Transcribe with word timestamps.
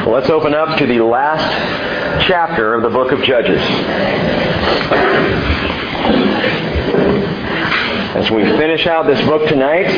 Well, 0.00 0.14
let's 0.14 0.30
open 0.30 0.54
up 0.54 0.78
to 0.78 0.86
the 0.86 1.00
last 1.00 2.26
chapter 2.26 2.74
of 2.74 2.82
the 2.82 2.88
book 2.88 3.12
of 3.12 3.22
Judges. 3.22 3.60
As 8.16 8.30
we 8.30 8.42
finish 8.56 8.86
out 8.86 9.06
this 9.06 9.20
book 9.26 9.46
tonight, 9.46 9.88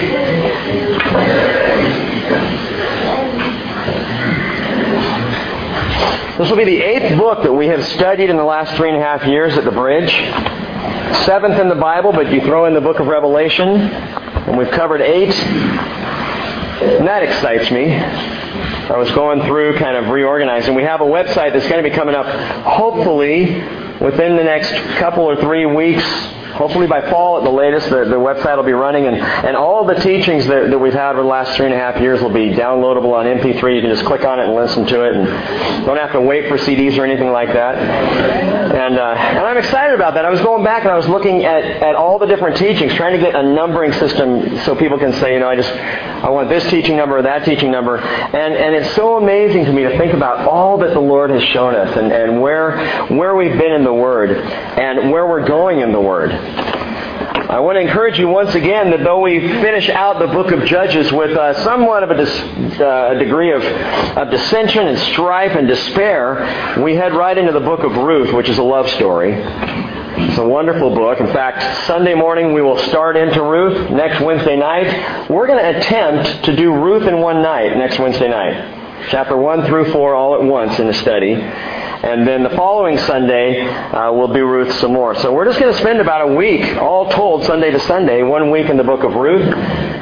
this 6.37 6.50
will 6.50 6.56
be 6.56 6.64
the 6.64 6.82
eighth 6.82 7.16
book 7.16 7.44
that 7.44 7.53
we 7.53 7.69
have 7.69 7.84
studied 7.84 8.28
in 8.28 8.37
the 8.37 8.42
last 8.42 8.74
three 8.74 8.88
and 8.88 8.98
a 8.98 9.00
half 9.00 9.24
years 9.24 9.56
at 9.56 9.62
the 9.62 9.71
bridge. 9.71 10.10
Seventh 11.26 11.60
in 11.60 11.69
the 11.69 11.76
Bible, 11.76 12.10
but 12.10 12.32
you 12.32 12.40
throw 12.40 12.64
in 12.64 12.74
the 12.74 12.80
book 12.80 12.98
of 12.98 13.06
Revelation, 13.06 13.69
and 13.69 14.58
we've 14.58 14.72
covered 14.72 15.00
eight. 15.00 15.32
And 16.82 17.06
that 17.06 17.23
excites 17.23 17.70
me. 17.70 18.41
I 18.93 18.98
was 18.98 19.11
going 19.12 19.41
through 19.47 19.79
kind 19.79 19.97
of 19.97 20.11
reorganizing. 20.11 20.74
We 20.74 20.82
have 20.82 21.00
a 21.00 21.06
website 21.06 21.55
that's 21.55 21.66
going 21.66 21.83
to 21.83 21.88
be 21.88 21.96
coming 21.96 22.14
up 22.14 22.27
hopefully 22.62 23.46
within 24.02 24.37
the 24.37 24.45
next 24.45 24.70
couple 24.98 25.24
or 25.24 25.34
three 25.37 25.64
weeks 25.64 26.05
Hopefully 26.55 26.87
by 26.87 27.09
fall 27.11 27.38
at 27.38 27.45
the 27.45 27.51
latest, 27.51 27.88
the, 27.88 28.05
the 28.05 28.16
website 28.16 28.56
will 28.56 28.65
be 28.65 28.73
running, 28.73 29.06
and, 29.06 29.16
and 29.16 29.56
all 29.56 29.84
the 29.84 29.95
teachings 29.95 30.47
that, 30.47 30.70
that 30.70 30.78
we've 30.78 30.92
had 30.92 31.12
over 31.12 31.23
the 31.23 31.28
last 31.28 31.56
three 31.56 31.66
and 31.66 31.75
a 31.75 31.78
half 31.78 32.01
years 32.01 32.20
will 32.20 32.33
be 32.33 32.51
downloadable 32.51 33.12
on 33.12 33.27
MP3. 33.27 33.75
You 33.77 33.80
can 33.80 33.91
just 33.91 34.05
click 34.05 34.25
on 34.25 34.38
it 34.38 34.45
and 34.45 34.55
listen 34.55 34.87
to 34.87 35.05
it, 35.05 35.16
and 35.16 35.27
don't 35.87 35.97
have 35.97 36.12
to 36.12 36.20
wait 36.20 36.48
for 36.48 36.59
CDs 36.59 36.98
or 36.98 37.05
anything 37.05 37.30
like 37.30 37.52
that. 37.52 37.77
And, 37.77 38.98
uh, 38.98 39.15
and 39.16 39.38
I'm 39.38 39.56
excited 39.56 39.95
about 39.95 40.15
that. 40.15 40.25
I 40.25 40.30
was 40.30 40.41
going 40.41 40.65
back 40.65 40.83
and 40.83 40.91
I 40.91 40.97
was 40.97 41.09
looking 41.09 41.45
at, 41.45 41.65
at 41.65 41.95
all 41.95 42.19
the 42.19 42.27
different 42.27 42.56
teachings, 42.56 42.95
trying 42.95 43.19
to 43.19 43.19
get 43.19 43.34
a 43.34 43.42
numbering 43.42 43.92
system 43.92 44.59
so 44.61 44.75
people 44.75 44.98
can 44.98 45.12
say, 45.14 45.34
you 45.34 45.41
know, 45.41 45.48
I 45.48 45.56
just 45.56 45.73
I 46.23 46.30
want 46.30 46.48
this 46.48 46.69
teaching 46.70 46.97
number 46.97 47.19
or 47.19 47.23
that 47.23 47.45
teaching 47.45 47.73
number. 47.73 47.98
And, 47.98 48.55
and 48.55 48.77
it's 48.77 48.95
so 48.95 49.16
amazing 49.16 49.64
to 49.64 49.73
me 49.73 49.83
to 49.83 49.98
think 49.98 50.14
about 50.14 50.47
all 50.47 50.78
that 50.78 50.92
the 50.92 51.00
Lord 51.00 51.30
has 51.30 51.42
shown 51.42 51.75
us 51.75 51.97
and, 51.97 52.12
and 52.12 52.41
where, 52.41 53.09
where 53.09 53.34
we've 53.34 53.59
been 53.59 53.72
in 53.72 53.83
the 53.83 53.92
Word 53.92 54.31
and 54.31 55.11
where 55.11 55.27
we're 55.27 55.47
going 55.47 55.81
in 55.81 55.91
the 55.91 56.00
Word. 56.00 56.31
I 57.52 57.60
want 57.60 57.76
to 57.76 57.80
encourage 57.80 58.18
you 58.18 58.28
once 58.28 58.54
again 58.54 58.90
that 58.92 59.04
though 59.04 59.20
we 59.20 59.38
finish 59.38 59.90
out 59.90 60.18
the 60.18 60.26
book 60.26 60.52
of 60.52 60.64
Judges 60.64 61.12
with 61.12 61.36
uh, 61.36 61.62
somewhat 61.64 62.02
of 62.02 62.10
a, 62.10 62.16
dis- 62.16 62.80
uh, 62.80 63.14
degree 63.18 63.52
of, 63.52 63.62
of 63.62 64.30
dissension 64.30 64.86
and 64.86 64.98
strife 64.98 65.52
and 65.54 65.68
despair, 65.68 66.80
we 66.82 66.94
head 66.94 67.12
right 67.12 67.36
into 67.36 67.52
the 67.52 67.60
book 67.60 67.80
of 67.80 67.94
Ruth, 67.94 68.32
which 68.32 68.48
is 68.48 68.56
a 68.56 68.62
love 68.62 68.88
story. 68.90 69.34
It's 69.34 70.38
a 70.38 70.48
wonderful 70.48 70.94
book. 70.94 71.20
In 71.20 71.26
fact, 71.26 71.86
Sunday 71.86 72.14
morning 72.14 72.54
we 72.54 72.62
will 72.62 72.78
start 72.78 73.18
into 73.18 73.42
Ruth. 73.42 73.90
Next 73.90 74.22
Wednesday 74.22 74.56
night, 74.56 75.28
we're 75.28 75.46
going 75.46 75.62
to 75.62 75.78
attempt 75.78 76.46
to 76.46 76.56
do 76.56 76.72
Ruth 76.72 77.06
in 77.06 77.18
one 77.20 77.42
night 77.42 77.76
next 77.76 77.98
Wednesday 77.98 78.28
night. 78.28 79.08
Chapter 79.10 79.36
1 79.36 79.66
through 79.66 79.92
4 79.92 80.14
all 80.14 80.36
at 80.36 80.42
once 80.42 80.78
in 80.78 80.86
the 80.86 80.94
study. 80.94 81.34
And 82.03 82.27
then 82.27 82.42
the 82.42 82.50
following 82.50 82.98
Sunday, 82.98 83.61
uh, 83.61 84.12
we'll 84.12 84.33
be 84.33 84.41
Ruth 84.41 84.75
some 84.81 84.92
more. 84.92 85.14
So 85.20 85.33
we're 85.33 85.45
just 85.45 85.61
going 85.61 85.72
to 85.72 85.78
spend 85.78 86.00
about 86.00 86.31
a 86.31 86.34
week, 86.34 86.77
all 86.77 87.09
told, 87.09 87.44
Sunday 87.44 87.70
to 87.70 87.78
Sunday, 87.78 88.25
one 88.25 88.50
week 88.50 88.69
in 88.69 88.77
the 88.77 88.83
book 88.83 89.05
of 89.05 89.14
Ruth. 89.14 89.48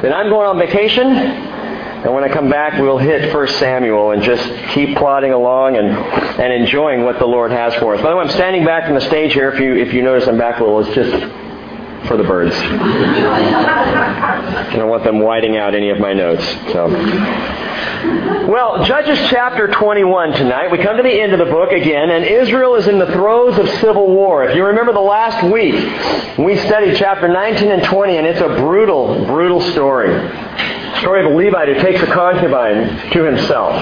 Then 0.01 0.11
I'm 0.11 0.29
going 0.29 0.47
on 0.47 0.57
vacation. 0.57 1.07
And 1.07 2.11
when 2.11 2.23
I 2.23 2.29
come 2.29 2.49
back, 2.49 2.81
we'll 2.81 2.97
hit 2.97 3.31
1 3.31 3.47
Samuel 3.49 4.11
and 4.11 4.23
just 4.23 4.43
keep 4.71 4.97
plodding 4.97 5.33
along 5.33 5.77
and, 5.77 5.89
and 5.89 6.51
enjoying 6.51 7.03
what 7.03 7.19
the 7.19 7.27
Lord 7.27 7.51
has 7.51 7.75
for 7.75 7.93
us. 7.93 8.01
By 8.01 8.09
the 8.09 8.15
way, 8.15 8.23
I'm 8.23 8.31
standing 8.31 8.65
back 8.65 8.85
from 8.85 8.95
the 8.95 9.01
stage 9.01 9.33
here. 9.33 9.51
If 9.51 9.59
you, 9.59 9.75
if 9.75 9.93
you 9.93 10.01
notice 10.01 10.27
I'm 10.27 10.39
back 10.39 10.59
a 10.59 10.63
little, 10.63 10.79
it's 10.79 10.95
just 10.95 11.11
for 12.07 12.17
the 12.17 12.23
birds. 12.23 12.55
I 14.63 14.75
don't 14.75 14.89
want 14.89 15.03
them 15.03 15.19
whiting 15.19 15.57
out 15.57 15.75
any 15.75 15.89
of 15.89 15.99
my 15.99 16.13
notes. 16.13 16.43
So. 16.71 16.87
Well, 18.47 18.83
Judges 18.85 19.19
chapter 19.29 19.67
21 19.67 20.33
tonight. 20.33 20.71
We 20.71 20.79
come 20.79 20.97
to 20.97 21.03
the 21.03 21.21
end 21.21 21.33
of 21.33 21.39
the 21.39 21.45
book 21.45 21.71
again, 21.71 22.09
and 22.09 22.25
Israel 22.25 22.75
is 22.75 22.87
in 22.87 22.97
the 22.97 23.05
throes 23.07 23.57
of 23.57 23.69
civil 23.79 24.07
war. 24.07 24.43
If 24.43 24.55
you 24.55 24.65
remember 24.65 24.93
the 24.93 24.99
last 24.99 25.43
week, 25.51 25.75
we 26.37 26.57
studied 26.57 26.97
chapter 26.97 27.27
19 27.27 27.69
and 27.71 27.83
20, 27.83 28.17
and 28.17 28.25
it's 28.25 28.41
a 28.41 28.47
brutal, 28.47 29.25
brutal 29.25 29.61
story. 29.61 30.09
Story 30.99 31.25
of 31.25 31.31
a 31.31 31.35
Levite 31.35 31.67
who 31.69 31.75
takes 31.75 32.01
a 32.01 32.07
concubine 32.07 33.11
to 33.11 33.23
himself, 33.23 33.75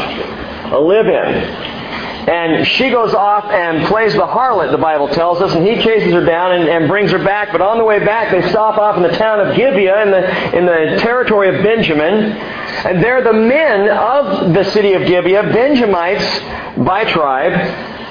a 0.71 0.77
live-in. 0.77 1.78
And 2.27 2.67
she 2.67 2.89
goes 2.89 3.13
off 3.13 3.45
and 3.45 3.87
plays 3.87 4.13
the 4.13 4.27
harlot, 4.27 4.71
the 4.71 4.77
Bible 4.77 5.07
tells 5.07 5.41
us, 5.41 5.53
and 5.53 5.65
he 5.65 5.81
chases 5.81 6.11
her 6.13 6.23
down 6.23 6.51
and, 6.51 6.67
and, 6.67 6.87
brings 6.87 7.11
her 7.11 7.23
back. 7.23 7.51
But 7.51 7.61
on 7.61 7.77
the 7.77 7.85
way 7.85 7.99
back, 7.99 8.31
they 8.31 8.47
stop 8.49 8.77
off 8.77 8.97
in 8.97 9.03
the 9.03 9.17
town 9.17 9.39
of 9.39 9.55
Gibeah 9.55 10.03
in 10.03 10.11
the, 10.11 10.57
in 10.57 10.65
the 10.65 10.99
territory 11.01 11.55
of 11.55 11.63
Benjamin. 11.63 12.33
And 12.33 13.03
there 13.03 13.23
the 13.23 13.33
men 13.33 13.89
of 13.89 14.53
the 14.53 14.63
city 14.71 14.93
of 14.93 15.05
Gibeah, 15.05 15.43
Benjamites 15.43 16.39
by 16.77 17.05
tribe, 17.05 17.53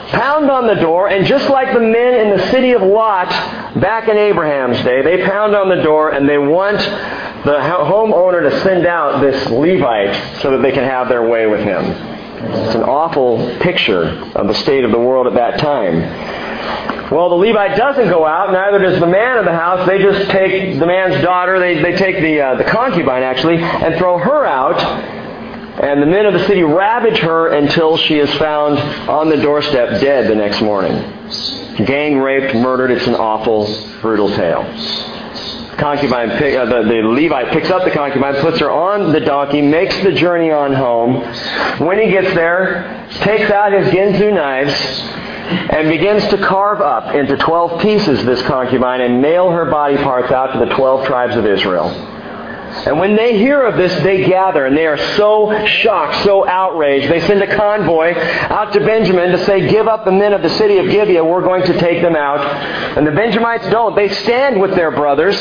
pound 0.08 0.50
on 0.50 0.66
the 0.66 0.74
door, 0.74 1.08
and 1.08 1.26
just 1.26 1.48
like 1.50 1.72
the 1.72 1.80
men 1.80 2.14
in 2.14 2.36
the 2.36 2.50
city 2.50 2.72
of 2.72 2.82
Lot 2.82 3.28
back 3.80 4.08
in 4.08 4.16
Abraham's 4.16 4.82
day, 4.82 5.02
they 5.02 5.24
pound 5.24 5.54
on 5.54 5.68
the 5.68 5.82
door 5.82 6.10
and 6.10 6.28
they 6.28 6.38
want 6.38 6.78
the 6.78 7.58
homeowner 7.58 8.50
to 8.50 8.60
send 8.62 8.86
out 8.86 9.20
this 9.20 9.48
Levite 9.50 10.40
so 10.40 10.50
that 10.52 10.62
they 10.62 10.72
can 10.72 10.84
have 10.84 11.08
their 11.08 11.28
way 11.28 11.46
with 11.46 11.60
him. 11.60 12.17
It's 12.40 12.74
an 12.74 12.82
awful 12.82 13.58
picture 13.60 14.04
of 14.34 14.46
the 14.46 14.54
state 14.54 14.84
of 14.84 14.90
the 14.90 14.98
world 14.98 15.26
at 15.26 15.34
that 15.34 15.58
time. 15.58 17.10
Well, 17.10 17.30
the 17.30 17.36
Levite 17.36 17.76
doesn't 17.76 18.08
go 18.08 18.26
out, 18.26 18.52
neither 18.52 18.78
does 18.78 19.00
the 19.00 19.06
man 19.06 19.38
of 19.38 19.44
the 19.44 19.52
house. 19.52 19.86
They 19.88 19.98
just 19.98 20.30
take 20.30 20.78
the 20.78 20.86
man's 20.86 21.22
daughter, 21.22 21.58
they, 21.58 21.82
they 21.82 21.96
take 21.96 22.16
the, 22.20 22.40
uh, 22.40 22.54
the 22.56 22.64
concubine 22.64 23.22
actually, 23.22 23.56
and 23.56 23.96
throw 23.96 24.18
her 24.18 24.44
out. 24.44 24.78
And 25.82 26.02
the 26.02 26.06
men 26.06 26.26
of 26.26 26.34
the 26.34 26.46
city 26.46 26.62
ravage 26.62 27.18
her 27.18 27.48
until 27.54 27.96
she 27.96 28.18
is 28.18 28.32
found 28.34 28.78
on 29.08 29.28
the 29.30 29.36
doorstep 29.36 30.00
dead 30.00 30.30
the 30.30 30.34
next 30.34 30.60
morning. 30.60 30.94
Gang 31.86 32.18
raped, 32.18 32.54
murdered. 32.54 32.90
It's 32.90 33.06
an 33.06 33.14
awful, 33.14 33.66
brutal 34.00 34.28
tale 34.28 34.64
concubine, 35.78 36.30
pick, 36.38 36.54
uh, 36.54 36.64
the, 36.66 36.82
the 36.82 37.02
Levite 37.08 37.52
picks 37.52 37.70
up 37.70 37.84
the 37.84 37.90
concubine, 37.90 38.34
puts 38.36 38.58
her 38.60 38.70
on 38.70 39.12
the 39.12 39.20
donkey, 39.20 39.62
makes 39.62 39.96
the 40.02 40.12
journey 40.12 40.50
on 40.50 40.74
home. 40.74 41.22
When 41.78 41.98
he 41.98 42.10
gets 42.10 42.34
there, 42.34 43.06
takes 43.20 43.50
out 43.50 43.72
his 43.72 43.88
Ginsu 43.88 44.34
knives, 44.34 44.74
and 45.70 45.88
begins 45.88 46.26
to 46.28 46.38
carve 46.38 46.80
up 46.80 47.14
into 47.14 47.36
12 47.36 47.80
pieces 47.80 48.24
this 48.24 48.42
concubine 48.42 49.00
and 49.00 49.22
nail 49.22 49.50
her 49.50 49.64
body 49.70 49.96
parts 49.96 50.30
out 50.30 50.52
to 50.52 50.58
the 50.58 50.74
12 50.74 51.06
tribes 51.06 51.36
of 51.36 51.46
Israel. 51.46 52.17
And 52.86 52.98
when 52.98 53.16
they 53.16 53.38
hear 53.38 53.62
of 53.62 53.76
this, 53.76 53.92
they 54.02 54.24
gather, 54.24 54.66
and 54.66 54.76
they 54.76 54.86
are 54.86 54.98
so 55.16 55.66
shocked, 55.66 56.24
so 56.24 56.46
outraged. 56.46 57.10
They 57.10 57.20
send 57.20 57.42
a 57.42 57.56
convoy 57.56 58.14
out 58.16 58.72
to 58.72 58.80
Benjamin 58.80 59.32
to 59.32 59.44
say, 59.44 59.68
Give 59.68 59.88
up 59.88 60.04
the 60.04 60.12
men 60.12 60.32
of 60.32 60.42
the 60.42 60.50
city 60.50 60.78
of 60.78 60.86
Gibeah, 60.86 61.24
we're 61.24 61.42
going 61.42 61.64
to 61.64 61.78
take 61.78 62.02
them 62.02 62.16
out. 62.16 62.40
And 62.96 63.06
the 63.06 63.12
Benjamites 63.12 63.68
don't. 63.68 63.96
They 63.96 64.08
stand 64.08 64.60
with 64.60 64.74
their 64.74 64.90
brothers. 64.90 65.36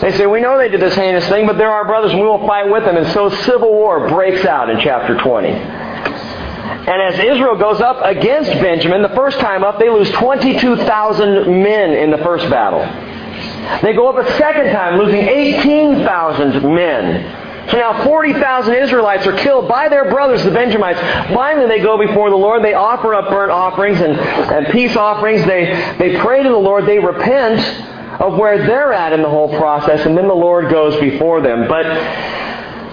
They 0.00 0.12
say, 0.12 0.26
We 0.26 0.40
know 0.40 0.58
they 0.58 0.68
did 0.68 0.80
this 0.80 0.94
heinous 0.94 1.28
thing, 1.28 1.46
but 1.46 1.58
they're 1.58 1.70
our 1.70 1.86
brothers, 1.86 2.12
and 2.12 2.20
we 2.20 2.26
will 2.26 2.46
fight 2.46 2.70
with 2.70 2.84
them. 2.84 2.96
And 2.96 3.12
so 3.12 3.28
civil 3.28 3.72
war 3.72 4.08
breaks 4.08 4.44
out 4.44 4.70
in 4.70 4.80
chapter 4.80 5.16
20. 5.16 5.48
And 5.48 7.02
as 7.02 7.18
Israel 7.18 7.56
goes 7.56 7.80
up 7.80 8.04
against 8.04 8.50
Benjamin, 8.52 9.02
the 9.02 9.08
first 9.10 9.40
time 9.40 9.64
up, 9.64 9.78
they 9.78 9.90
lose 9.90 10.10
22,000 10.12 11.62
men 11.62 11.90
in 11.90 12.10
the 12.10 12.18
first 12.18 12.48
battle. 12.48 13.15
They 13.82 13.92
go 13.92 14.08
up 14.08 14.24
a 14.24 14.38
second 14.38 14.72
time, 14.72 14.98
losing 14.98 15.20
18,000 15.20 16.74
men. 16.74 17.70
So 17.70 17.78
now 17.78 18.04
40,000 18.04 18.74
Israelites 18.74 19.26
are 19.26 19.36
killed 19.36 19.68
by 19.68 19.88
their 19.88 20.08
brothers, 20.08 20.44
the 20.44 20.52
Benjamites. 20.52 21.00
Finally, 21.34 21.66
they 21.66 21.82
go 21.82 21.98
before 21.98 22.30
the 22.30 22.36
Lord. 22.36 22.62
They 22.62 22.74
offer 22.74 23.12
up 23.12 23.28
burnt 23.28 23.50
offerings 23.50 24.00
and, 24.00 24.16
and 24.16 24.66
peace 24.68 24.96
offerings. 24.96 25.44
They, 25.46 25.94
they 25.98 26.16
pray 26.18 26.42
to 26.44 26.48
the 26.48 26.56
Lord. 26.56 26.86
They 26.86 27.00
repent 27.00 27.60
of 28.20 28.38
where 28.38 28.58
they're 28.58 28.92
at 28.92 29.12
in 29.12 29.22
the 29.22 29.28
whole 29.28 29.48
process, 29.58 30.06
and 30.06 30.16
then 30.16 30.28
the 30.28 30.34
Lord 30.34 30.70
goes 30.70 30.98
before 31.00 31.40
them. 31.40 31.66
But 31.68 31.86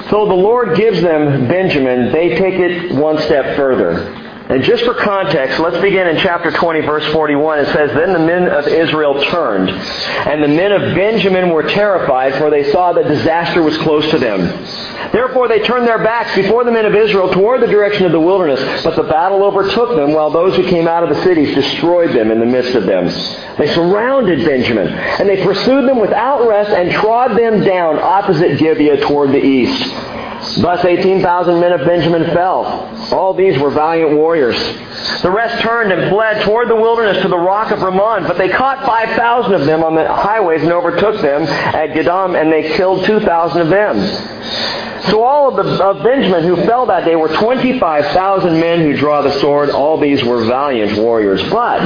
so 0.10 0.26
the 0.26 0.34
Lord 0.34 0.76
gives 0.76 1.02
them 1.02 1.48
Benjamin, 1.48 2.12
they 2.12 2.30
take 2.30 2.56
it 2.56 2.94
one 2.94 3.20
step 3.22 3.56
further. 3.56 4.20
And 4.50 4.62
just 4.62 4.84
for 4.84 4.94
context, 4.94 5.58
let's 5.60 5.82
begin 5.82 6.06
in 6.06 6.18
chapter 6.18 6.52
20, 6.52 6.82
verse 6.82 7.06
41. 7.14 7.60
It 7.60 7.66
says, 7.68 7.94
Then 7.94 8.12
the 8.12 8.20
men 8.20 8.50
of 8.50 8.68
Israel 8.68 9.24
turned, 9.24 9.70
and 9.70 10.44
the 10.44 10.50
men 10.50 10.74
of 10.74 10.82
Benjamin 10.96 11.50
were 11.50 11.64
terrified, 11.64 12.36
for 12.36 12.50
they 12.50 12.70
saw 12.70 12.92
that 12.92 13.08
disaster 13.08 13.62
was 13.62 13.78
close 13.78 14.10
to 14.12 14.20
them. 14.20 14.42
Therefore 15.14 15.48
they 15.48 15.62
turned 15.62 15.88
their 15.88 16.04
backs 16.04 16.36
before 16.36 16.66
the 16.66 16.72
men 16.72 16.86
of 16.86 16.94
Israel 16.94 17.32
toward 17.32 17.62
the 17.62 17.68
direction 17.68 18.06
of 18.06 18.12
the 18.12 18.20
wilderness. 18.20 18.84
But 18.84 18.98
the 18.98 19.04
battle 19.04 19.44
overtook 19.44 19.96
them, 19.96 20.12
while 20.12 20.30
those 20.30 20.58
who 20.58 20.68
came 20.68 20.90
out 20.90 21.04
of 21.04 21.10
the 21.16 21.24
cities 21.24 21.56
destroyed 21.56 22.12
them 22.12 22.30
in 22.30 22.42
the 22.42 22.46
midst 22.46 22.76
of 22.76 22.86
them. 22.86 23.06
They 23.58 23.74
surrounded 23.74 24.46
Benjamin, 24.46 24.88
and 24.90 25.30
they 25.30 25.42
pursued 25.42 25.88
them 25.88 26.00
without 26.00 26.46
rest 26.46 26.72
and 26.72 26.92
trod 26.92 27.38
them 27.38 27.64
down 27.64 27.98
opposite 27.98 28.60
Gibeah 28.60 28.98
toward 29.08 29.30
the 29.30 29.44
east. 29.44 29.90
Thus 30.62 30.84
18,000 30.84 31.60
men 31.62 31.72
of 31.72 31.86
Benjamin 31.86 32.26
fell. 32.26 32.93
All 33.12 33.34
these 33.34 33.60
were 33.60 33.70
valiant 33.70 34.16
warriors. 34.16 34.58
The 35.22 35.32
rest 35.32 35.62
turned 35.62 35.92
and 35.92 36.10
fled 36.10 36.44
toward 36.44 36.70
the 36.70 36.76
wilderness 36.76 37.22
to 37.24 37.28
the 37.28 37.38
rock 37.38 37.72
of 37.72 37.82
Rimmon, 37.82 38.24
but 38.24 38.38
they 38.38 38.50
caught 38.50 38.86
5,000 38.86 39.54
of 39.54 39.66
them 39.66 39.84
on 39.84 39.96
the 39.96 40.08
highways 40.08 40.62
and 40.64 40.72
overtook 40.72 41.22
them 41.22 41.44
at 41.44 41.90
Gidom, 41.90 42.40
and 42.40 42.52
they 42.52 42.76
killed 42.76 43.06
2,000 43.06 43.62
of 43.62 43.70
them. 43.70 44.00
So 45.10 45.22
all 45.22 45.50
of, 45.50 45.66
the, 45.66 45.84
of 45.84 46.02
Benjamin 46.02 46.44
who 46.44 46.56
fell 46.66 46.86
that 46.86 47.04
day 47.04 47.16
were 47.16 47.28
25,000 47.28 48.60
men 48.60 48.80
who 48.80 48.96
draw 48.96 49.22
the 49.22 49.38
sword. 49.40 49.70
All 49.70 50.00
these 50.00 50.24
were 50.24 50.46
valiant 50.46 50.98
warriors. 50.98 51.44
But 51.50 51.82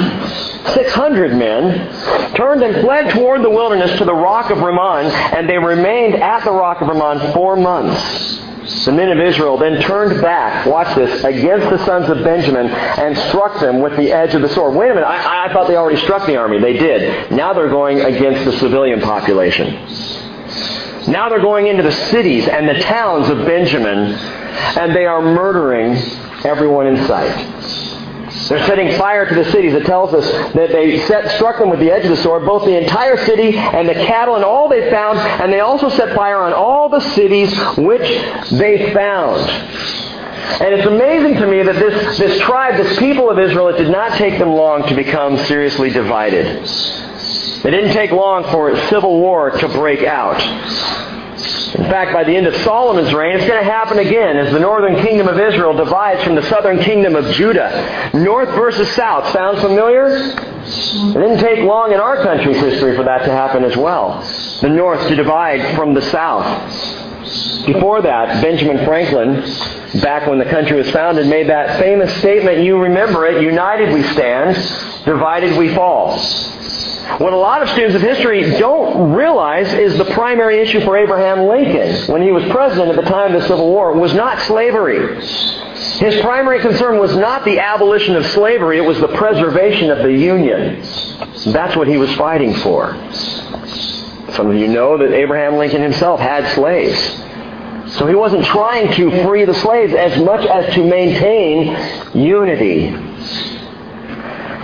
600 0.74 1.36
men 1.36 2.36
turned 2.36 2.62
and 2.62 2.76
fled 2.82 3.12
toward 3.14 3.42
the 3.42 3.50
wilderness 3.50 3.98
to 3.98 4.06
the 4.06 4.14
rock 4.14 4.52
of 4.52 4.60
Rimmon, 4.60 5.08
and 5.36 5.50
they 5.50 5.58
remained 5.58 6.16
at 6.16 6.44
the 6.44 6.52
rock 6.52 6.82
of 6.82 6.90
Rimmon 6.90 7.34
four 7.34 7.56
months. 7.56 8.40
The 8.68 8.92
men 8.92 9.10
of 9.10 9.20
Israel 9.20 9.58
then 9.58 9.82
turned 9.82 10.22
back, 10.22 10.66
watch 10.66 10.94
this, 10.96 11.24
against 11.24 11.70
the 11.70 11.84
sons 11.86 12.10
of 12.10 12.24
Benjamin 12.24 12.68
and 12.68 13.18
struck 13.30 13.60
them 13.62 13.80
with 13.80 13.96
the 13.96 14.12
edge 14.12 14.36
of 14.36 14.42
the 14.42 14.50
sword. 14.50 14.76
Wait 14.76 14.92
a 14.92 14.94
minute, 14.94 15.08
I, 15.08 15.46
I 15.46 15.54
thought 15.54 15.68
they 15.68 15.78
already 15.78 16.00
struck 16.02 16.28
the 16.28 16.36
army. 16.36 16.60
They 16.60 16.74
did. 16.74 17.32
Now 17.32 17.54
they're 17.54 17.70
going 17.70 18.02
against 18.02 18.44
the 18.44 18.52
civilian 18.54 19.00
population. 19.00 19.74
Now 21.10 21.30
they're 21.30 21.40
going 21.40 21.68
into 21.68 21.84
the 21.84 21.92
cities 21.92 22.48
and 22.50 22.68
the 22.68 22.82
towns 22.82 23.30
of 23.30 23.38
Benjamin, 23.46 24.12
and 24.78 24.94
they 24.94 25.06
are 25.06 25.22
murdering 25.22 25.96
everyone 26.44 26.88
in 26.88 27.08
sight. 27.08 27.97
They're 28.50 28.66
setting 28.66 28.98
fire 28.98 29.28
to 29.28 29.36
the 29.36 29.50
cities. 29.52 29.74
It 29.74 29.86
tells 29.86 30.14
us 30.14 30.26
that 30.54 30.72
they 30.72 31.00
set, 31.06 31.32
struck 31.32 31.60
them 31.60 31.70
with 31.70 31.80
the 31.80 31.92
edge 31.92 32.04
of 32.06 32.12
the 32.12 32.18
sword, 32.18 32.46
both 32.46 32.66
the 32.66 32.78
entire 32.78 33.18
city 33.26 33.58
and 33.58 33.88
the 33.88 33.94
cattle 33.94 34.36
and 34.36 34.44
all 34.44 34.70
they 34.70 34.90
found, 34.90 35.20
and 35.20 35.52
they 35.52 35.60
also 35.60 35.90
set 35.90 36.16
fire 36.16 36.38
on 36.38 36.54
all 36.54 36.90
the 36.90 37.02
cities 37.02 37.52
which 37.78 38.08
they 38.52 38.94
found. 38.94 39.42
And 40.60 40.74
it's 40.74 40.88
amazing 40.88 41.36
to 41.36 41.48
me 41.48 41.62
that 41.64 41.76
this, 41.76 42.18
this 42.18 42.40
tribe, 42.40 42.78
this 42.78 42.98
people 42.98 43.30
of 43.30 43.38
Israel, 43.38 43.68
it 43.68 43.78
did 43.78 43.92
not 43.92 44.18
take 44.18 44.40
them 44.40 44.50
long 44.50 44.88
to 44.88 44.96
become 44.96 45.38
seriously 45.38 45.90
divided. 45.90 46.46
It 46.64 47.72
didn't 47.72 47.92
take 47.92 48.12
long 48.12 48.44
for 48.46 48.76
civil 48.88 49.20
war 49.20 49.52
to 49.52 49.68
break 49.68 50.04
out. 50.04 50.40
In 51.38 51.84
fact, 51.84 52.14
by 52.14 52.24
the 52.24 52.36
end 52.36 52.48
of 52.48 52.56
Solomon's 52.58 53.14
reign, 53.14 53.36
it's 53.36 53.48
going 53.48 53.64
to 53.64 53.70
happen 53.70 54.00
again 54.00 54.38
as 54.38 54.52
the 54.52 54.60
northern 54.60 54.96
kingdom 55.06 55.28
of 55.28 55.40
Israel 55.40 55.74
divides 55.74 56.24
from 56.24 56.34
the 56.34 56.42
southern 56.44 56.80
kingdom 56.80 57.16
of 57.16 57.32
Judah. 57.34 58.12
North 58.14 58.50
versus 58.50 58.90
south. 58.96 59.32
Sounds 59.32 59.62
familiar? 59.62 60.08
It 60.08 61.14
didn't 61.14 61.38
take 61.38 61.60
long 61.60 61.92
in 61.92 62.00
our 62.00 62.24
country's 62.24 62.58
history 62.58 62.96
for 62.96 63.04
that 63.04 63.26
to 63.26 63.32
happen 63.32 63.64
as 63.64 63.78
well. 63.78 64.22
The 64.62 64.70
north 64.70 65.08
to 65.10 65.16
divide 65.16 65.76
from 65.76 65.94
the 65.94 66.02
south. 66.02 67.66
Before 67.68 68.02
that, 68.02 68.42
Benjamin 68.42 68.84
Franklin, 68.84 69.42
back 70.02 70.28
when 70.28 70.40
the 70.40 70.46
country 70.46 70.78
was 70.78 70.90
founded, 70.90 71.28
made 71.28 71.50
that 71.50 71.80
famous 71.80 72.16
statement, 72.18 72.64
you 72.64 72.80
remember 72.80 73.28
it, 73.28 73.44
united 73.44 73.94
we 73.94 74.02
stand, 74.04 74.56
divided 75.06 75.56
we 75.58 75.74
fall. 75.76 76.18
What 77.18 77.34
a 77.34 77.38
lot 77.38 77.64
of 77.64 77.70
students 77.70 77.96
of 77.96 78.02
history 78.02 78.52
don't 78.60 79.14
realize 79.14 79.74
is 79.74 79.98
the 79.98 80.06
primary 80.06 80.60
issue 80.60 80.82
for 80.82 80.98
Abraham 80.98 81.48
Lincoln 81.48 82.14
when 82.14 82.22
he 82.22 82.32
was 82.32 82.44
president 82.52 82.90
at 82.90 83.04
the 83.04 83.10
time 83.10 83.34
of 83.34 83.42
the 83.42 83.48
Civil 83.48 83.68
War 83.68 83.94
was 83.94 84.14
not 84.14 84.40
slavery. 84.42 85.16
His 85.16 86.22
primary 86.22 86.60
concern 86.60 87.00
was 87.00 87.16
not 87.16 87.44
the 87.44 87.60
abolition 87.60 88.16
of 88.16 88.26
slavery, 88.28 88.78
it 88.78 88.82
was 88.82 89.00
the 89.00 89.08
preservation 89.08 89.90
of 89.90 90.00
the 90.00 90.12
Union. 90.12 90.82
That's 91.54 91.76
what 91.76 91.88
he 91.88 91.98
was 91.98 92.14
fighting 92.16 92.54
for. 92.56 92.92
Some 94.34 94.52
of 94.52 94.56
you 94.56 94.68
know 94.68 94.98
that 95.00 95.12
Abraham 95.12 95.56
Lincoln 95.56 95.82
himself 95.82 96.20
had 96.20 96.54
slaves. 96.54 97.00
So 97.98 98.06
he 98.06 98.16
wasn't 98.16 98.46
trying 98.46 98.94
to 98.94 99.24
free 99.24 99.46
the 99.46 99.56
slaves 99.56 99.94
as 99.94 100.22
much 100.22 100.46
as 100.46 100.74
to 100.76 100.84
maintain 100.84 102.14
unity. 102.14 103.07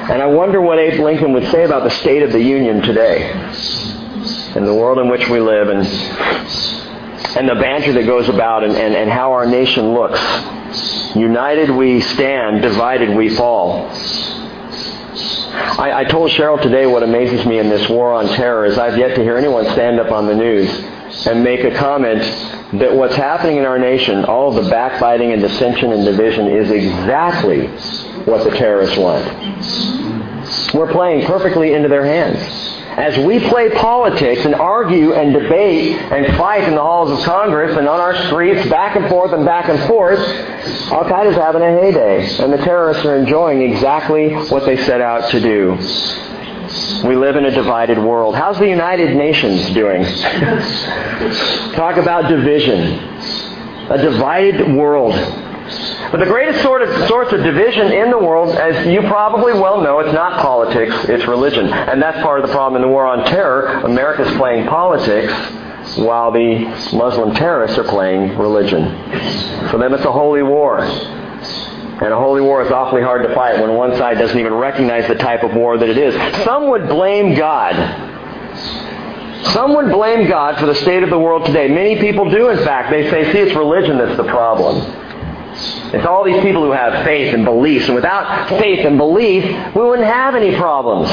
And 0.04 0.22
I 0.22 0.26
wonder 0.26 0.60
what 0.60 0.80
Abe 0.80 1.00
Lincoln 1.00 1.32
would 1.32 1.50
say 1.50 1.64
about 1.64 1.84
the 1.84 1.90
state 1.90 2.24
of 2.24 2.34
the 2.34 2.44
Union 2.44 2.82
today, 2.82 3.32
and 3.32 4.68
the 4.68 4.74
world 4.74 4.98
in 4.98 5.08
which 5.08 5.30
we 5.30 5.40
live, 5.40 5.70
and 5.70 5.88
and 7.38 7.48
the 7.48 7.56
banter 7.56 7.94
that 7.94 8.06
goes 8.06 8.28
about, 8.28 8.66
and, 8.66 8.76
and, 8.76 8.94
and 8.94 9.10
how 9.10 9.32
our 9.32 9.46
nation 9.46 9.94
looks. 9.94 10.20
United 11.16 11.70
we 11.70 12.02
stand, 12.02 12.62
divided 12.62 13.16
we 13.16 13.30
fall. 13.30 13.90
I, 15.80 16.02
I 16.02 16.04
told 16.04 16.32
Cheryl 16.32 16.62
today 16.62 16.86
what 16.86 17.04
amazes 17.04 17.46
me 17.46 17.60
in 17.60 17.70
this 17.70 17.88
war 17.88 18.12
on 18.12 18.28
terror 18.28 18.66
is 18.66 18.78
I've 18.78 18.98
yet 18.98 19.16
to 19.16 19.24
hear 19.24 19.38
anyone 19.38 19.64
stand 19.72 20.02
up 20.02 20.12
on 20.12 20.28
the 20.28 20.36
news 20.36 20.70
and 21.28 21.44
make 21.44 21.64
a 21.64 21.72
comment 21.76 22.22
that 22.80 22.94
what's 22.94 23.16
happening 23.16 23.58
in 23.58 23.66
our 23.66 23.78
nation, 23.78 24.26
all 24.26 24.52
the 24.52 24.70
backbiting 24.70 25.32
and 25.32 25.42
dissension 25.42 25.92
and 25.92 26.04
division, 26.06 26.48
is 26.48 26.72
exactly 26.72 27.68
what 28.26 28.44
the 28.44 28.52
terrorists 28.58 28.98
want. 28.98 29.24
We're 30.74 30.92
playing 30.92 31.26
perfectly 31.26 31.74
into 31.74 31.88
their 31.88 32.06
hands. 32.06 32.40
As 32.98 33.18
we 33.26 33.40
play 33.40 33.72
politics 33.72 34.46
and 34.46 34.54
argue 34.54 35.14
and 35.14 35.34
debate 35.34 35.96
and 35.98 36.38
fight 36.38 36.64
in 36.66 36.76
the 36.76 36.82
halls 36.82 37.10
of 37.10 37.26
Congress 37.26 37.76
and 37.76 37.88
on 37.88 38.00
our 38.00 38.16
streets, 38.28 38.70
back 38.70 38.96
and 38.96 39.10
forth 39.10 39.34
and 39.34 39.46
back 39.46 39.68
and 39.68 39.80
forth, 39.88 40.20
Al 40.92 41.04
Qaeda's 41.06 41.36
having 41.36 41.64
a 41.64 41.72
heyday, 41.72 42.38
and 42.38 42.54
the 42.54 42.58
terrorists 42.58 43.04
are 43.04 43.16
enjoying 43.16 43.64
exactly 43.64 44.34
what 44.50 44.66
they 44.66 44.78
set 44.78 45.02
out 45.02 45.30
to 45.32 45.40
do. 45.40 45.76
We 47.04 47.16
live 47.16 47.36
in 47.36 47.46
a 47.46 47.52
divided 47.52 48.00
world. 48.00 48.36
How's 48.36 48.58
the 48.58 48.68
United 48.68 49.16
Nations 49.16 49.74
doing? 49.74 50.04
Talk 51.76 51.98
about 51.98 52.30
division. 52.30 53.00
A 53.92 53.98
divided 54.02 54.76
world. 54.76 55.14
But 56.12 56.20
the 56.20 56.26
greatest 56.26 56.62
sort 56.64 56.82
of 56.82 57.08
source 57.08 57.32
of 57.32 57.44
division 57.44 57.92
in 57.92 58.10
the 58.10 58.18
world, 58.18 58.56
as 58.56 58.88
you 58.88 59.02
probably 59.02 59.54
well 59.54 59.82
know, 59.82 60.00
it's 60.00 60.14
not 60.14 60.42
politics, 60.42 60.96
it's 61.10 61.28
religion. 61.28 61.72
And 61.72 62.02
that's 62.02 62.18
part 62.22 62.40
of 62.42 62.48
the 62.48 62.54
problem 62.54 62.82
in 62.82 62.88
the 62.88 62.92
war 62.92 63.06
on 63.06 63.26
terror. 63.26 63.68
America's 63.82 64.36
playing 64.38 64.68
politics 64.68 65.34
while 65.98 66.32
the 66.32 66.60
Muslim 66.94 67.36
terrorists 67.36 67.78
are 67.78 67.84
playing 67.84 68.38
religion. 68.38 68.90
For 69.70 69.78
them 69.78 69.94
it's 69.94 70.06
a 70.06 70.12
holy 70.12 70.44
war. 70.44 70.80
And 72.02 72.12
a 72.12 72.18
holy 72.18 72.42
war 72.42 72.64
is 72.64 72.72
awfully 72.72 73.02
hard 73.02 73.28
to 73.28 73.34
fight 73.36 73.60
when 73.60 73.76
one 73.76 73.96
side 73.98 74.18
doesn't 74.18 74.38
even 74.38 74.54
recognize 74.54 75.08
the 75.08 75.16
type 75.16 75.44
of 75.44 75.54
war 75.54 75.78
that 75.78 75.88
it 75.88 75.98
is. 75.98 76.16
Some 76.44 76.70
would 76.70 76.88
blame 76.90 77.36
God. 77.36 77.76
Some 79.52 79.76
would 79.76 79.92
blame 79.92 80.28
God 80.28 80.60
for 80.60 80.66
the 80.66 80.76
state 80.76 81.04
of 81.04 81.10
the 81.10 81.20
world 81.20 81.46
today. 81.46 81.68
Many 81.68 82.00
people 82.00 82.30
do, 82.30 82.50
in 82.50 82.58
fact. 82.58 82.90
They 82.90 83.10
say, 83.10 83.32
see, 83.32 83.40
it's 83.40 83.56
religion 83.56 83.98
that's 83.98 84.18
the 84.18 84.24
problem. 84.24 85.03
It's 85.94 86.06
all 86.06 86.24
these 86.24 86.42
people 86.42 86.64
who 86.64 86.72
have 86.72 87.06
faith 87.06 87.34
and 87.34 87.46
beliefs, 87.46 87.86
and 87.86 87.96
without 87.96 88.50
faith 88.50 88.86
and 88.86 88.98
belief, 88.98 89.44
we 89.76 89.82
wouldn't 89.82 90.08
have 90.08 90.36
any 90.36 90.56
problems. 90.56 91.10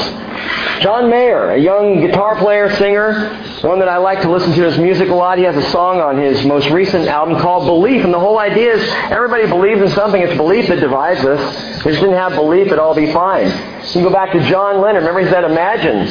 John 0.81 1.09
Mayer, 1.09 1.51
a 1.51 1.57
young 1.59 2.01
guitar 2.01 2.35
player, 2.37 2.73
singer, 2.75 3.37
one 3.61 3.79
that 3.79 3.87
I 3.87 3.97
like 3.97 4.21
to 4.21 4.31
listen 4.31 4.51
to 4.53 4.63
his 4.63 4.79
music 4.79 5.09
a 5.09 5.13
lot. 5.13 5.37
He 5.37 5.43
has 5.43 5.55
a 5.55 5.69
song 5.69 6.01
on 6.01 6.17
his 6.17 6.43
most 6.45 6.69
recent 6.69 7.07
album 7.07 7.39
called 7.39 7.65
Belief, 7.67 8.03
and 8.03 8.11
the 8.11 8.19
whole 8.19 8.39
idea 8.39 8.73
is 8.73 8.89
everybody 9.11 9.47
believes 9.47 9.81
in 9.81 9.89
something. 9.89 10.21
It's 10.21 10.35
belief 10.35 10.67
that 10.69 10.79
divides 10.79 11.23
us. 11.23 11.77
If 11.77 11.85
we 11.85 11.91
just 11.91 12.01
didn't 12.01 12.17
have 12.17 12.33
belief, 12.33 12.67
it'd 12.67 12.79
all 12.79 12.95
be 12.95 13.11
fine. 13.13 13.45
You 13.47 13.93
can 13.93 14.03
go 14.03 14.09
back 14.09 14.31
to 14.31 14.39
John 14.49 14.81
Lennon. 14.81 15.03
Remember 15.03 15.19
he 15.19 15.29
said, 15.29 15.43
imagine. 15.43 16.07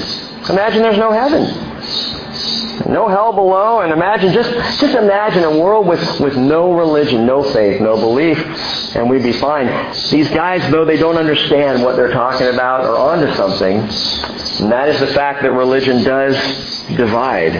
Imagine 0.48 0.82
there's 0.82 0.98
no 0.98 1.10
heaven 1.10 1.70
no 2.86 3.08
hell 3.08 3.32
below, 3.32 3.80
and 3.80 3.92
imagine 3.92 4.32
just 4.32 4.50
just 4.80 4.94
imagine 4.94 5.44
a 5.44 5.58
world 5.58 5.86
with, 5.86 6.20
with 6.20 6.36
no 6.36 6.72
religion, 6.72 7.26
no 7.26 7.42
faith, 7.42 7.80
no 7.80 7.96
belief, 7.96 8.38
and 8.96 9.08
we'd 9.08 9.22
be 9.22 9.32
fine. 9.32 9.66
These 10.10 10.30
guys, 10.30 10.68
though 10.70 10.84
they 10.84 10.96
don't 10.96 11.16
understand 11.16 11.82
what 11.82 11.96
they're 11.96 12.12
talking 12.12 12.48
about, 12.48 12.84
are 12.84 12.96
onto 12.96 13.32
something, 13.34 13.78
and 13.78 14.72
that 14.72 14.88
is 14.88 15.00
the 15.00 15.08
fact 15.08 15.42
that 15.42 15.52
religion 15.52 16.02
does 16.02 16.36
divide. 16.96 17.54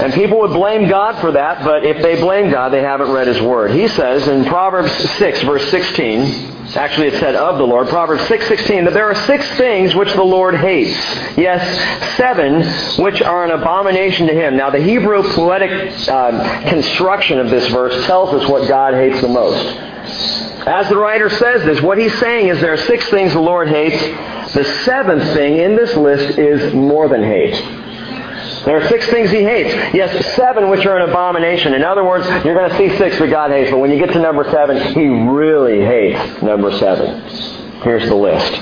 And 0.00 0.14
people 0.14 0.40
would 0.40 0.52
blame 0.52 0.88
God 0.88 1.20
for 1.20 1.32
that, 1.32 1.62
but 1.62 1.84
if 1.84 2.00
they 2.02 2.18
blame 2.18 2.50
God, 2.50 2.70
they 2.70 2.80
haven't 2.82 3.10
read 3.10 3.26
His 3.26 3.40
Word. 3.40 3.72
He 3.72 3.86
says 3.86 4.28
in 4.28 4.46
Proverbs 4.46 4.92
6, 4.92 5.42
verse 5.42 5.70
16, 5.70 6.59
Actually, 6.76 7.08
it 7.08 7.18
said 7.18 7.34
of 7.34 7.58
the 7.58 7.66
Lord, 7.66 7.88
Proverbs 7.88 8.22
6.16, 8.24 8.84
that 8.84 8.94
there 8.94 9.10
are 9.10 9.26
six 9.26 9.48
things 9.56 9.94
which 9.94 10.12
the 10.12 10.22
Lord 10.22 10.54
hates. 10.54 10.96
Yes, 11.36 12.16
seven 12.16 12.62
which 13.02 13.20
are 13.22 13.44
an 13.44 13.50
abomination 13.50 14.28
to 14.28 14.32
him. 14.32 14.56
Now, 14.56 14.70
the 14.70 14.80
Hebrew 14.80 15.22
poetic 15.34 16.08
uh, 16.08 16.68
construction 16.68 17.40
of 17.40 17.50
this 17.50 17.66
verse 17.68 18.06
tells 18.06 18.32
us 18.34 18.48
what 18.48 18.68
God 18.68 18.94
hates 18.94 19.20
the 19.20 19.28
most. 19.28 19.66
As 20.66 20.88
the 20.88 20.96
writer 20.96 21.28
says 21.28 21.64
this, 21.64 21.80
what 21.80 21.98
he's 21.98 22.16
saying 22.20 22.48
is 22.48 22.60
there 22.60 22.72
are 22.72 22.76
six 22.76 23.08
things 23.08 23.32
the 23.32 23.40
Lord 23.40 23.68
hates. 23.68 24.00
The 24.52 24.64
seventh 24.84 25.24
thing 25.34 25.56
in 25.56 25.74
this 25.74 25.96
list 25.96 26.38
is 26.38 26.72
more 26.72 27.08
than 27.08 27.24
hate. 27.24 27.79
There 28.64 28.76
are 28.76 28.88
six 28.88 29.06
things 29.06 29.30
he 29.30 29.42
hates. 29.42 29.72
Yes, 29.94 30.34
seven 30.36 30.68
which 30.68 30.84
are 30.84 30.98
an 30.98 31.08
abomination. 31.08 31.72
In 31.72 31.82
other 31.82 32.04
words, 32.04 32.26
you're 32.44 32.54
going 32.54 32.70
to 32.70 32.76
see 32.76 32.96
six 32.98 33.18
that 33.18 33.30
God 33.30 33.50
hates, 33.50 33.70
but 33.70 33.78
when 33.78 33.90
you 33.90 33.98
get 33.98 34.12
to 34.12 34.18
number 34.18 34.44
seven, 34.50 34.94
he 34.94 35.08
really 35.08 35.80
hates 35.80 36.42
number 36.42 36.70
seven. 36.78 37.22
Here's 37.82 38.06
the 38.08 38.14
list. 38.14 38.52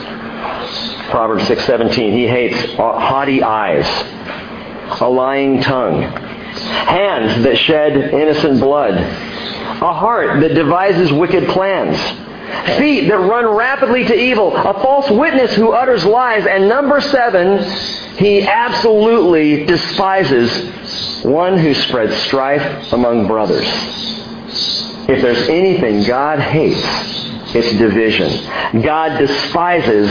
Proverbs 1.11 1.45
6:17. 1.45 2.13
He 2.13 2.29
hates 2.29 2.75
haughty 2.75 3.43
eyes, 3.43 3.87
a 5.01 5.09
lying 5.09 5.63
tongue, 5.63 6.03
hands 6.03 7.43
that 7.43 7.59
shed 7.59 7.97
innocent 7.97 8.61
blood, 8.61 8.95
a 8.95 9.93
heart 9.93 10.41
that 10.41 10.55
devises 10.55 11.13
wicked 11.13 11.49
plans, 11.49 11.97
feet 12.79 13.09
that 13.09 13.19
run 13.19 13.47
rapidly 13.47 14.05
to 14.05 14.15
evil, 14.15 14.57
a 14.57 14.75
false 14.75 15.11
witness 15.11 15.55
who 15.55 15.73
utters 15.73 16.05
lies, 16.05 16.47
and 16.47 16.69
number 16.69 17.01
seven, 17.01 17.63
he 18.17 18.43
absolutely 18.47 19.65
despises 19.65 21.25
one 21.25 21.59
who 21.59 21.75
spreads 21.75 22.17
strife 22.17 22.93
among 22.93 23.27
brothers. 23.27 23.67
If 25.09 25.23
there's 25.23 25.49
anything 25.49 26.05
God 26.05 26.39
hates, 26.39 26.85
it's 27.55 27.73
division. 27.79 28.83
God 28.83 29.19
despises 29.19 30.07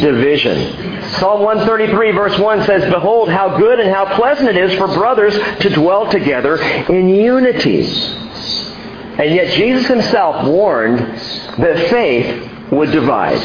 division. 0.00 1.02
Psalm 1.18 1.42
133 1.42 2.12
verse 2.12 2.38
1 2.38 2.64
says, 2.64 2.90
Behold 2.90 3.28
how 3.28 3.58
good 3.58 3.78
and 3.80 3.90
how 3.90 4.16
pleasant 4.16 4.48
it 4.48 4.56
is 4.56 4.78
for 4.78 4.86
brothers 4.86 5.34
to 5.60 5.70
dwell 5.70 6.10
together 6.10 6.56
in 6.88 7.08
unity. 7.08 7.82
And 9.18 9.34
yet 9.34 9.52
Jesus 9.54 9.88
himself 9.88 10.46
warned 10.46 11.00
that 11.00 11.90
faith 11.90 12.70
would 12.70 12.92
divide. 12.92 13.40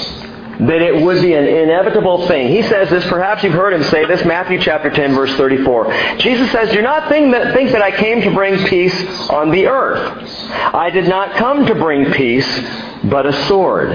That 0.60 0.82
it 0.84 1.02
would 1.02 1.20
be 1.20 1.34
an 1.34 1.46
inevitable 1.46 2.28
thing. 2.28 2.50
He 2.50 2.62
says 2.62 2.92
this, 2.92 3.04
perhaps 3.08 3.44
you've 3.44 3.54
heard 3.54 3.74
him 3.74 3.84
say 3.86 4.06
this, 4.06 4.24
Matthew 4.24 4.60
chapter 4.60 4.92
10 4.92 5.16
verse 5.16 5.34
34. 5.34 6.18
Jesus 6.20 6.52
says, 6.52 6.72
Do 6.72 6.84
not 6.84 7.10
think 7.10 7.32
that, 7.32 7.56
think 7.56 7.72
that 7.72 7.82
I 7.82 7.90
came 7.90 8.22
to 8.22 8.32
bring 8.32 8.64
peace 8.68 9.30
on 9.30 9.50
the 9.50 9.66
earth. 9.66 10.24
I 10.76 10.92
did 10.92 11.08
not 11.08 11.36
come 11.38 11.66
to 11.66 11.74
bring 11.74 12.12
peace, 12.14 12.48
but 13.06 13.26
a 13.26 13.34
sword. 13.48 13.90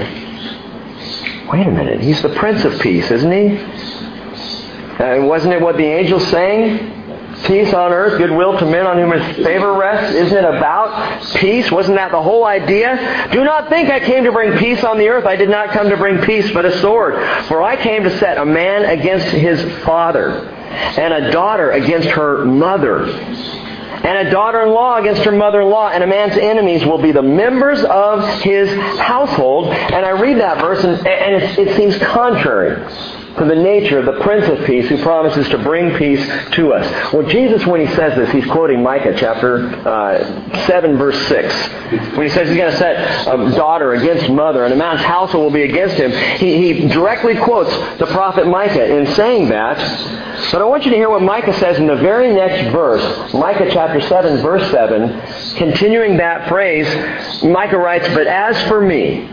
Wait 1.49 1.65
a 1.65 1.71
minute, 1.71 2.01
he's 2.01 2.21
the 2.21 2.35
Prince 2.35 2.65
of 2.65 2.77
Peace, 2.81 3.09
isn't 3.09 3.31
he? 3.31 3.57
Uh, 5.01 5.25
wasn't 5.25 5.53
it 5.53 5.61
what 5.61 5.77
the 5.77 5.85
angels 5.85 6.27
sang? 6.27 6.98
Peace 7.45 7.73
on 7.73 7.93
earth, 7.93 8.17
goodwill 8.17 8.57
to 8.59 8.65
men 8.65 8.85
on 8.85 8.97
whom 8.97 9.11
his 9.11 9.45
favor 9.45 9.73
rests. 9.73 10.13
Isn't 10.13 10.37
it 10.37 10.43
about 10.43 11.23
peace? 11.37 11.71
Wasn't 11.71 11.95
that 11.95 12.11
the 12.11 12.21
whole 12.21 12.45
idea? 12.45 13.29
Do 13.31 13.43
not 13.43 13.69
think 13.69 13.89
I 13.89 13.99
came 13.99 14.25
to 14.25 14.31
bring 14.31 14.57
peace 14.57 14.83
on 14.83 14.97
the 14.97 15.07
earth. 15.07 15.25
I 15.25 15.35
did 15.35 15.49
not 15.49 15.69
come 15.69 15.89
to 15.89 15.97
bring 15.97 16.19
peace, 16.21 16.51
but 16.51 16.65
a 16.65 16.79
sword. 16.79 17.15
For 17.47 17.63
I 17.63 17.75
came 17.75 18.03
to 18.03 18.17
set 18.17 18.37
a 18.37 18.45
man 18.45 18.85
against 18.85 19.27
his 19.27 19.61
father, 19.83 20.47
and 20.47 21.13
a 21.13 21.31
daughter 21.31 21.71
against 21.71 22.09
her 22.09 22.45
mother, 22.45 23.05
and 23.05 24.27
a 24.27 24.31
daughter-in-law 24.31 24.97
against 24.97 25.23
her 25.23 25.31
mother-in-law, 25.31 25.89
and 25.89 26.03
a 26.03 26.07
man's 26.07 26.37
enemies 26.37 26.85
will 26.85 27.01
be 27.01 27.11
the 27.11 27.23
members 27.23 27.83
of 27.83 28.27
his 28.41 28.69
household. 28.99 29.67
And 29.67 30.05
I 30.05 30.11
read 30.11 30.39
that 30.39 30.59
verse, 30.59 30.83
and, 30.83 31.07
and 31.07 31.43
it, 31.43 31.59
it 31.59 31.75
seems 31.77 31.97
contrary 31.97 32.85
to 33.37 33.45
the 33.45 33.55
nature 33.55 33.99
of 33.99 34.05
the 34.05 34.21
Prince 34.23 34.47
of 34.47 34.65
Peace 34.65 34.89
who 34.89 35.01
promises 35.01 35.47
to 35.49 35.57
bring 35.59 35.95
peace 35.97 36.25
to 36.53 36.73
us. 36.73 37.13
Well, 37.13 37.27
Jesus, 37.27 37.65
when 37.65 37.85
he 37.85 37.93
says 37.95 38.15
this, 38.15 38.31
he's 38.31 38.45
quoting 38.51 38.81
Micah 38.81 39.15
chapter 39.17 39.67
uh, 39.87 40.65
7, 40.65 40.97
verse 40.97 41.27
6. 41.27 41.67
When 42.15 42.27
he 42.27 42.29
says 42.29 42.47
he's 42.49 42.57
going 42.57 42.71
to 42.71 42.77
set 42.77 43.27
a 43.27 43.51
daughter 43.55 43.93
against 43.93 44.29
mother, 44.29 44.65
and 44.65 44.73
a 44.73 44.77
man's 44.77 45.01
household 45.01 45.45
will 45.45 45.51
be 45.51 45.63
against 45.63 45.95
him, 45.95 46.11
he, 46.37 46.73
he 46.73 46.87
directly 46.87 47.37
quotes 47.37 47.71
the 47.99 48.07
prophet 48.07 48.47
Micah 48.47 48.97
in 48.97 49.05
saying 49.13 49.49
that. 49.49 49.77
But 50.51 50.61
I 50.61 50.65
want 50.65 50.85
you 50.85 50.91
to 50.91 50.97
hear 50.97 51.09
what 51.09 51.21
Micah 51.21 51.53
says 51.53 51.77
in 51.77 51.87
the 51.87 51.95
very 51.95 52.33
next 52.33 52.71
verse, 52.71 53.33
Micah 53.33 53.69
chapter 53.71 54.01
7, 54.01 54.41
verse 54.41 54.69
7. 54.71 55.57
Continuing 55.57 56.17
that 56.17 56.49
phrase, 56.49 56.87
Micah 57.43 57.77
writes, 57.77 58.07
But 58.09 58.27
as 58.27 58.61
for 58.67 58.81
me, 58.81 59.29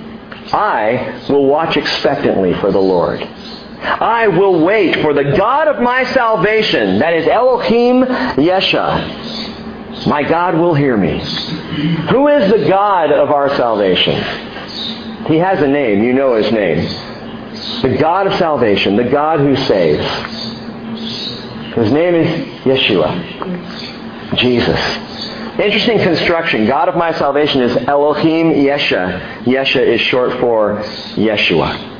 I 0.52 1.24
will 1.28 1.46
watch 1.46 1.76
expectantly 1.76 2.54
for 2.54 2.70
the 2.70 2.78
Lord. 2.78 3.26
I 3.86 4.28
will 4.28 4.64
wait 4.64 5.00
for 5.00 5.14
the 5.14 5.36
God 5.36 5.68
of 5.68 5.80
my 5.80 6.04
salvation, 6.12 6.98
that 6.98 7.14
is 7.14 7.28
Elohim 7.28 8.02
Yesha. 8.02 10.06
My 10.06 10.22
God 10.22 10.56
will 10.56 10.74
hear 10.74 10.96
me. 10.96 11.18
Who 12.10 12.28
is 12.28 12.50
the 12.50 12.68
God 12.68 13.12
of 13.12 13.30
our 13.30 13.54
salvation? 13.56 14.14
He 15.26 15.38
has 15.38 15.62
a 15.62 15.66
name. 15.66 16.02
You 16.02 16.12
know 16.12 16.36
his 16.36 16.52
name. 16.52 16.84
The 17.82 17.96
God 17.98 18.26
of 18.26 18.34
salvation, 18.34 18.96
the 18.96 19.04
God 19.04 19.40
who 19.40 19.56
saves. 19.56 20.06
His 21.74 21.92
name 21.92 22.14
is 22.14 22.28
Yeshua. 22.64 24.36
Jesus. 24.36 24.78
Interesting 25.58 25.98
construction. 25.98 26.66
God 26.66 26.88
of 26.88 26.96
my 26.96 27.12
salvation 27.12 27.62
is 27.62 27.76
Elohim 27.88 28.52
Yesha. 28.52 29.44
Yesha 29.44 29.80
is 29.80 30.00
short 30.00 30.38
for 30.40 30.82
Yeshua. 31.14 31.95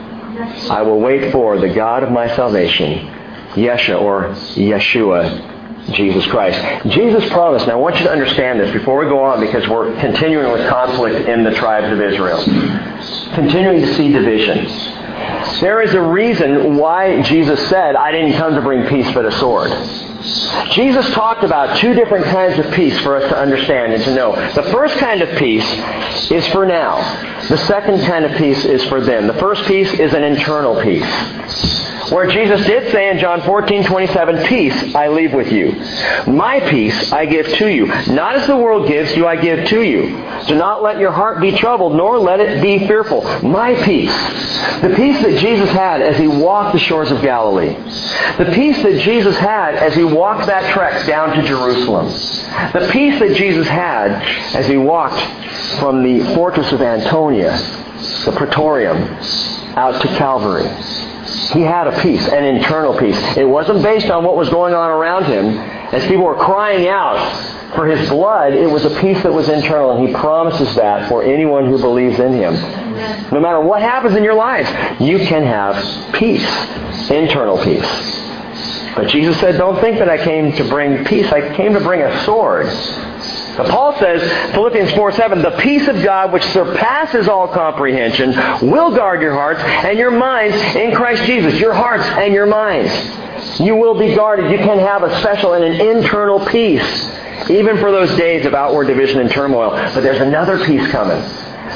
I 0.70 0.82
will 0.82 1.00
wait 1.00 1.32
for 1.32 1.58
the 1.58 1.68
God 1.68 2.02
of 2.02 2.10
my 2.10 2.34
salvation, 2.36 3.06
Yesha 3.54 4.00
or 4.00 4.30
Yeshua, 4.54 5.94
Jesus 5.94 6.26
Christ. 6.26 6.88
Jesus 6.88 7.28
promised, 7.30 7.66
now 7.66 7.74
I 7.74 7.76
want 7.76 7.96
you 7.96 8.04
to 8.04 8.10
understand 8.10 8.60
this 8.60 8.72
before 8.72 8.98
we 8.98 9.06
go 9.06 9.22
on 9.24 9.40
because 9.40 9.66
we're 9.68 9.98
continuing 10.00 10.52
with 10.52 10.68
conflict 10.68 11.28
in 11.28 11.44
the 11.44 11.52
tribes 11.52 11.92
of 11.92 12.00
Israel. 12.00 12.42
Continuing 13.34 13.80
to 13.80 13.94
see 13.94 14.12
division. 14.12 14.66
There 15.60 15.80
is 15.82 15.94
a 15.94 16.02
reason 16.02 16.76
why 16.76 17.22
Jesus 17.22 17.68
said, 17.68 17.96
I 17.96 18.12
didn't 18.12 18.34
come 18.34 18.54
to 18.54 18.60
bring 18.60 18.86
peace 18.86 19.10
but 19.12 19.24
a 19.24 19.32
sword. 19.32 19.70
Jesus 20.72 21.08
talked 21.12 21.44
about 21.44 21.78
two 21.78 21.94
different 21.94 22.26
kinds 22.26 22.58
of 22.58 22.72
peace 22.72 22.98
for 23.00 23.16
us 23.16 23.22
to 23.30 23.38
understand 23.38 23.92
and 23.92 24.02
to 24.04 24.14
know. 24.14 24.34
The 24.54 24.64
first 24.64 24.96
kind 24.96 25.22
of 25.22 25.38
peace 25.38 25.64
is 26.30 26.46
for 26.48 26.66
now. 26.66 26.96
The 27.48 27.58
second 27.58 28.00
kind 28.00 28.24
of 28.24 28.36
peace 28.36 28.64
is 28.64 28.84
for 28.84 29.00
then. 29.00 29.26
The 29.26 29.34
first 29.34 29.64
peace 29.64 29.92
is 29.92 30.14
an 30.14 30.24
internal 30.24 30.80
peace. 30.82 31.95
Where 32.10 32.30
Jesus 32.30 32.64
did 32.66 32.92
say 32.92 33.10
in 33.10 33.18
John 33.18 33.40
14, 33.42 33.84
27, 33.84 34.44
Peace 34.46 34.94
I 34.94 35.08
leave 35.08 35.32
with 35.32 35.50
you. 35.50 35.72
My 36.32 36.60
peace 36.60 37.12
I 37.12 37.26
give 37.26 37.48
to 37.54 37.68
you. 37.68 37.86
Not 37.86 38.36
as 38.36 38.46
the 38.46 38.56
world 38.56 38.86
gives, 38.86 39.12
do 39.14 39.26
I 39.26 39.36
give 39.36 39.68
to 39.68 39.82
you. 39.82 40.16
Do 40.46 40.54
not 40.54 40.82
let 40.82 40.98
your 40.98 41.10
heart 41.10 41.40
be 41.40 41.52
troubled, 41.56 41.96
nor 41.96 42.18
let 42.18 42.38
it 42.38 42.62
be 42.62 42.86
fearful. 42.86 43.22
My 43.42 43.74
peace. 43.82 44.14
The 44.80 44.94
peace 44.94 45.20
that 45.22 45.38
Jesus 45.40 45.70
had 45.70 46.00
as 46.00 46.16
he 46.16 46.28
walked 46.28 46.74
the 46.74 46.78
shores 46.78 47.10
of 47.10 47.22
Galilee. 47.22 47.74
The 48.38 48.52
peace 48.54 48.80
that 48.82 49.00
Jesus 49.00 49.36
had 49.36 49.74
as 49.74 49.94
he 49.94 50.04
walked 50.04 50.46
that 50.46 50.72
trek 50.72 51.06
down 51.06 51.36
to 51.36 51.42
Jerusalem. 51.42 52.06
The 52.72 52.88
peace 52.92 53.18
that 53.18 53.34
Jesus 53.34 53.66
had 53.66 54.22
as 54.54 54.68
he 54.68 54.76
walked 54.76 55.20
from 55.80 56.02
the 56.02 56.34
fortress 56.34 56.70
of 56.72 56.82
Antonia, 56.82 57.56
the 58.24 58.34
Praetorium, 58.36 58.96
out 59.76 60.00
to 60.02 60.08
Calvary. 60.16 60.68
He 61.52 61.60
had 61.60 61.86
a 61.86 62.00
peace, 62.00 62.26
an 62.28 62.44
internal 62.44 62.96
peace. 62.98 63.18
It 63.36 63.48
wasn't 63.48 63.82
based 63.82 64.10
on 64.10 64.24
what 64.24 64.36
was 64.36 64.48
going 64.48 64.74
on 64.74 64.90
around 64.90 65.24
him. 65.24 65.58
As 65.94 66.06
people 66.06 66.24
were 66.24 66.34
crying 66.34 66.88
out 66.88 67.18
for 67.74 67.86
his 67.86 68.08
blood, 68.08 68.54
it 68.54 68.66
was 68.66 68.84
a 68.84 69.00
peace 69.00 69.22
that 69.22 69.32
was 69.32 69.48
internal, 69.48 69.92
and 69.92 70.08
he 70.08 70.14
promises 70.14 70.74
that 70.76 71.08
for 71.08 71.22
anyone 71.22 71.66
who 71.66 71.78
believes 71.78 72.18
in 72.18 72.32
him. 72.32 72.54
No 73.32 73.40
matter 73.40 73.60
what 73.60 73.82
happens 73.82 74.16
in 74.16 74.24
your 74.24 74.34
life, 74.34 74.68
you 75.00 75.18
can 75.18 75.42
have 75.42 76.14
peace, 76.14 76.48
internal 77.10 77.62
peace. 77.62 78.22
But 78.94 79.08
Jesus 79.08 79.38
said, 79.38 79.58
don't 79.58 79.78
think 79.80 79.98
that 79.98 80.08
I 80.08 80.16
came 80.22 80.52
to 80.52 80.64
bring 80.68 81.04
peace. 81.04 81.30
I 81.30 81.54
came 81.54 81.74
to 81.74 81.80
bring 81.80 82.00
a 82.00 82.24
sword. 82.24 82.66
But 83.56 83.68
Paul 83.68 83.98
says, 83.98 84.52
Philippians 84.52 84.92
4 84.92 85.12
7, 85.12 85.42
the 85.42 85.56
peace 85.58 85.88
of 85.88 86.02
God 86.02 86.32
which 86.32 86.44
surpasses 86.44 87.28
all 87.28 87.48
comprehension 87.48 88.30
will 88.70 88.94
guard 88.94 89.22
your 89.22 89.32
hearts 89.32 89.60
and 89.60 89.98
your 89.98 90.10
minds 90.10 90.56
in 90.76 90.94
Christ 90.94 91.24
Jesus. 91.24 91.58
Your 91.58 91.72
hearts 91.72 92.04
and 92.04 92.34
your 92.34 92.46
minds. 92.46 92.92
You 93.60 93.76
will 93.76 93.98
be 93.98 94.14
guarded. 94.14 94.50
You 94.50 94.58
can 94.58 94.78
have 94.78 95.02
a 95.02 95.20
special 95.20 95.54
and 95.54 95.64
an 95.64 95.80
internal 95.80 96.44
peace, 96.46 97.10
even 97.48 97.78
for 97.78 97.90
those 97.90 98.14
days 98.16 98.44
of 98.46 98.54
outward 98.54 98.86
division 98.86 99.20
and 99.20 99.30
turmoil. 99.30 99.70
But 99.70 100.00
there's 100.00 100.20
another 100.20 100.64
peace 100.64 100.86
coming. 100.90 101.22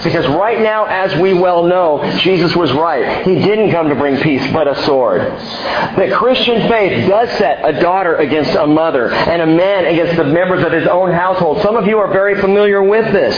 Because 0.03 0.27
right 0.29 0.61
now, 0.61 0.87
as 0.87 1.15
we 1.21 1.35
well 1.35 1.63
know, 1.63 2.03
Jesus 2.21 2.57
was 2.57 2.73
right. 2.73 3.27
He 3.27 3.35
didn't 3.35 3.71
come 3.71 3.91
to 3.91 3.95
bring 3.95 4.17
peace, 4.21 4.51
but 4.51 4.67
a 4.67 4.83
sword. 4.87 5.21
That 5.21 6.13
Christian 6.13 6.69
faith 6.69 7.07
does 7.07 7.29
set 7.37 7.61
a 7.69 7.79
daughter 7.81 8.17
against 8.17 8.55
a 8.55 8.67
mother 8.67 9.11
and 9.11 9.43
a 9.43 9.47
man 9.47 9.85
against 9.85 10.17
the 10.17 10.25
members 10.25 10.65
of 10.65 10.73
his 10.73 10.87
own 10.87 11.13
household. 11.13 11.61
Some 11.61 11.77
of 11.77 11.87
you 11.87 11.99
are 11.99 12.11
very 12.11 12.41
familiar 12.41 12.83
with 12.83 13.13
this. 13.13 13.37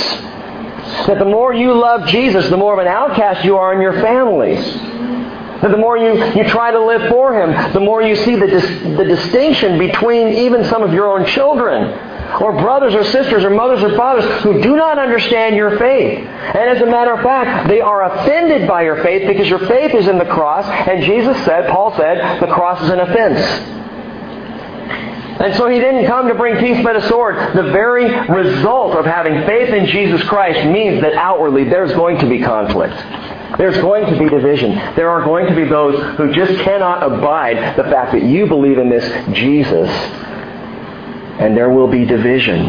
That 1.06 1.18
the 1.18 1.24
more 1.24 1.52
you 1.52 1.74
love 1.74 2.06
Jesus, 2.06 2.48
the 2.48 2.56
more 2.56 2.74
of 2.74 2.78
an 2.78 2.86
outcast 2.86 3.44
you 3.44 3.56
are 3.56 3.74
in 3.74 3.80
your 3.80 3.94
family. 3.94 4.54
That 4.54 5.70
the 5.70 5.76
more 5.76 5.96
you, 5.96 6.24
you 6.34 6.44
try 6.44 6.70
to 6.70 6.84
live 6.84 7.08
for 7.08 7.34
Him, 7.34 7.72
the 7.72 7.80
more 7.80 8.02
you 8.02 8.14
see 8.14 8.36
the, 8.36 8.46
dis, 8.46 8.64
the 8.96 9.04
distinction 9.04 9.78
between 9.78 10.28
even 10.28 10.64
some 10.64 10.82
of 10.82 10.92
your 10.92 11.08
own 11.08 11.26
children 11.26 12.11
or 12.40 12.52
brothers 12.52 12.94
or 12.94 13.04
sisters 13.04 13.44
or 13.44 13.50
mothers 13.50 13.82
or 13.82 13.96
fathers 13.96 14.42
who 14.42 14.60
do 14.62 14.76
not 14.76 14.98
understand 14.98 15.56
your 15.56 15.78
faith. 15.78 16.18
And 16.18 16.70
as 16.70 16.80
a 16.80 16.86
matter 16.86 17.12
of 17.12 17.22
fact, 17.22 17.68
they 17.68 17.80
are 17.80 18.02
offended 18.02 18.66
by 18.66 18.82
your 18.82 19.02
faith 19.02 19.26
because 19.26 19.48
your 19.48 19.60
faith 19.60 19.94
is 19.94 20.08
in 20.08 20.18
the 20.18 20.24
cross, 20.24 20.64
and 20.66 21.02
Jesus 21.02 21.36
said, 21.44 21.68
Paul 21.68 21.96
said, 21.96 22.40
the 22.40 22.52
cross 22.52 22.82
is 22.82 22.90
an 22.90 23.00
offense. 23.00 23.80
And 25.42 25.56
so 25.56 25.66
he 25.68 25.80
didn't 25.80 26.06
come 26.06 26.28
to 26.28 26.34
bring 26.34 26.58
peace 26.58 26.84
but 26.84 26.94
a 26.94 27.08
sword. 27.08 27.36
The 27.56 27.72
very 27.72 28.04
result 28.28 28.94
of 28.94 29.04
having 29.04 29.44
faith 29.46 29.70
in 29.70 29.86
Jesus 29.86 30.22
Christ 30.28 30.68
means 30.68 31.00
that 31.00 31.14
outwardly 31.14 31.64
there's 31.64 31.92
going 31.92 32.18
to 32.18 32.28
be 32.28 32.40
conflict. 32.40 32.94
There's 33.58 33.76
going 33.78 34.06
to 34.06 34.18
be 34.18 34.28
division. 34.28 34.74
There 34.94 35.10
are 35.10 35.24
going 35.24 35.46
to 35.46 35.54
be 35.54 35.64
those 35.64 36.16
who 36.16 36.32
just 36.32 36.60
cannot 36.62 37.02
abide 37.02 37.76
the 37.76 37.84
fact 37.84 38.12
that 38.12 38.22
you 38.22 38.46
believe 38.46 38.78
in 38.78 38.88
this 38.88 39.04
Jesus 39.34 39.90
and 41.38 41.56
there 41.56 41.70
will 41.70 41.88
be 41.88 42.04
division. 42.04 42.66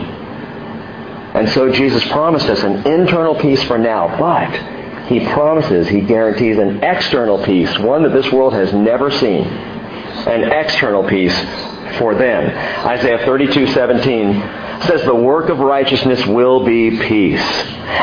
And 1.36 1.50
so 1.50 1.72
Jesus 1.72 2.05
promised 2.10 2.48
us 2.48 2.63
an 2.63 2.86
internal 2.88 3.36
peace 3.36 3.63
for 3.63 3.77
now, 3.77 4.17
but 4.20 5.08
he 5.08 5.25
promises, 5.27 5.88
he 5.88 6.01
guarantees 6.01 6.58
an 6.58 6.84
external 6.84 7.43
peace, 7.43 7.77
one 7.79 8.03
that 8.03 8.13
this 8.13 8.32
world 8.32 8.53
has 8.53 8.72
never 8.74 9.12
seen. 9.12 9.46
An 9.46 10.51
external 10.51 11.03
peace 11.08 11.38
for 11.98 12.15
them. 12.15 12.50
Isaiah 12.86 13.20
32:17 13.20 14.84
says 14.84 15.03
the 15.03 15.15
work 15.15 15.50
of 15.50 15.60
righteousness 15.60 16.25
will 16.25 16.63
be 16.65 17.00
peace, 17.00 17.41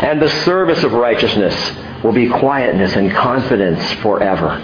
and 0.03 0.21
the 0.21 0.29
service 0.45 0.83
of 0.83 0.93
righteousness 0.93 1.55
will 2.03 2.13
be 2.13 2.29
quietness 2.29 2.97
and 2.97 3.11
confidence 3.13 3.93
forever. 3.95 4.59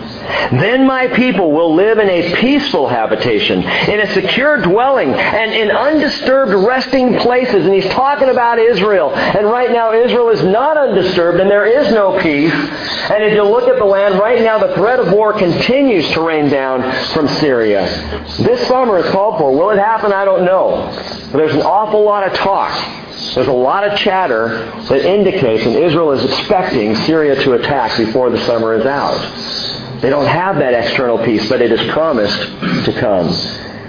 Then 0.50 0.86
my 0.86 1.08
people 1.08 1.52
will 1.52 1.74
live 1.74 1.98
in 1.98 2.08
a 2.08 2.34
peaceful 2.36 2.88
habitation, 2.88 3.62
in 3.62 4.00
a 4.00 4.12
secure 4.12 4.62
dwelling, 4.62 5.12
and 5.12 5.52
in 5.52 5.70
undisturbed 5.70 6.52
resting 6.66 7.18
places. 7.18 7.66
And 7.66 7.74
he's 7.74 7.88
talking 7.92 8.28
about 8.28 8.58
Israel. 8.58 9.14
And 9.14 9.46
right 9.46 9.70
now 9.70 9.92
Israel 9.92 10.30
is 10.30 10.42
not 10.42 10.76
undisturbed 10.76 11.40
and 11.40 11.50
there 11.50 11.66
is 11.66 11.92
no 11.92 12.18
peace. 12.20 12.52
And 12.52 13.22
if 13.22 13.34
you 13.34 13.42
look 13.42 13.68
at 13.68 13.78
the 13.78 13.84
land, 13.84 14.18
right 14.18 14.40
now 14.40 14.58
the 14.58 14.74
threat 14.74 15.00
of 15.00 15.12
war 15.12 15.32
continues 15.32 16.08
to 16.12 16.20
rain 16.20 16.48
down 16.48 16.82
from 17.12 17.28
Syria. 17.28 17.86
This 18.38 18.66
summer 18.66 18.98
is 18.98 19.10
called 19.10 19.38
for. 19.38 19.52
Will 19.52 19.70
it 19.70 19.78
happen? 19.78 20.12
I 20.12 20.24
don't 20.24 20.44
know. 20.44 20.90
But 21.32 21.38
there's 21.38 21.54
an 21.54 21.62
awful 21.62 22.04
lot 22.04 22.26
of 22.26 22.34
talk 22.34 23.05
there's 23.16 23.48
a 23.48 23.52
lot 23.52 23.86
of 23.86 23.98
chatter 23.98 24.70
that 24.88 25.04
indicates, 25.04 25.64
that 25.64 25.82
Israel 25.82 26.12
is 26.12 26.24
expecting 26.24 26.94
Syria 26.94 27.34
to 27.44 27.54
attack 27.54 27.96
before 27.96 28.28
the 28.28 28.38
summer 28.40 28.74
is 28.74 28.84
out. 28.84 29.18
They 30.02 30.10
don't 30.10 30.26
have 30.26 30.56
that 30.56 30.74
external 30.74 31.18
peace, 31.24 31.48
but 31.48 31.62
it 31.62 31.72
is 31.72 31.90
promised 31.92 32.38
to 32.84 32.92
come. 33.00 33.28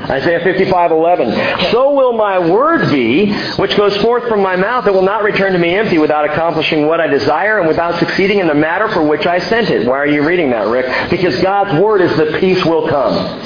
Isaiah 0.09 0.39
55:11. 0.39 1.71
So 1.71 1.91
will 1.91 2.13
my 2.13 2.39
word 2.39 2.89
be, 2.89 3.33
which 3.57 3.75
goes 3.75 3.97
forth 3.97 4.27
from 4.29 4.41
my 4.41 4.55
mouth. 4.55 4.87
It 4.87 4.93
will 4.93 5.01
not 5.01 5.23
return 5.23 5.51
to 5.51 5.59
me 5.59 5.75
empty 5.75 5.97
without 5.97 6.23
accomplishing 6.23 6.87
what 6.87 7.01
I 7.01 7.07
desire 7.07 7.59
and 7.59 7.67
without 7.67 7.99
succeeding 7.99 8.39
in 8.39 8.47
the 8.47 8.53
matter 8.53 8.87
for 8.87 9.03
which 9.03 9.25
I 9.25 9.39
sent 9.39 9.69
it. 9.69 9.85
Why 9.85 9.97
are 9.97 10.07
you 10.07 10.23
reading 10.23 10.51
that, 10.51 10.67
Rick? 10.67 11.09
Because 11.09 11.41
God's 11.41 11.77
word 11.81 11.99
is 11.99 12.15
that 12.15 12.39
peace 12.39 12.63
will 12.63 12.87
come 12.87 13.41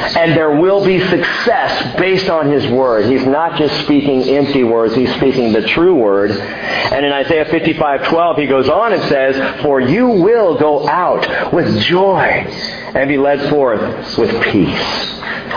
and 0.00 0.32
there 0.32 0.50
will 0.60 0.84
be 0.84 0.98
success 1.08 1.96
based 1.96 2.28
on 2.28 2.50
his 2.50 2.66
word. 2.66 3.06
He's 3.06 3.26
not 3.26 3.58
just 3.58 3.84
speaking 3.84 4.22
empty 4.22 4.64
words, 4.64 4.94
he's 4.94 5.12
speaking 5.14 5.52
the 5.52 5.62
true 5.62 5.94
word. 5.94 6.30
And 6.30 7.04
in 7.04 7.12
Isaiah 7.12 7.44
55:12 7.44 8.38
he 8.38 8.46
goes 8.46 8.68
on 8.68 8.92
and 8.92 9.02
says, 9.04 9.62
"For 9.62 9.80
you 9.80 10.08
will 10.08 10.56
go 10.56 10.88
out 10.88 11.52
with 11.52 11.78
joy 11.80 12.46
and 12.94 13.08
be 13.08 13.18
led 13.18 13.42
forth 13.50 14.18
with 14.18 14.40
peace." 14.42 15.06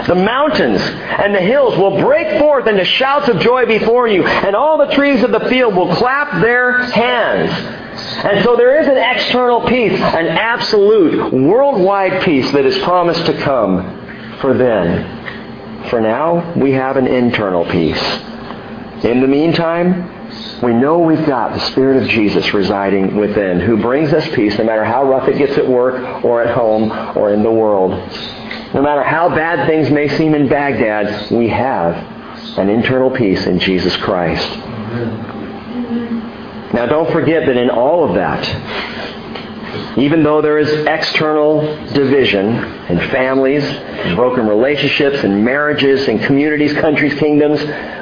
The 0.08 0.16
mountains 0.16 0.82
and 0.82 1.34
the 1.34 1.40
hills 1.40 1.78
will 1.78 2.02
break 2.02 2.40
forth 2.40 2.68
into 2.68 2.84
shouts 2.84 3.30
of 3.30 3.40
joy 3.40 3.66
before 3.66 4.08
you, 4.08 4.26
and 4.26 4.56
all 4.56 4.78
the 4.78 4.94
trees 4.94 5.24
of 5.24 5.32
the 5.32 5.40
field 5.42 5.76
will 5.76 5.96
clap 5.96 6.42
their 6.42 6.84
hands. 6.84 7.52
And 8.26 8.44
so 8.44 8.56
there 8.56 8.80
is 8.80 8.88
an 8.88 8.98
external 8.98 9.62
peace, 9.62 10.00
an 10.00 10.28
absolute 10.28 11.32
worldwide 11.32 12.22
peace 12.24 12.52
that 12.52 12.66
is 12.66 12.78
promised 12.80 13.26
to 13.28 13.34
come 13.34 14.03
for 14.40 14.54
then. 14.54 15.90
For 15.90 16.00
now, 16.00 16.54
we 16.56 16.72
have 16.72 16.98
an 16.98 17.08
internal 17.08 17.66
peace. 17.66 18.02
In 19.04 19.20
the 19.20 19.28
meantime, 19.28 20.62
we 20.62 20.74
know 20.74 21.00
we've 21.00 21.26
got 21.26 21.54
the 21.54 21.60
Spirit 21.72 22.02
of 22.02 22.10
Jesus 22.10 22.54
residing 22.54 23.18
within, 23.18 23.60
who 23.60 23.78
brings 23.78 24.14
us 24.14 24.26
peace 24.34 24.58
no 24.58 24.64
matter 24.64 24.86
how 24.86 25.04
rough 25.04 25.28
it 25.28 25.38
gets 25.38 25.58
at 25.58 25.68
work 25.68 26.24
or 26.24 26.42
at 26.42 26.56
home 26.56 26.90
or 27.18 27.34
in 27.34 27.44
the 27.44 27.52
world. 27.52 27.92
No 28.74 28.82
matter 28.82 29.04
how 29.04 29.30
bad 29.30 29.68
things 29.68 29.90
may 29.92 30.08
seem 30.08 30.34
in 30.34 30.48
Baghdad, 30.48 31.30
we 31.32 31.50
have 31.50 31.96
an 32.58 32.70
internal 32.70 33.12
peace 33.12 33.46
in 33.46 33.60
Jesus 33.60 33.96
Christ. 33.98 34.48
Now 36.74 36.86
don't 36.88 37.12
forget 37.12 37.46
that 37.46 37.58
in 37.58 37.70
all 37.70 38.08
of 38.08 38.16
that, 38.16 38.44
even 39.98 40.24
though 40.24 40.42
there 40.42 40.58
is 40.58 40.70
external 40.88 41.62
division 41.94 42.48
in 42.90 43.00
families, 43.10 43.64
broken 44.16 44.48
relationships, 44.48 45.24
and 45.24 45.44
marriages, 45.44 46.08
and 46.08 46.22
communities, 46.24 46.74
countries, 46.74 47.14
kingdoms, 47.20 47.60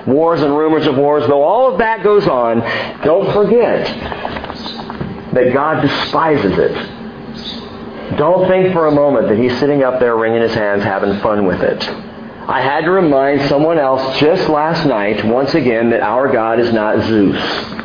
wars 0.07 0.41
and 0.41 0.55
rumors 0.55 0.87
of 0.87 0.97
wars, 0.97 1.25
though 1.27 1.43
all 1.43 1.71
of 1.71 1.77
that 1.79 2.03
goes 2.03 2.27
on, 2.27 2.59
don't 3.03 3.31
forget 3.33 3.85
that 5.33 5.53
God 5.53 5.81
despises 5.81 6.57
it. 6.57 8.17
Don't 8.17 8.47
think 8.47 8.73
for 8.73 8.87
a 8.87 8.91
moment 8.91 9.29
that 9.29 9.37
He's 9.37 9.57
sitting 9.59 9.83
up 9.83 9.99
there 9.99 10.17
wringing 10.17 10.41
His 10.41 10.53
hands 10.53 10.83
having 10.83 11.19
fun 11.21 11.45
with 11.45 11.61
it. 11.61 11.81
I 12.49 12.61
had 12.61 12.81
to 12.81 12.91
remind 12.91 13.47
someone 13.47 13.77
else 13.77 14.19
just 14.19 14.49
last 14.49 14.85
night, 14.85 15.23
once 15.23 15.53
again, 15.53 15.91
that 15.91 16.01
our 16.01 16.31
God 16.31 16.59
is 16.59 16.73
not 16.73 17.05
Zeus. 17.07 17.80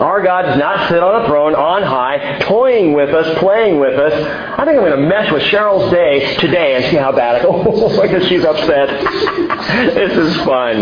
Our 0.00 0.22
God 0.22 0.42
does 0.42 0.58
not 0.58 0.88
sit 0.88 1.02
on 1.02 1.24
a 1.24 1.26
throne 1.26 1.54
on 1.54 1.82
high, 1.82 2.38
toying 2.40 2.92
with 2.92 3.10
us, 3.10 3.38
playing 3.38 3.80
with 3.80 3.98
us. 3.98 4.12
I 4.12 4.64
think 4.64 4.76
I'm 4.76 4.84
going 4.84 4.90
to 4.92 5.08
mess 5.08 5.32
with 5.32 5.42
Cheryl's 5.44 5.90
day 5.90 6.36
today 6.36 6.76
and 6.76 6.84
see 6.86 6.96
how 6.96 7.12
bad 7.12 7.36
it 7.36 7.42
go. 7.42 7.56
Oh, 7.86 8.02
because 8.02 8.26
she's 8.28 8.44
upset. 8.44 8.88
this 9.94 10.16
is 10.16 10.36
fun. 10.44 10.78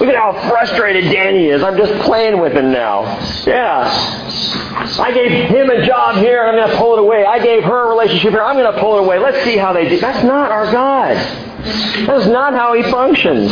Look 0.00 0.08
at 0.08 0.16
how 0.16 0.48
frustrated 0.48 1.04
Danny 1.12 1.46
is. 1.46 1.62
I'm 1.62 1.76
just 1.76 1.92
playing 2.04 2.40
with 2.40 2.52
him 2.52 2.72
now. 2.72 3.02
Yeah. 3.46 3.86
I 5.00 5.12
gave 5.12 5.48
him 5.48 5.70
a 5.70 5.86
job 5.86 6.16
here 6.16 6.40
and 6.42 6.50
I'm 6.50 6.56
going 6.56 6.70
to 6.70 6.76
pull 6.76 6.94
it 6.94 7.00
away. 7.00 7.24
I 7.24 7.38
gave 7.42 7.64
her 7.64 7.86
a 7.86 7.88
relationship 7.88 8.30
here. 8.30 8.42
I'm 8.42 8.56
going 8.56 8.72
to 8.72 8.80
pull 8.80 8.96
it 8.96 9.04
away. 9.04 9.18
Let's 9.18 9.44
see 9.44 9.56
how 9.56 9.72
they 9.72 9.88
do. 9.88 9.98
That's 9.98 10.24
not 10.24 10.50
our 10.50 10.70
God. 10.70 11.47
That's 12.06 12.26
not 12.26 12.54
how 12.54 12.74
he 12.74 12.82
functions. 12.84 13.50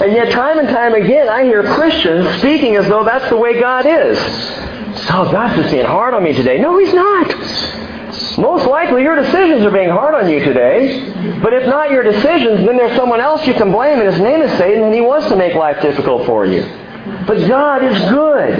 And 0.00 0.12
yet, 0.12 0.32
time 0.32 0.58
and 0.58 0.68
time 0.68 0.94
again, 0.94 1.28
I 1.28 1.44
hear 1.44 1.62
Christians 1.62 2.38
speaking 2.38 2.76
as 2.76 2.88
though 2.88 3.04
that's 3.04 3.28
the 3.28 3.36
way 3.36 3.60
God 3.60 3.86
is. 3.86 4.18
Oh, 5.12 5.28
God's 5.30 5.60
just 5.60 5.70
being 5.70 5.84
hard 5.84 6.14
on 6.14 6.24
me 6.24 6.32
today. 6.32 6.58
No, 6.58 6.78
He's 6.78 6.94
not. 6.94 7.28
Most 8.38 8.66
likely 8.66 9.02
your 9.02 9.16
decisions 9.16 9.62
are 9.64 9.70
being 9.70 9.90
hard 9.90 10.14
on 10.14 10.30
you 10.30 10.40
today. 10.40 11.38
But 11.42 11.52
if 11.52 11.66
not 11.66 11.90
your 11.90 12.02
decisions, 12.02 12.66
then 12.66 12.76
there's 12.76 12.96
someone 12.96 13.20
else 13.20 13.46
you 13.46 13.54
can 13.54 13.70
blame, 13.70 14.00
and 14.00 14.10
his 14.10 14.20
name 14.20 14.42
is 14.42 14.56
Satan, 14.58 14.82
and 14.82 14.94
he 14.94 15.00
wants 15.00 15.28
to 15.28 15.36
make 15.36 15.54
life 15.54 15.80
difficult 15.82 16.26
for 16.26 16.46
you. 16.46 16.62
But 17.26 17.46
God 17.46 17.84
is 17.84 17.98
good. 18.10 18.58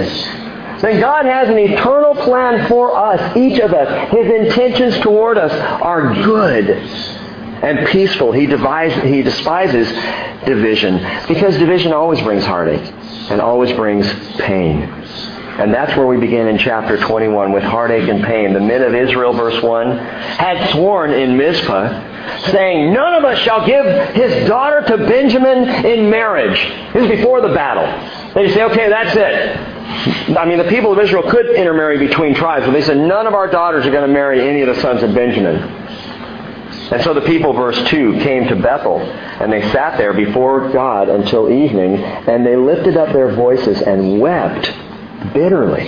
Then 0.80 1.00
God 1.00 1.26
has 1.26 1.48
an 1.48 1.58
eternal 1.58 2.14
plan 2.14 2.68
for 2.68 2.96
us, 2.96 3.36
each 3.36 3.58
of 3.60 3.72
us. 3.72 4.10
His 4.12 4.26
intentions 4.26 4.98
toward 5.00 5.36
us 5.38 5.52
are 5.52 6.14
good 6.14 7.19
and 7.62 7.86
peaceful. 7.88 8.32
He, 8.32 8.46
he 8.46 9.22
despises 9.22 9.88
division 10.44 10.98
because 11.28 11.56
division 11.58 11.92
always 11.92 12.20
brings 12.20 12.44
heartache 12.44 12.92
and 13.30 13.40
always 13.40 13.72
brings 13.72 14.06
pain. 14.38 14.82
And 15.60 15.74
that's 15.74 15.94
where 15.94 16.06
we 16.06 16.16
begin 16.16 16.46
in 16.46 16.56
chapter 16.56 16.96
21 16.96 17.52
with 17.52 17.62
heartache 17.62 18.08
and 18.08 18.24
pain. 18.24 18.54
The 18.54 18.60
men 18.60 18.82
of 18.82 18.94
Israel, 18.94 19.34
verse 19.34 19.62
1, 19.62 19.98
had 19.98 20.70
sworn 20.70 21.10
in 21.10 21.36
Mizpah, 21.36 22.48
saying, 22.50 22.94
None 22.94 23.14
of 23.14 23.24
us 23.24 23.38
shall 23.40 23.66
give 23.66 23.84
his 24.14 24.48
daughter 24.48 24.82
to 24.86 24.96
Benjamin 25.06 25.68
in 25.84 26.08
marriage. 26.08 26.58
This 26.94 27.02
is 27.02 27.10
before 27.10 27.42
the 27.42 27.52
battle. 27.52 27.84
They 28.32 28.50
say, 28.54 28.62
okay, 28.62 28.88
that's 28.88 29.14
it. 29.16 30.36
I 30.36 30.46
mean, 30.46 30.58
the 30.58 30.68
people 30.68 30.92
of 30.92 30.98
Israel 30.98 31.28
could 31.28 31.46
intermarry 31.50 31.98
between 31.98 32.34
tribes, 32.34 32.64
but 32.64 32.72
they 32.72 32.82
said, 32.82 32.96
none 32.96 33.26
of 33.26 33.34
our 33.34 33.48
daughters 33.48 33.84
are 33.84 33.90
going 33.90 34.06
to 34.06 34.12
marry 34.12 34.48
any 34.48 34.62
of 34.62 34.74
the 34.74 34.80
sons 34.80 35.02
of 35.02 35.12
Benjamin. 35.14 35.56
And 36.90 37.02
so 37.04 37.14
the 37.14 37.20
people, 37.20 37.52
verse 37.52 37.78
2, 37.88 38.14
came 38.20 38.48
to 38.48 38.56
Bethel, 38.56 38.98
and 39.00 39.52
they 39.52 39.62
sat 39.70 39.96
there 39.96 40.12
before 40.12 40.70
God 40.72 41.08
until 41.08 41.48
evening, 41.48 42.02
and 42.02 42.44
they 42.44 42.56
lifted 42.56 42.96
up 42.96 43.12
their 43.12 43.32
voices 43.34 43.80
and 43.82 44.20
wept 44.20 44.64
bitterly. 45.32 45.84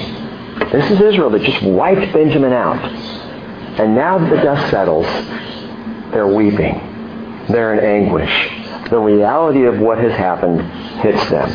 This 0.71 0.89
is 0.93 1.01
Israel 1.01 1.31
that 1.31 1.43
just 1.43 1.61
wiped 1.63 2.13
Benjamin 2.13 2.53
out. 2.53 2.85
And 3.81 3.97
now 3.97 4.19
that 4.19 4.31
the 4.31 4.43
dust 4.43 4.71
settles, 4.71 5.07
they're 6.13 6.29
weeping. 6.29 7.47
They're 7.49 7.75
in 7.75 7.81
anguish. 7.81 8.89
The 8.91 8.99
reality 8.99 9.65
of 9.65 9.81
what 9.81 9.99
has 9.99 10.13
happened 10.13 10.61
hits 11.01 11.29
them. 11.31 11.51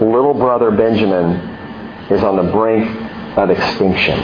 Little 0.00 0.34
brother 0.34 0.70
Benjamin 0.70 1.36
is 2.10 2.22
on 2.22 2.36
the 2.36 2.52
brink 2.52 2.86
of 3.38 3.48
extinction. 3.48 4.18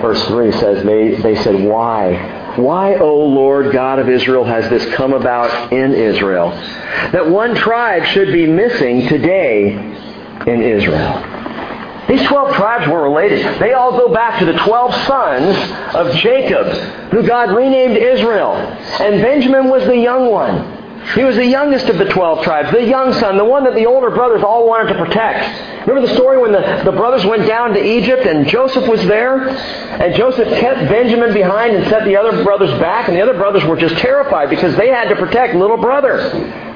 Verse 0.00 0.24
3 0.26 0.52
says, 0.52 0.84
they, 0.86 1.16
they 1.16 1.36
said, 1.42 1.62
Why? 1.62 2.39
Why, 2.56 2.96
O 2.96 3.14
Lord 3.16 3.72
God 3.72 3.98
of 3.98 4.08
Israel, 4.08 4.44
has 4.44 4.68
this 4.70 4.94
come 4.94 5.12
about 5.12 5.72
in 5.72 5.94
Israel? 5.94 6.50
That 7.12 7.28
one 7.28 7.54
tribe 7.54 8.04
should 8.06 8.32
be 8.32 8.46
missing 8.46 9.06
today 9.06 9.72
in 10.46 10.62
Israel. 10.62 11.40
These 12.08 12.26
12 12.26 12.56
tribes 12.56 12.88
were 12.90 13.02
related. 13.02 13.60
They 13.60 13.72
all 13.72 13.92
go 13.92 14.12
back 14.12 14.40
to 14.40 14.44
the 14.44 14.54
12 14.54 14.94
sons 15.06 15.94
of 15.94 16.16
Jacob, 16.16 16.66
who 17.12 17.24
God 17.24 17.54
renamed 17.54 17.96
Israel. 17.96 18.54
And 18.54 19.22
Benjamin 19.22 19.68
was 19.68 19.84
the 19.84 19.96
young 19.96 20.28
one. 20.28 20.79
He 21.14 21.24
was 21.24 21.34
the 21.34 21.46
youngest 21.46 21.88
of 21.88 21.98
the 21.98 22.04
12 22.04 22.44
tribes, 22.44 22.70
the 22.70 22.84
young 22.84 23.12
son, 23.14 23.36
the 23.36 23.44
one 23.44 23.64
that 23.64 23.74
the 23.74 23.86
older 23.86 24.10
brothers 24.10 24.44
all 24.44 24.68
wanted 24.68 24.92
to 24.92 25.04
protect. 25.04 25.88
Remember 25.88 26.06
the 26.06 26.14
story 26.14 26.38
when 26.38 26.52
the, 26.52 26.82
the 26.84 26.92
brothers 26.92 27.24
went 27.24 27.48
down 27.48 27.72
to 27.72 27.84
Egypt 27.84 28.26
and 28.26 28.46
Joseph 28.46 28.86
was 28.86 29.04
there? 29.06 29.48
And 29.48 30.14
Joseph 30.14 30.46
kept 30.60 30.88
Benjamin 30.88 31.32
behind 31.32 31.74
and 31.74 31.88
set 31.88 32.04
the 32.04 32.16
other 32.16 32.44
brothers 32.44 32.70
back, 32.78 33.08
and 33.08 33.16
the 33.16 33.22
other 33.22 33.34
brothers 33.34 33.64
were 33.64 33.76
just 33.76 33.96
terrified 33.98 34.50
because 34.50 34.76
they 34.76 34.88
had 34.88 35.08
to 35.08 35.16
protect 35.16 35.54
little 35.54 35.78
brother. 35.78 36.30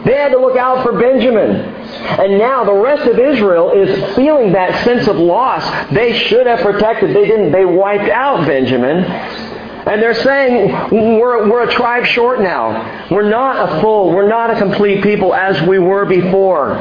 They 0.04 0.14
had 0.14 0.30
to 0.30 0.38
look 0.38 0.56
out 0.56 0.82
for 0.82 0.98
Benjamin. 0.98 1.50
And 1.50 2.38
now 2.38 2.64
the 2.64 2.74
rest 2.74 3.06
of 3.08 3.18
Israel 3.18 3.70
is 3.70 4.14
feeling 4.16 4.52
that 4.52 4.84
sense 4.84 5.06
of 5.06 5.16
loss. 5.16 5.64
They 5.92 6.18
should 6.18 6.46
have 6.46 6.60
protected. 6.60 7.14
They 7.14 7.26
didn't. 7.26 7.52
They 7.52 7.64
wiped 7.64 8.10
out 8.10 8.46
Benjamin. 8.46 9.53
And 9.86 10.02
they're 10.02 10.14
saying, 10.14 10.70
we're, 10.90 11.50
we're 11.50 11.68
a 11.68 11.72
tribe 11.72 12.06
short 12.06 12.40
now. 12.40 13.06
We're 13.10 13.28
not 13.28 13.68
a 13.68 13.80
full, 13.82 14.14
we're 14.14 14.28
not 14.28 14.50
a 14.50 14.56
complete 14.56 15.02
people 15.02 15.34
as 15.34 15.60
we 15.68 15.78
were 15.78 16.06
before. 16.06 16.78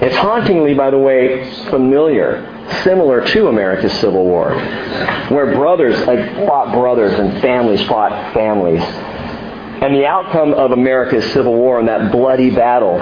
It's 0.00 0.16
hauntingly, 0.16 0.72
by 0.72 0.90
the 0.90 0.98
way, 0.98 1.52
familiar, 1.64 2.66
similar 2.82 3.26
to 3.26 3.48
America's 3.48 3.92
Civil 4.00 4.24
War, 4.24 4.54
where 5.28 5.54
brothers 5.54 6.02
fought 6.46 6.72
brothers 6.72 7.18
and 7.18 7.42
families 7.42 7.84
fought 7.86 8.32
families. 8.32 8.80
And 8.80 9.94
the 9.94 10.06
outcome 10.06 10.54
of 10.54 10.72
America's 10.72 11.30
Civil 11.32 11.54
War 11.54 11.78
and 11.78 11.88
that 11.88 12.10
bloody 12.10 12.50
battle 12.50 12.96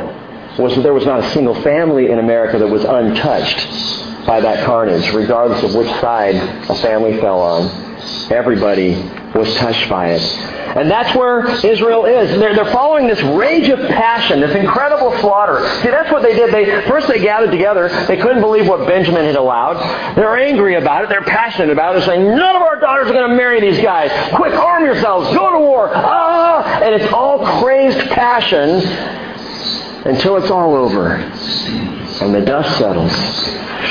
was 0.58 0.74
that 0.74 0.82
there 0.82 0.94
was 0.94 1.06
not 1.06 1.20
a 1.22 1.30
single 1.30 1.54
family 1.62 2.10
in 2.10 2.18
America 2.18 2.58
that 2.58 2.66
was 2.66 2.84
untouched 2.84 3.60
by 4.26 4.40
that 4.40 4.64
carnage, 4.66 5.12
regardless 5.12 5.62
of 5.62 5.74
which 5.74 5.88
side 6.00 6.34
a 6.68 6.74
family 6.76 7.18
fell 7.20 7.40
on. 7.40 7.86
Everybody 8.30 8.94
was 9.34 9.54
touched 9.56 9.88
by 9.88 10.10
it. 10.10 10.22
And 10.76 10.90
that's 10.90 11.16
where 11.16 11.48
Israel 11.64 12.04
is. 12.04 12.28
They're, 12.38 12.54
they're 12.54 12.72
following 12.72 13.06
this 13.06 13.22
rage 13.22 13.68
of 13.68 13.78
passion, 13.88 14.40
this 14.40 14.54
incredible 14.54 15.16
slaughter. 15.20 15.66
See, 15.80 15.88
that's 15.88 16.10
what 16.12 16.22
they 16.22 16.34
did. 16.34 16.52
They 16.52 16.86
First 16.88 17.08
they 17.08 17.20
gathered 17.20 17.50
together. 17.50 17.88
They 18.06 18.16
couldn't 18.16 18.40
believe 18.40 18.68
what 18.68 18.86
Benjamin 18.86 19.24
had 19.24 19.36
allowed. 19.36 20.16
They're 20.16 20.36
angry 20.36 20.74
about 20.74 21.04
it. 21.04 21.08
They're 21.08 21.22
passionate 21.22 21.70
about 21.70 21.94
it. 21.94 22.00
They're 22.00 22.08
saying, 22.08 22.36
none 22.36 22.56
of 22.56 22.62
our 22.62 22.78
daughters 22.78 23.08
are 23.08 23.12
going 23.12 23.30
to 23.30 23.36
marry 23.36 23.60
these 23.60 23.82
guys. 23.82 24.10
Quick, 24.34 24.52
arm 24.54 24.84
yourselves. 24.84 25.34
Go 25.34 25.50
to 25.52 25.58
war. 25.58 25.90
Ah! 25.94 26.82
And 26.82 26.94
it's 26.94 27.12
all 27.12 27.38
crazed 27.60 28.10
passion 28.10 28.82
until 30.04 30.36
it's 30.36 30.50
all 30.50 30.74
over. 30.74 31.16
And 32.20 32.34
the 32.34 32.40
dust 32.40 32.78
settles. 32.78 33.12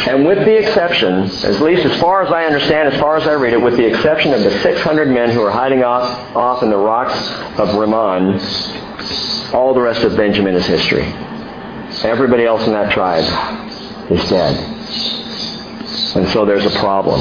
And 0.07 0.25
with 0.25 0.39
the 0.39 0.57
exception, 0.57 1.23
at 1.43 1.61
least 1.61 1.85
as 1.85 1.99
far 1.99 2.23
as 2.23 2.31
I 2.31 2.45
understand, 2.45 2.93
as 2.93 2.99
far 2.99 3.17
as 3.17 3.27
I 3.27 3.33
read 3.33 3.53
it, 3.53 3.61
with 3.61 3.77
the 3.77 3.85
exception 3.85 4.33
of 4.33 4.41
the 4.43 4.51
600 4.61 5.07
men 5.07 5.29
who 5.29 5.41
are 5.41 5.51
hiding 5.51 5.83
off, 5.83 6.35
off 6.35 6.63
in 6.63 6.69
the 6.69 6.77
rocks 6.77 7.15
of 7.59 7.75
Rimmon, 7.75 8.39
all 9.53 9.73
the 9.73 9.81
rest 9.81 10.03
of 10.03 10.17
Benjamin 10.17 10.55
is 10.55 10.65
history. 10.65 11.03
Everybody 12.03 12.45
else 12.45 12.65
in 12.65 12.73
that 12.73 12.91
tribe 12.91 13.23
is 14.11 14.27
dead. 14.29 14.55
And 16.15 16.27
so 16.29 16.45
there's 16.45 16.65
a 16.65 16.79
problem. 16.79 17.19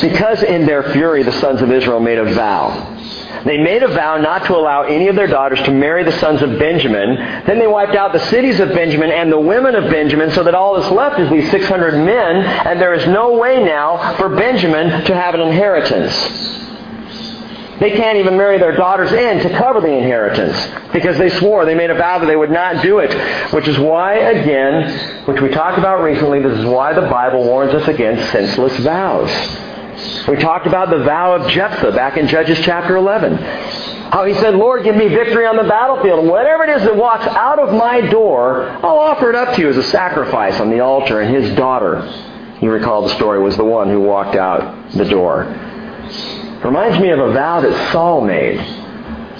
Because 0.00 0.42
in 0.42 0.66
their 0.66 0.82
fury 0.92 1.22
the 1.22 1.32
sons 1.32 1.62
of 1.62 1.70
Israel 1.70 2.00
made 2.00 2.18
a 2.18 2.34
vow 2.34 2.97
they 3.44 3.58
made 3.58 3.82
a 3.82 3.88
vow 3.88 4.16
not 4.16 4.44
to 4.46 4.56
allow 4.56 4.82
any 4.82 5.08
of 5.08 5.16
their 5.16 5.26
daughters 5.26 5.60
to 5.62 5.70
marry 5.70 6.04
the 6.04 6.12
sons 6.12 6.42
of 6.42 6.58
Benjamin. 6.58 7.16
Then 7.46 7.58
they 7.58 7.66
wiped 7.66 7.94
out 7.94 8.12
the 8.12 8.24
cities 8.26 8.60
of 8.60 8.68
Benjamin 8.70 9.10
and 9.10 9.30
the 9.30 9.38
women 9.38 9.74
of 9.74 9.90
Benjamin 9.90 10.30
so 10.32 10.42
that 10.44 10.54
all 10.54 10.80
that's 10.80 10.92
left 10.92 11.20
is 11.20 11.30
these 11.30 11.50
600 11.50 11.92
men, 12.04 12.36
and 12.66 12.80
there 12.80 12.94
is 12.94 13.06
no 13.06 13.38
way 13.38 13.62
now 13.62 14.16
for 14.16 14.28
Benjamin 14.28 15.04
to 15.04 15.14
have 15.14 15.34
an 15.34 15.40
inheritance. 15.40 16.12
They 17.80 17.92
can't 17.92 18.18
even 18.18 18.36
marry 18.36 18.58
their 18.58 18.74
daughters 18.74 19.12
in 19.12 19.38
to 19.38 19.56
cover 19.56 19.80
the 19.80 19.92
inheritance 19.92 20.56
because 20.92 21.16
they 21.16 21.28
swore, 21.28 21.64
they 21.64 21.76
made 21.76 21.90
a 21.90 21.94
vow 21.94 22.18
that 22.18 22.26
they 22.26 22.34
would 22.34 22.50
not 22.50 22.82
do 22.82 22.98
it. 22.98 23.14
Which 23.52 23.68
is 23.68 23.78
why, 23.78 24.14
again, 24.14 25.26
which 25.26 25.40
we 25.40 25.48
talked 25.50 25.78
about 25.78 26.02
recently, 26.02 26.42
this 26.42 26.58
is 26.58 26.64
why 26.64 26.92
the 26.92 27.02
Bible 27.02 27.44
warns 27.44 27.72
us 27.74 27.86
against 27.86 28.32
senseless 28.32 28.76
vows. 28.78 29.30
We 30.28 30.36
talked 30.36 30.66
about 30.66 30.90
the 30.90 31.02
vow 31.02 31.34
of 31.34 31.50
Jephthah 31.50 31.92
back 31.92 32.16
in 32.16 32.28
Judges 32.28 32.58
chapter 32.60 32.96
11. 32.96 33.36
How 33.36 34.24
he 34.24 34.34
said, 34.34 34.54
Lord, 34.54 34.84
give 34.84 34.96
me 34.96 35.08
victory 35.08 35.46
on 35.46 35.56
the 35.56 35.64
battlefield. 35.64 36.20
And 36.20 36.28
whatever 36.28 36.64
it 36.64 36.70
is 36.70 36.82
that 36.82 36.96
walks 36.96 37.26
out 37.26 37.58
of 37.58 37.74
my 37.74 38.00
door, 38.02 38.68
I'll 38.68 38.98
offer 38.98 39.28
it 39.28 39.34
up 39.34 39.54
to 39.56 39.60
you 39.60 39.68
as 39.68 39.76
a 39.76 39.82
sacrifice 39.82 40.60
on 40.60 40.70
the 40.70 40.80
altar. 40.80 41.20
And 41.20 41.34
his 41.34 41.54
daughter, 41.56 42.06
you 42.62 42.70
recall 42.70 43.02
the 43.02 43.14
story, 43.16 43.40
was 43.40 43.56
the 43.56 43.64
one 43.64 43.88
who 43.88 44.00
walked 44.00 44.36
out 44.36 44.92
the 44.92 45.04
door. 45.04 45.44
Reminds 46.64 46.98
me 47.00 47.10
of 47.10 47.18
a 47.18 47.32
vow 47.32 47.60
that 47.60 47.92
Saul 47.92 48.20
made 48.20 48.58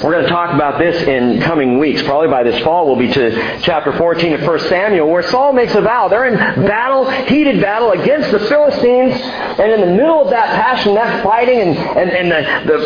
we're 0.03 0.13
going 0.13 0.25
to 0.25 0.31
talk 0.31 0.55
about 0.55 0.79
this 0.79 1.03
in 1.09 1.41
coming 1.41 1.79
weeks. 1.79 2.03
Probably 2.03 2.29
by 2.29 2.45
this 2.45 2.63
fall 2.63 2.87
we'll 2.87 2.97
be 2.97 3.13
to 3.13 3.59
chapter 3.63 3.93
14 3.97 4.35
of 4.35 4.43
1 4.43 4.59
Samuel 4.61 5.09
where 5.09 5.25
Saul 5.25 5.53
makes 5.53 5.75
a 5.75 5.81
vow. 5.81 6.07
They're 6.07 6.27
in 6.27 6.37
battle, 6.67 7.11
heated 7.11 7.61
battle 7.61 7.91
against 7.91 8.31
the 8.31 8.39
Philistines 8.39 9.21
and 9.21 9.73
in 9.73 9.81
the 9.81 9.87
middle 9.87 10.23
of 10.23 10.31
that 10.31 10.55
passion, 10.55 10.95
that 10.95 11.25
fighting 11.25 11.59
and, 11.59 11.77
and, 11.77 12.11
and 12.11 12.31
the, 12.31 12.73
the, 12.73 12.79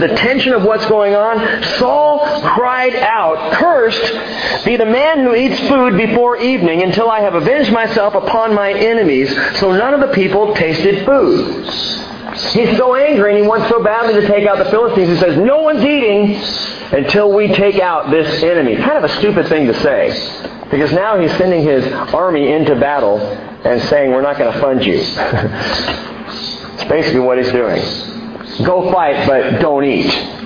the, 0.00 0.08
the 0.08 0.14
tension 0.16 0.52
of 0.52 0.62
what's 0.64 0.84
going 0.86 1.14
on, 1.14 1.62
Saul 1.78 2.18
cried 2.42 2.96
out, 2.96 3.54
Cursed 3.54 4.64
be 4.66 4.76
the 4.76 4.84
man 4.84 5.20
who 5.20 5.34
eats 5.34 5.58
food 5.68 5.96
before 5.96 6.36
evening 6.36 6.82
until 6.82 7.10
I 7.10 7.20
have 7.20 7.34
avenged 7.34 7.72
myself 7.72 8.14
upon 8.14 8.54
my 8.54 8.72
enemies. 8.72 9.34
So 9.58 9.72
none 9.72 9.94
of 9.94 10.00
the 10.00 10.14
people 10.14 10.54
tasted 10.54 11.06
food. 11.06 11.66
He's 12.34 12.76
so 12.76 12.94
angry 12.94 13.34
and 13.34 13.42
he 13.42 13.48
wants 13.48 13.68
so 13.68 13.82
badly 13.82 14.14
to 14.20 14.26
take 14.26 14.46
out 14.46 14.58
the 14.58 14.70
Philistines. 14.70 15.08
He 15.08 15.16
says, 15.16 15.36
No 15.36 15.62
one's 15.62 15.82
eating 15.82 16.36
until 16.92 17.32
we 17.32 17.48
take 17.48 17.80
out 17.80 18.10
this 18.10 18.42
enemy. 18.42 18.76
Kind 18.76 18.98
of 18.98 19.04
a 19.04 19.16
stupid 19.16 19.48
thing 19.48 19.66
to 19.66 19.74
say. 19.82 20.10
Because 20.70 20.92
now 20.92 21.18
he's 21.18 21.32
sending 21.36 21.64
his 21.64 21.84
army 22.14 22.52
into 22.52 22.74
battle 22.76 23.18
and 23.18 23.82
saying, 23.82 24.10
We're 24.12 24.22
not 24.22 24.38
going 24.38 24.52
to 24.52 24.60
fund 24.60 24.84
you. 24.84 24.98
it's 25.02 26.84
basically 26.84 27.20
what 27.20 27.38
he's 27.38 27.50
doing. 27.52 27.82
Go 28.64 28.92
fight, 28.92 29.26
but 29.26 29.60
don't 29.60 29.84
eat. 29.84 30.39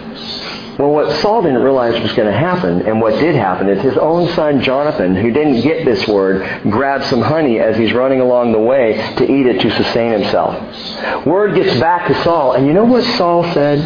Well, 0.79 0.91
what 0.91 1.21
Saul 1.21 1.43
didn't 1.43 1.63
realize 1.63 2.01
was 2.03 2.13
going 2.15 2.31
to 2.31 2.37
happen, 2.37 2.83
and 2.83 3.01
what 3.01 3.21
did 3.21 3.37
happen, 3.37 3.69
is 3.69 3.81
his 3.81 3.97
own 3.97 4.29
son 4.35 4.61
Jonathan, 4.61 5.15
who 5.15 5.31
didn't 5.31 5.61
get 5.61 5.85
this 5.85 6.07
word, 6.09 6.63
grabbed 6.63 7.05
some 7.05 7.23
honey 7.23 7.61
as 7.61 7.77
he's 7.77 7.93
running 7.93 8.21
along 8.21 8.51
the 8.51 8.59
way 8.59 8.95
to 9.17 9.25
eat 9.25 9.47
it 9.47 9.61
to 9.61 9.71
sustain 9.71 10.13
himself. 10.13 11.25
Word 11.25 11.55
gets 11.55 11.79
back 11.79 12.09
to 12.09 12.23
Saul, 12.25 12.55
and 12.55 12.67
you 12.67 12.73
know 12.73 12.85
what 12.85 13.05
Saul 13.17 13.45
said? 13.53 13.79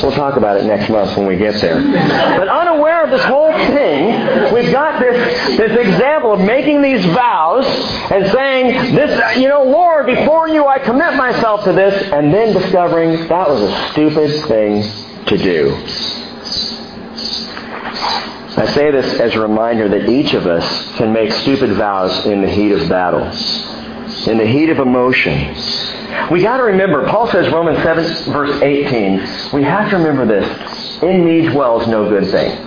We'll 0.00 0.12
talk 0.12 0.36
about 0.36 0.58
it 0.58 0.64
next 0.64 0.88
month 0.90 1.16
when 1.16 1.26
we 1.26 1.36
get 1.36 1.60
there. 1.60 1.80
But 1.80 2.48
unaware 2.48 3.04
of 3.04 3.10
this 3.10 3.24
whole 3.24 3.52
thing, 3.52 4.54
we've 4.54 4.70
got 4.70 5.00
this, 5.00 5.56
this 5.56 5.72
example 5.88 6.34
of 6.34 6.40
making 6.40 6.82
these 6.82 7.04
vows 7.06 7.66
and 8.12 8.30
saying, 8.30 8.94
this, 8.94 9.38
you 9.38 9.48
know, 9.48 9.64
Lord, 9.64 10.06
before 10.06 10.48
you 10.48 10.66
I 10.66 10.78
commit 10.78 11.14
myself 11.14 11.64
to 11.64 11.72
this, 11.72 12.12
and 12.12 12.32
then 12.32 12.52
discovering 12.52 13.26
that 13.26 13.48
was 13.48 13.62
a 13.62 13.90
stupid 13.90 14.44
thing 14.46 14.84
to 15.26 15.36
do. 15.36 15.74
I 18.58 18.64
say 18.72 18.90
this 18.90 19.20
as 19.20 19.34
a 19.34 19.40
reminder 19.40 19.88
that 19.88 20.08
each 20.08 20.32
of 20.32 20.46
us 20.46 20.96
can 20.96 21.12
make 21.12 21.30
stupid 21.30 21.72
vows 21.72 22.24
in 22.24 22.40
the 22.40 22.48
heat 22.48 22.72
of 22.72 22.88
battle, 22.88 23.24
in 24.30 24.38
the 24.38 24.46
heat 24.46 24.70
of 24.70 24.78
emotion. 24.78 25.54
We 26.30 26.42
got 26.42 26.56
to 26.56 26.62
remember, 26.62 27.06
Paul 27.06 27.30
says, 27.30 27.52
Romans 27.52 27.78
7, 27.82 28.32
verse 28.32 28.62
18, 28.62 29.52
we 29.52 29.62
have 29.62 29.90
to 29.90 29.98
remember 29.98 30.24
this. 30.26 31.02
In 31.02 31.24
me 31.24 31.48
dwells 31.48 31.86
no 31.86 32.08
good 32.08 32.30
thing. 32.30 32.65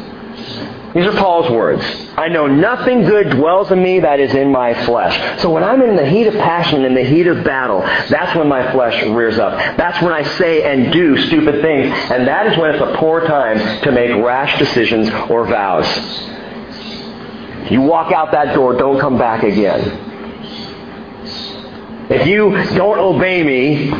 These 0.93 1.05
are 1.05 1.11
Paul's 1.13 1.51
words. 1.51 1.83
I 2.17 2.29
know 2.29 2.47
nothing 2.47 3.03
good 3.03 3.29
dwells 3.29 3.71
in 3.71 3.81
me 3.81 3.99
that 3.99 4.19
is 4.19 4.33
in 4.33 4.51
my 4.51 4.73
flesh. 4.85 5.39
So 5.39 5.51
when 5.51 5.63
I'm 5.63 5.83
in 5.83 5.95
the 5.95 6.05
heat 6.05 6.25
of 6.25 6.33
passion, 6.33 6.83
in 6.83 6.95
the 6.95 7.03
heat 7.03 7.27
of 7.27 7.43
battle, 7.43 7.81
that's 7.81 8.35
when 8.35 8.47
my 8.47 8.71
flesh 8.71 9.03
rears 9.05 9.37
up. 9.37 9.53
That's 9.77 10.01
when 10.01 10.11
I 10.11 10.23
say 10.37 10.63
and 10.63 10.91
do 10.91 11.15
stupid 11.27 11.61
things. 11.61 11.93
And 12.11 12.27
that 12.27 12.47
is 12.47 12.57
when 12.57 12.71
it's 12.73 12.81
a 12.81 12.95
poor 12.97 13.21
time 13.25 13.83
to 13.83 13.91
make 13.91 14.09
rash 14.23 14.57
decisions 14.57 15.09
or 15.29 15.45
vows. 15.45 15.87
You 17.71 17.81
walk 17.81 18.11
out 18.11 18.31
that 18.31 18.55
door, 18.55 18.73
don't 18.73 18.99
come 18.99 19.19
back 19.19 19.43
again. 19.43 20.07
If 22.09 22.25
you 22.25 22.49
don't 22.75 22.97
obey 22.97 23.43
me, 23.43 23.91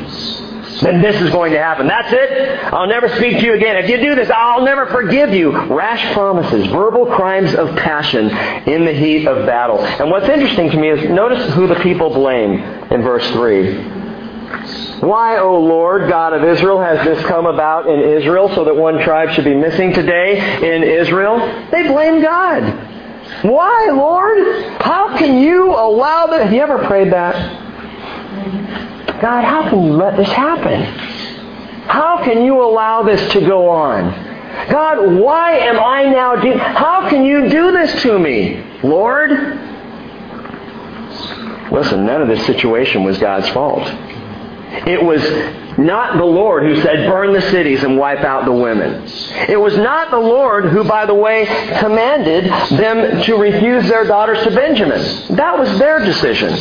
then 0.82 1.02
this 1.02 1.20
is 1.22 1.30
going 1.32 1.52
to 1.52 1.60
happen. 1.60 1.88
That's 1.88 2.12
it. 2.12 2.74
I'll 2.74 2.88
never 2.88 3.10
speak 3.16 3.40
to 3.40 3.46
you 3.46 3.54
again. 3.54 3.76
If 3.78 3.90
you 3.90 3.98
do 3.98 4.16
this, 4.16 4.30
I'll 4.30 4.64
never 4.64 4.86
forgive 4.88 5.34
you. 5.34 5.52
Rash 5.52 6.14
promises, 6.14 6.68
verbal 6.68 7.08
crimes 7.08 7.54
of 7.54 7.76
passion 7.76 8.30
in 8.68 8.86
the 8.86 8.94
heat 8.94 9.28
of 9.28 9.46
battle. 9.46 9.80
And 9.80 10.10
what's 10.10 10.30
interesting 10.30 10.70
to 10.72 10.78
me 10.78 10.90
is 10.90 11.10
notice 11.10 11.54
who 11.54 11.68
the 11.68 11.76
people 11.76 12.10
blame 12.10 12.60
in 12.92 13.02
verse 13.02 13.30
3. 13.32 14.00
Why, 15.02 15.40
O 15.40 15.60
Lord, 15.60 16.10
God 16.10 16.34
of 16.34 16.44
Israel, 16.44 16.82
has 16.82 17.06
this 17.06 17.24
come 17.26 17.46
about 17.46 17.88
in 17.88 18.00
Israel 18.00 18.54
so 18.54 18.66
that 18.66 18.76
one 18.76 19.00
tribe 19.00 19.32
should 19.32 19.46
be 19.46 19.56
missing 19.56 19.94
today 19.94 20.38
in 20.76 20.84
Israel? 20.84 21.40
They 21.72 21.88
blame 21.88 22.22
God. 22.22 22.64
Why, 23.44 23.90
Lord? 23.92 24.82
How 24.82 25.18
can 25.18 25.42
you 25.42 25.72
allow 25.72 26.28
this? 26.28 26.44
Have 26.44 26.54
you 26.54 26.62
ever 26.62 26.80
prayed 26.86 27.14
that? 27.14 27.36
God, 29.22 29.44
how 29.44 29.70
can 29.70 29.84
you 29.84 29.94
let 29.94 30.18
this 30.18 30.30
happen? 30.30 30.82
How 31.88 32.24
can 32.24 32.44
you 32.44 32.62
allow 32.62 33.04
this 33.04 33.32
to 33.34 33.42
go 33.42 33.70
on? 33.70 34.12
God, 34.70 35.20
why 35.20 35.58
am 35.58 35.80
I 35.80 36.04
now 36.04 36.36
doing? 36.36 36.58
How 36.58 37.10
can 37.10 37.26
you 37.26 37.50
do 37.50 37.72
this 37.72 38.02
to 38.04 38.20
me, 38.20 38.64
Lord? 38.84 39.32
Listen, 41.72 42.06
none 42.06 42.22
of 42.22 42.28
this 42.28 42.46
situation 42.46 43.04
was 43.04 43.18
God's 43.18 43.48
fault. 43.50 43.88
It 44.88 45.04
was 45.04 45.22
not 45.78 46.18
the 46.18 46.26
Lord 46.26 46.64
who 46.64 46.82
said, 46.82 47.10
burn 47.10 47.34
the 47.34 47.42
cities 47.42 47.84
and 47.84 47.98
wipe 47.98 48.20
out 48.20 48.46
the 48.46 48.52
women. 48.52 49.04
It 49.48 49.60
was 49.60 49.78
not 49.78 50.12
the 50.12 50.20
Lord 50.20 50.66
who, 50.66 50.84
by 50.84 51.06
the 51.06 51.14
way, 51.14 51.46
commanded 51.80 52.46
them 52.78 53.22
to 53.24 53.36
refuse 53.36 53.88
their 53.88 54.06
daughters 54.06 54.44
to 54.44 54.52
Benjamin. 54.52 55.02
That 55.36 55.58
was 55.58 55.80
their 55.80 56.00
decision. 56.00 56.54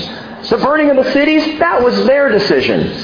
The 0.48 0.56
burning 0.56 0.90
of 0.90 0.96
the 0.96 1.12
cities, 1.12 1.58
that 1.58 1.82
was 1.82 2.06
their 2.06 2.30
decision. 2.30 2.94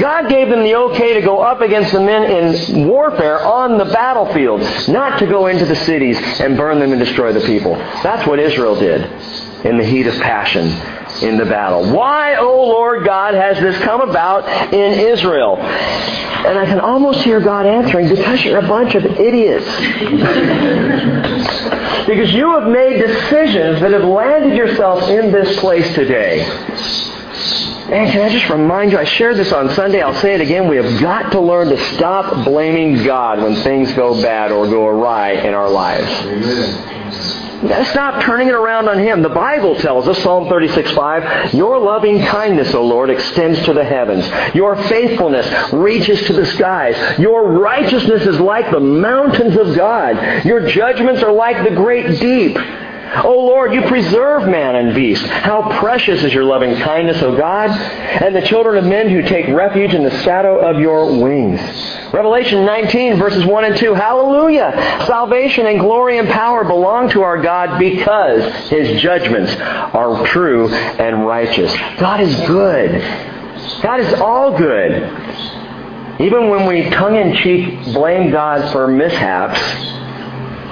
God 0.00 0.28
gave 0.28 0.48
them 0.48 0.62
the 0.62 0.74
okay 0.74 1.14
to 1.14 1.20
go 1.20 1.40
up 1.40 1.60
against 1.60 1.92
the 1.92 2.00
men 2.00 2.24
in 2.24 2.88
warfare 2.88 3.40
on 3.40 3.76
the 3.76 3.84
battlefield, 3.84 4.60
not 4.88 5.18
to 5.18 5.26
go 5.26 5.46
into 5.46 5.66
the 5.66 5.76
cities 5.76 6.18
and 6.40 6.56
burn 6.56 6.78
them 6.78 6.92
and 6.92 7.00
destroy 7.00 7.32
the 7.32 7.40
people. 7.40 7.74
That's 8.02 8.26
what 8.26 8.38
Israel 8.38 8.74
did 8.74 9.02
in 9.64 9.78
the 9.78 9.84
heat 9.84 10.06
of 10.06 10.14
passion 10.20 10.68
in 11.22 11.36
the 11.36 11.44
battle. 11.44 11.92
Why, 11.92 12.36
O 12.36 12.48
oh 12.48 12.66
Lord 12.66 13.04
God, 13.04 13.34
has 13.34 13.58
this 13.60 13.78
come 13.82 14.00
about 14.00 14.48
in 14.72 14.98
Israel? 14.98 15.56
And 15.58 16.58
I 16.58 16.66
can 16.66 16.80
almost 16.80 17.22
hear 17.22 17.40
God 17.40 17.66
answering, 17.66 18.08
because 18.08 18.44
you're 18.44 18.58
a 18.58 18.68
bunch 18.68 18.94
of 18.94 19.04
idiots. 19.04 19.66
because 22.06 22.32
you 22.32 22.58
have 22.58 22.68
made 22.68 23.00
decisions 23.00 23.80
that 23.80 23.92
have 23.92 24.04
landed 24.04 24.56
yourself 24.56 25.08
in 25.08 25.32
this 25.32 25.58
place 25.58 25.94
today. 25.94 26.42
And 27.84 28.10
can 28.10 28.22
I 28.22 28.28
just 28.30 28.48
remind 28.48 28.92
you, 28.92 28.98
I 28.98 29.04
shared 29.04 29.36
this 29.36 29.52
on 29.52 29.68
Sunday, 29.70 30.00
I'll 30.00 30.14
say 30.14 30.34
it 30.34 30.40
again, 30.40 30.68
we 30.68 30.76
have 30.76 31.00
got 31.00 31.32
to 31.32 31.40
learn 31.40 31.68
to 31.68 31.76
stop 31.94 32.44
blaming 32.44 33.04
God 33.04 33.42
when 33.42 33.56
things 33.56 33.92
go 33.92 34.20
bad 34.22 34.52
or 34.52 34.66
go 34.66 34.86
awry 34.86 35.32
in 35.32 35.52
our 35.52 35.68
lives. 35.68 36.10
Amen. 36.26 37.03
Stop 37.64 38.22
turning 38.24 38.48
it 38.48 38.54
around 38.54 38.88
on 38.88 38.98
Him. 38.98 39.22
The 39.22 39.28
Bible 39.28 39.76
tells 39.76 40.06
us, 40.08 40.22
Psalm 40.22 40.48
36:5, 40.48 41.54
Your 41.54 41.78
loving 41.78 42.22
kindness, 42.24 42.74
O 42.74 42.84
Lord, 42.84 43.10
extends 43.10 43.62
to 43.64 43.72
the 43.72 43.84
heavens. 43.84 44.26
Your 44.54 44.76
faithfulness 44.76 45.72
reaches 45.72 46.26
to 46.26 46.32
the 46.32 46.46
skies. 46.46 47.18
Your 47.18 47.52
righteousness 47.52 48.26
is 48.26 48.38
like 48.40 48.70
the 48.70 48.80
mountains 48.80 49.56
of 49.56 49.74
God. 49.74 50.44
Your 50.44 50.68
judgments 50.68 51.22
are 51.22 51.32
like 51.32 51.68
the 51.68 51.74
great 51.74 52.20
deep. 52.20 52.58
O 53.24 53.46
Lord, 53.46 53.72
you 53.72 53.82
preserve 53.82 54.48
man 54.48 54.76
and 54.76 54.94
beast. 54.94 55.24
How 55.26 55.78
precious 55.78 56.22
is 56.24 56.32
your 56.32 56.44
loving 56.44 56.74
kindness, 56.76 57.22
O 57.22 57.36
God, 57.36 57.70
and 57.70 58.34
the 58.34 58.42
children 58.42 58.76
of 58.76 58.84
men 58.84 59.08
who 59.08 59.22
take 59.22 59.48
refuge 59.48 59.94
in 59.94 60.02
the 60.02 60.22
shadow 60.22 60.58
of 60.58 60.80
your 60.80 61.20
wings. 61.20 61.60
Revelation 62.12 62.64
19, 62.64 63.16
verses 63.18 63.44
1 63.44 63.64
and 63.64 63.76
2. 63.76 63.94
Hallelujah! 63.94 64.72
Salvation 65.06 65.66
and 65.66 65.80
glory 65.80 66.18
and 66.18 66.28
power 66.28 66.64
belong 66.64 67.08
to 67.10 67.22
our 67.22 67.40
God 67.40 67.78
because 67.78 68.68
his 68.68 69.00
judgments 69.00 69.54
are 69.56 70.26
true 70.26 70.68
and 70.72 71.26
righteous. 71.26 71.72
God 71.98 72.20
is 72.20 72.34
good. 72.46 73.00
God 73.82 74.00
is 74.00 74.12
all 74.14 74.56
good. 74.56 74.92
Even 76.20 76.48
when 76.48 76.66
we 76.66 76.88
tongue 76.90 77.16
in 77.16 77.34
cheek 77.36 77.84
blame 77.92 78.30
God 78.30 78.70
for 78.70 78.86
mishaps, 78.86 79.60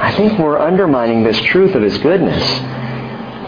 I 0.02 0.10
think 0.16 0.36
we're 0.36 0.58
undermining 0.58 1.22
this 1.22 1.40
truth 1.42 1.76
of 1.76 1.82
His 1.82 1.96
goodness. 1.98 2.42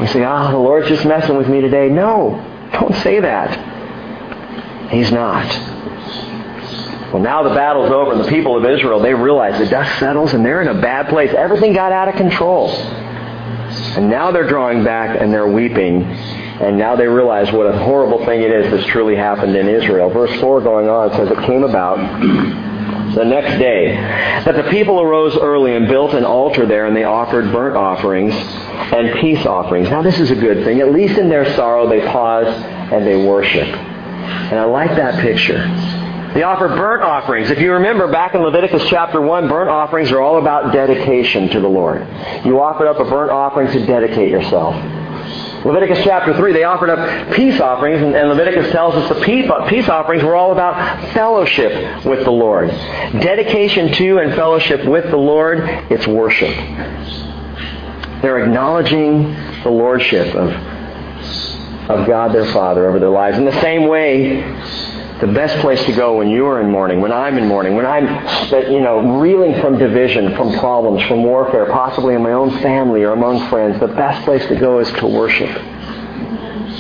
We 0.01 0.07
say, 0.07 0.23
ah, 0.23 0.49
oh, 0.49 0.53
the 0.53 0.59
Lord's 0.59 0.87
just 0.87 1.05
messing 1.05 1.37
with 1.37 1.49
me 1.49 1.61
today. 1.61 1.89
No, 1.89 2.41
don't 2.73 2.95
say 3.03 3.19
that. 3.19 4.89
He's 4.89 5.11
not. 5.11 5.47
Well, 7.13 7.21
now 7.21 7.43
the 7.43 7.55
battle's 7.57 7.91
over 7.91 8.13
and 8.13 8.21
the 8.21 8.29
people 8.29 8.57
of 8.57 8.65
Israel, 8.65 9.01
they 9.01 9.15
realize 9.15 9.59
the 9.59 9.67
dust 9.67 9.99
settles 9.99 10.33
and 10.33 10.45
they're 10.45 10.63
in 10.63 10.69
a 10.69 10.81
bad 10.81 11.09
place. 11.09 11.33
Everything 11.37 11.73
got 11.73 11.91
out 11.91 12.07
of 12.07 12.15
control. 12.15 12.71
And 12.71 14.09
now 14.09 14.31
they're 14.31 14.47
drawing 14.47 14.85
back 14.85 15.21
and 15.21 15.33
they're 15.33 15.49
weeping. 15.49 16.05
And 16.05 16.79
now 16.79 16.95
they 16.95 17.09
realize 17.09 17.51
what 17.51 17.67
a 17.67 17.77
horrible 17.77 18.25
thing 18.25 18.43
it 18.43 18.53
is 18.53 18.71
that's 18.71 18.87
truly 18.87 19.17
happened 19.17 19.57
in 19.57 19.69
Israel. 19.69 20.09
Verse 20.09 20.41
4 20.41 20.61
going 20.61 20.89
on 20.89 21.11
says, 21.15 21.29
It 21.31 21.45
came 21.47 21.65
about 21.65 21.99
the 23.15 23.25
next 23.25 23.59
day, 23.59 23.95
that 23.95 24.57
the 24.57 24.71
people 24.71 25.01
arose 25.01 25.37
early 25.37 25.75
and 25.75 25.89
built 25.89 26.15
an 26.15 26.25
altar 26.25 26.67
there, 26.67 26.87
and 26.87 26.97
they 26.97 27.05
offered 27.05 27.53
burnt 27.53 27.77
offerings 27.77 28.35
and 28.35 29.19
peace 29.21 29.45
offerings. 29.47 29.89
Now, 29.91 30.03
this 30.03 30.19
is 30.19 30.31
a 30.31 30.37
good 30.37 30.65
thing. 30.65 30.81
At 30.81 30.93
least 30.93 31.19
in 31.19 31.29
their 31.29 31.55
sorrow, 31.55 31.89
they 31.89 32.01
pause 32.01 32.47
and 32.47 33.07
they 33.07 33.17
worship. 33.27 33.67
And 33.67 34.59
I 34.59 34.65
like 34.65 34.91
that 34.91 35.21
picture. 35.21 35.59
They 36.35 36.43
offer 36.43 36.67
burnt 36.69 37.03
offerings. 37.03 37.51
If 37.51 37.61
you 37.61 37.73
remember 37.75 38.11
back 38.11 38.35
in 38.35 38.43
Leviticus 38.43 38.89
chapter 38.89 39.21
1, 39.21 39.49
burnt 39.49 39.71
offerings 39.71 40.11
are 40.11 40.21
all 40.21 40.39
about 40.39 40.73
dedication 40.73 41.49
to 41.51 41.61
the 41.61 41.69
Lord. 41.69 42.01
You 42.45 42.61
offer 42.61 42.89
up 42.89 42.99
a 42.99 43.05
burnt 43.05 43.31
offering 43.31 43.71
to 43.71 43.87
dedicate 43.87 44.31
yourself. 44.31 44.75
Leviticus 45.65 46.05
chapter 46.05 46.35
3, 46.35 46.53
they 46.53 46.65
offered 46.65 46.91
up 46.91 47.33
peace 47.35 47.59
offerings, 47.59 48.03
and, 48.03 48.29
Leviticus 48.29 48.71
tells 48.71 48.95
us 48.95 49.09
the 49.09 49.25
peace 49.25 49.89
offerings 49.89 50.23
were 50.23 50.37
all 50.37 50.53
about 50.53 51.13
fellowship 51.15 52.05
with 52.05 52.23
the 52.25 52.31
Lord. 52.31 52.69
Dedication 52.69 53.91
to 53.93 54.19
and 54.19 54.35
fellowship 54.35 54.85
with 54.85 55.11
the 55.11 55.17
Lord, 55.17 55.61
it's 55.91 56.07
worship. 56.07 56.55
They're 58.21 58.45
acknowledging 58.45 59.35
the 59.63 59.71
lordship 59.71 60.35
of, 60.35 60.51
of 61.91 62.07
God 62.07 62.35
their 62.35 62.53
Father 62.53 62.87
over 62.87 62.99
their 62.99 63.09
lives. 63.09 63.39
In 63.39 63.47
the 63.47 63.61
same 63.63 63.89
way, 63.89 64.43
the 65.21 65.29
best 65.29 65.61
place 65.61 65.83
to 65.85 65.93
go 65.93 66.19
when 66.19 66.29
you 66.29 66.45
are 66.47 66.61
in 66.61 66.71
mourning, 66.71 67.01
when 67.01 67.13
I'm 67.13 67.39
in 67.39 67.47
mourning, 67.47 67.77
when 67.77 67.87
I'm, 67.87 68.05
you 68.71 68.81
know, 68.81 69.21
reeling 69.21 69.61
from 69.61 69.79
division, 69.79 70.35
from 70.35 70.59
problems, 70.59 71.03
from 71.07 71.23
warfare, 71.23 71.67
possibly 71.67 72.15
in 72.15 72.23
my 72.23 72.33
own 72.33 72.51
family 72.59 73.05
or 73.05 73.13
among 73.13 73.49
friends, 73.49 73.79
the 73.79 73.87
best 73.87 74.25
place 74.25 74.45
to 74.47 74.57
go 74.57 74.81
is 74.81 74.91
to 74.95 75.07
worship. 75.07 75.51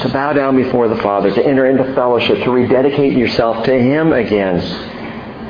To 0.00 0.10
bow 0.12 0.32
down 0.32 0.56
before 0.56 0.88
the 0.88 0.96
Father, 0.96 1.32
to 1.32 1.46
enter 1.46 1.66
into 1.66 1.94
fellowship, 1.94 2.42
to 2.42 2.50
rededicate 2.50 3.16
yourself 3.16 3.64
to 3.66 3.72
Him 3.72 4.12
again, 4.12 4.58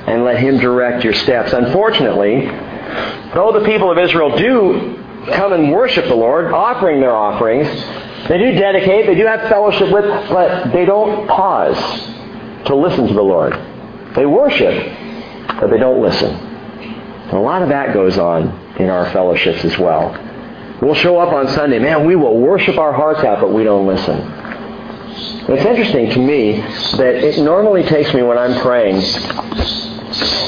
and 0.07 0.23
let 0.23 0.39
Him 0.39 0.59
direct 0.59 1.05
your 1.05 1.15
steps. 1.15 1.55
Unfortunately, 1.55 2.47
though 3.33 3.59
the 3.59 3.65
people 3.65 3.91
of 3.91 3.97
Israel 3.97 4.37
do 4.37 5.03
come 5.33 5.55
and 5.55 5.73
worship 5.73 6.05
the 6.05 6.15
Lord, 6.15 6.53
offering 6.53 7.01
their 7.01 7.17
offerings, 7.17 7.67
they 8.29 8.37
do 8.37 8.53
dedicate, 8.53 9.07
they 9.07 9.15
do 9.15 9.25
have 9.25 9.49
fellowship 9.49 9.91
with, 9.91 10.05
but 10.29 10.71
they 10.73 10.85
don't 10.85 11.27
pause 11.27 12.14
to 12.67 12.75
listen 12.75 13.07
to 13.07 13.15
the 13.15 13.23
Lord. 13.23 13.53
They 14.15 14.27
worship, 14.27 14.75
but 15.61 15.69
they 15.71 15.79
don't 15.79 16.01
listen. 16.01 16.31
And 16.31 17.33
a 17.33 17.41
lot 17.41 17.63
of 17.63 17.69
that 17.71 17.95
goes 17.95 18.19
on 18.19 18.49
in 18.79 18.91
our 18.91 19.11
fellowships 19.13 19.65
as 19.65 19.79
well. 19.79 20.13
We'll 20.81 20.95
show 20.95 21.19
up 21.19 21.33
on 21.33 21.49
Sunday, 21.49 21.79
man, 21.79 22.05
we 22.05 22.17
will 22.17 22.39
worship 22.39 22.79
our 22.79 22.93
hearts 22.93 23.25
out, 23.25 23.41
but 23.41 23.53
we 23.53 23.65
don't 23.65 23.87
listen. 23.87 24.21
it's 25.49 25.65
interesting 25.65 26.11
to 26.11 26.19
me 26.19 26.61
that 26.97 27.15
it 27.15 27.43
normally 27.43 27.83
takes 27.85 28.13
me 28.13 28.23
when 28.23 28.37
I'm 28.37 28.61
praying, 28.61 28.97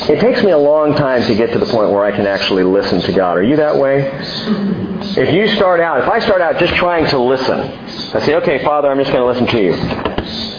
it 0.09 0.21
takes 0.21 0.43
me 0.45 0.53
a 0.53 0.59
long 0.59 0.95
time 0.95 1.23
to 1.23 1.35
get 1.35 1.53
to 1.53 1.59
the 1.59 1.67
point 1.67 1.91
where 1.91 2.05
I 2.05 2.13
can 2.13 2.27
actually 2.27 2.63
listen 2.65 3.01
to 3.03 3.13
God. 3.13 3.37
Are 3.39 3.43
you 3.43 3.57
that 3.57 3.77
way? 3.77 4.11
If 5.17 5.35
you 5.35 5.49
start 5.57 5.81
out, 5.81 6.03
if 6.03 6.09
I 6.09 6.21
start 6.21 6.41
out 6.41 6.59
just 6.59 6.75
trying 6.75 7.07
to 7.07 7.19
listen, 7.19 7.59
I 7.59 8.21
say, 8.25 8.35
okay, 8.37 8.63
Father, 8.63 8.89
I'm 8.89 8.99
just 8.99 9.11
going 9.11 9.23
to 9.23 9.27
listen 9.27 9.47
to 9.47 9.63
you. 9.63 10.56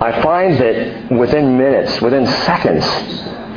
I 0.00 0.22
find 0.22 0.56
that 0.58 1.12
within 1.12 1.58
minutes, 1.58 2.00
within 2.00 2.26
seconds, 2.26 2.86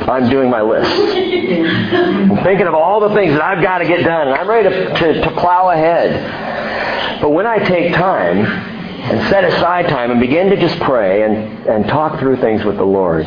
I'm 0.10 0.30
doing 0.30 0.50
my 0.50 0.62
list. 0.62 0.92
I'm 0.92 2.44
thinking 2.44 2.68
of 2.68 2.74
all 2.74 3.00
the 3.00 3.16
things 3.16 3.32
that 3.32 3.42
I've 3.42 3.64
got 3.64 3.78
to 3.78 3.86
get 3.86 4.04
done, 4.04 4.28
and 4.28 4.36
I'm 4.36 4.50
ready 4.50 4.68
to, 4.68 4.94
to, 4.94 5.22
to 5.22 5.32
plow 5.40 5.70
ahead. 5.70 7.22
But 7.22 7.30
when 7.30 7.48
I 7.48 7.60
take 7.60 7.94
time 7.94 8.46
and 8.46 9.30
set 9.30 9.46
aside 9.46 9.88
time 9.88 10.12
and 10.12 10.20
begin 10.20 10.50
to 10.50 10.58
just 10.58 10.78
pray 10.82 11.24
and, 11.24 11.66
and 11.66 11.88
talk 11.88 12.20
through 12.20 12.38
things 12.42 12.66
with 12.66 12.76
the 12.76 12.84
Lord, 12.84 13.26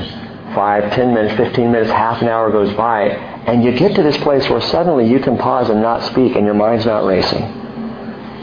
five, 0.54 0.92
ten 0.92 1.14
minutes, 1.14 1.36
fifteen 1.36 1.72
minutes, 1.72 1.90
half 1.90 2.20
an 2.20 2.28
hour 2.28 2.50
goes 2.50 2.74
by, 2.74 3.08
and 3.08 3.64
you 3.64 3.72
get 3.72 3.94
to 3.96 4.02
this 4.02 4.18
place 4.18 4.46
where 4.50 4.60
suddenly 4.60 5.08
you 5.08 5.20
can 5.20 5.38
pause 5.38 5.70
and 5.70 5.80
not 5.80 6.02
speak 6.10 6.36
and 6.36 6.44
your 6.44 6.54
mind's 6.54 6.84
not 6.84 7.06
racing. 7.06 7.42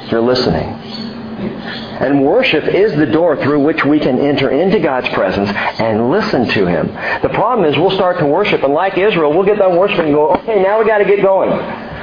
You're 0.09 0.21
listening. 0.21 1.12
And 1.49 2.23
worship 2.25 2.65
is 2.65 2.95
the 2.95 3.06
door 3.06 3.38
through 3.38 3.60
which 3.62 3.84
we 3.86 3.99
can 3.99 4.19
enter 4.19 4.49
into 4.49 4.79
God's 4.79 5.10
presence 5.10 5.49
and 5.49 6.10
listen 6.10 6.47
to 6.49 6.65
Him. 6.65 6.88
The 7.21 7.29
problem 7.34 7.69
is 7.69 7.77
we'll 7.77 7.91
start 7.91 8.19
to 8.19 8.25
worship, 8.25 8.63
and 8.63 8.73
like 8.73 8.97
Israel, 8.97 9.34
we'll 9.34 9.45
get 9.45 9.58
done 9.58 9.77
worshiping 9.77 10.08
and 10.08 10.13
go, 10.13 10.34
okay, 10.36 10.62
now 10.62 10.79
we 10.79 10.86
got 10.86 10.99
to 10.99 11.06
get 11.06 11.21
going. 11.21 11.51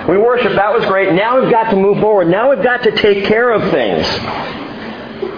We 0.08 0.16
worship, 0.18 0.52
that 0.54 0.72
was 0.72 0.84
great. 0.86 1.12
Now 1.12 1.40
we've 1.40 1.50
got 1.50 1.70
to 1.70 1.76
move 1.76 2.00
forward. 2.00 2.28
Now 2.28 2.50
we've 2.50 2.62
got 2.62 2.82
to 2.84 2.92
take 2.92 3.26
care 3.26 3.50
of 3.50 3.70
things. 3.70 4.06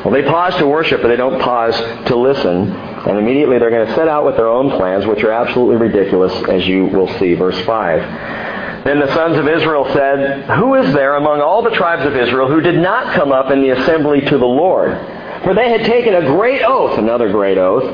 Well, 0.04 0.12
they 0.14 0.22
pause 0.22 0.56
to 0.56 0.66
worship, 0.66 1.02
but 1.02 1.08
they 1.08 1.16
don't 1.16 1.40
pause 1.40 1.76
to 2.06 2.16
listen. 2.16 2.72
And 2.72 3.18
immediately 3.18 3.58
they're 3.58 3.70
going 3.70 3.86
to 3.86 3.94
set 3.94 4.08
out 4.08 4.24
with 4.24 4.36
their 4.36 4.48
own 4.48 4.70
plans, 4.70 5.06
which 5.06 5.22
are 5.24 5.32
absolutely 5.32 5.76
ridiculous, 5.76 6.32
as 6.48 6.66
you 6.66 6.86
will 6.86 7.08
see. 7.18 7.34
Verse 7.34 7.60
5. 7.64 8.61
Then 8.84 8.98
the 8.98 9.14
sons 9.14 9.38
of 9.38 9.46
Israel 9.46 9.86
said, 9.92 10.44
Who 10.58 10.74
is 10.74 10.92
there 10.92 11.14
among 11.14 11.40
all 11.40 11.62
the 11.62 11.70
tribes 11.70 12.04
of 12.04 12.16
Israel 12.16 12.48
who 12.48 12.60
did 12.60 12.78
not 12.78 13.14
come 13.14 13.30
up 13.30 13.50
in 13.50 13.62
the 13.62 13.70
assembly 13.70 14.20
to 14.22 14.38
the 14.38 14.46
Lord? 14.46 14.90
For 15.44 15.54
they 15.54 15.70
had 15.70 15.84
taken 15.84 16.14
a 16.14 16.22
great 16.22 16.62
oath, 16.62 16.98
another 16.98 17.30
great 17.30 17.58
oath, 17.58 17.84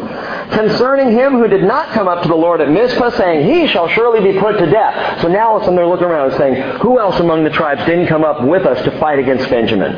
concerning 0.51 1.13
him 1.13 1.33
who 1.35 1.49
did 1.49 1.63
not 1.65 1.89
come 1.91 2.07
up 2.07 2.23
to 2.23 2.29
the 2.29 2.35
Lord 2.35 2.61
at 2.61 2.71
Mizpah, 2.71 3.11
saying, 3.11 3.47
He 3.51 3.67
shall 3.67 3.89
surely 3.89 4.33
be 4.33 4.39
put 4.39 4.59
to 4.59 4.67
death. 4.67 5.23
So 5.23 5.29
now 5.29 5.51
all 5.51 5.61
of 5.61 5.69
a 5.69 5.77
they're 5.77 5.87
looking 5.87 6.07
around 6.07 6.31
and 6.31 6.39
saying, 6.39 6.81
Who 6.81 6.99
else 6.99 7.19
among 7.21 7.45
the 7.45 7.51
tribes 7.51 7.85
didn't 7.87 8.09
come 8.09 8.25
up 8.25 8.43
with 8.43 8.67
us 8.67 8.83
to 8.85 8.99
fight 8.99 9.19
against 9.19 9.49
Benjamin? 9.49 9.93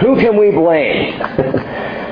Who 0.00 0.16
can 0.16 0.38
we 0.38 0.50
blame? 0.50 1.18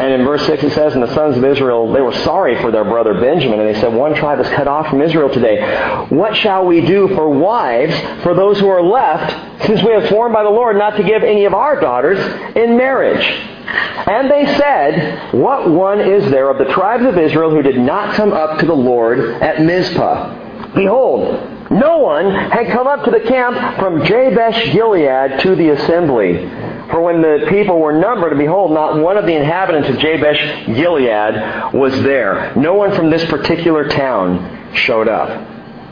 and 0.00 0.14
in 0.14 0.24
verse 0.24 0.46
6 0.46 0.62
it 0.62 0.72
says, 0.72 0.94
And 0.94 1.02
the 1.02 1.14
sons 1.14 1.36
of 1.36 1.44
Israel, 1.44 1.92
they 1.92 2.00
were 2.00 2.14
sorry 2.24 2.58
for 2.62 2.70
their 2.70 2.84
brother 2.84 3.20
Benjamin, 3.20 3.60
and 3.60 3.68
they 3.68 3.78
said, 3.78 3.92
One 3.92 4.14
tribe 4.14 4.40
is 4.40 4.48
cut 4.48 4.66
off 4.66 4.88
from 4.88 5.02
Israel 5.02 5.28
today. 5.28 5.60
What 6.08 6.34
shall 6.36 6.64
we 6.64 6.80
do 6.86 7.08
for 7.08 7.28
wives 7.28 7.94
for 8.22 8.32
those 8.34 8.58
who 8.58 8.68
are 8.68 8.82
left, 8.82 9.66
since 9.66 9.82
we 9.82 9.92
have 9.92 10.08
sworn 10.08 10.32
by 10.32 10.42
the 10.42 10.48
Lord 10.48 10.76
not 10.76 10.96
to 10.96 11.02
give 11.02 11.22
any 11.22 11.44
of 11.44 11.52
our 11.52 11.78
daughters 11.78 12.18
in 12.56 12.78
marriage? 12.78 13.22
And 13.22 14.30
they 14.30 14.46
said, 14.56 15.34
What 15.34 15.70
one 15.70 16.00
is 16.00 16.30
there 16.30 16.48
of 16.48 16.56
the 16.56 16.72
tribes 16.72 17.04
of 17.04 17.18
Israel 17.18 17.50
who 17.50 17.60
did 17.60 17.78
not 17.78 18.14
come 18.14 18.32
up 18.32 18.58
to 18.60 18.66
the 18.66 18.72
Lord 18.72 19.20
at 19.20 19.60
Mizpah? 19.60 20.72
Behold, 20.74 21.59
no 21.70 21.98
one 21.98 22.30
had 22.32 22.66
come 22.72 22.88
up 22.88 23.04
to 23.04 23.12
the 23.12 23.20
camp 23.20 23.78
from 23.78 24.04
Jabesh 24.04 24.72
Gilead 24.72 25.40
to 25.40 25.54
the 25.54 25.70
assembly. 25.70 26.48
For 26.90 27.00
when 27.00 27.22
the 27.22 27.46
people 27.48 27.78
were 27.78 27.92
numbered, 27.92 28.36
behold, 28.36 28.72
not 28.72 28.98
one 28.98 29.16
of 29.16 29.24
the 29.24 29.34
inhabitants 29.34 29.88
of 29.88 29.98
Jabesh 29.98 30.66
Gilead 30.66 31.72
was 31.72 31.92
there. 32.02 32.52
No 32.56 32.74
one 32.74 32.92
from 32.96 33.08
this 33.08 33.24
particular 33.26 33.88
town 33.88 34.74
showed 34.74 35.06
up. 35.06 35.28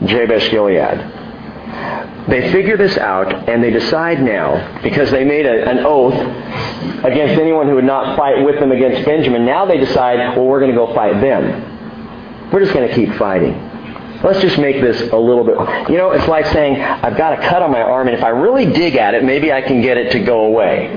Jabesh 0.05 0.49
Gilead. 0.49 0.99
They 2.27 2.51
figure 2.51 2.75
this 2.75 2.97
out 2.97 3.47
and 3.47 3.63
they 3.63 3.71
decide 3.71 4.21
now, 4.21 4.81
because 4.83 5.09
they 5.11 5.23
made 5.23 5.45
a, 5.45 5.69
an 5.69 5.79
oath 5.79 6.13
against 7.05 7.39
anyone 7.39 7.67
who 7.67 7.75
would 7.75 7.85
not 7.85 8.17
fight 8.17 8.43
with 8.43 8.59
them 8.59 8.73
against 8.73 9.05
Benjamin, 9.05 9.45
now 9.45 9.65
they 9.65 9.77
decide, 9.77 10.35
well, 10.35 10.45
we're 10.45 10.59
going 10.59 10.71
to 10.71 10.77
go 10.77 10.93
fight 10.93 11.21
them. 11.21 12.51
We're 12.51 12.59
just 12.59 12.73
going 12.73 12.87
to 12.89 12.93
keep 12.93 13.15
fighting. 13.15 13.68
Let's 14.23 14.41
just 14.41 14.57
make 14.57 14.81
this 14.81 14.99
a 15.11 15.17
little 15.17 15.45
bit. 15.45 15.55
You 15.89 15.97
know, 15.97 16.11
it's 16.11 16.27
like 16.27 16.45
saying, 16.47 16.81
I've 16.81 17.17
got 17.17 17.33
a 17.33 17.37
cut 17.37 17.61
on 17.61 17.71
my 17.71 17.81
arm, 17.81 18.07
and 18.07 18.17
if 18.17 18.23
I 18.23 18.29
really 18.29 18.65
dig 18.65 18.95
at 18.95 19.13
it, 19.13 19.23
maybe 19.23 19.53
I 19.53 19.61
can 19.61 19.81
get 19.81 19.97
it 19.97 20.11
to 20.11 20.19
go 20.19 20.45
away. 20.45 20.91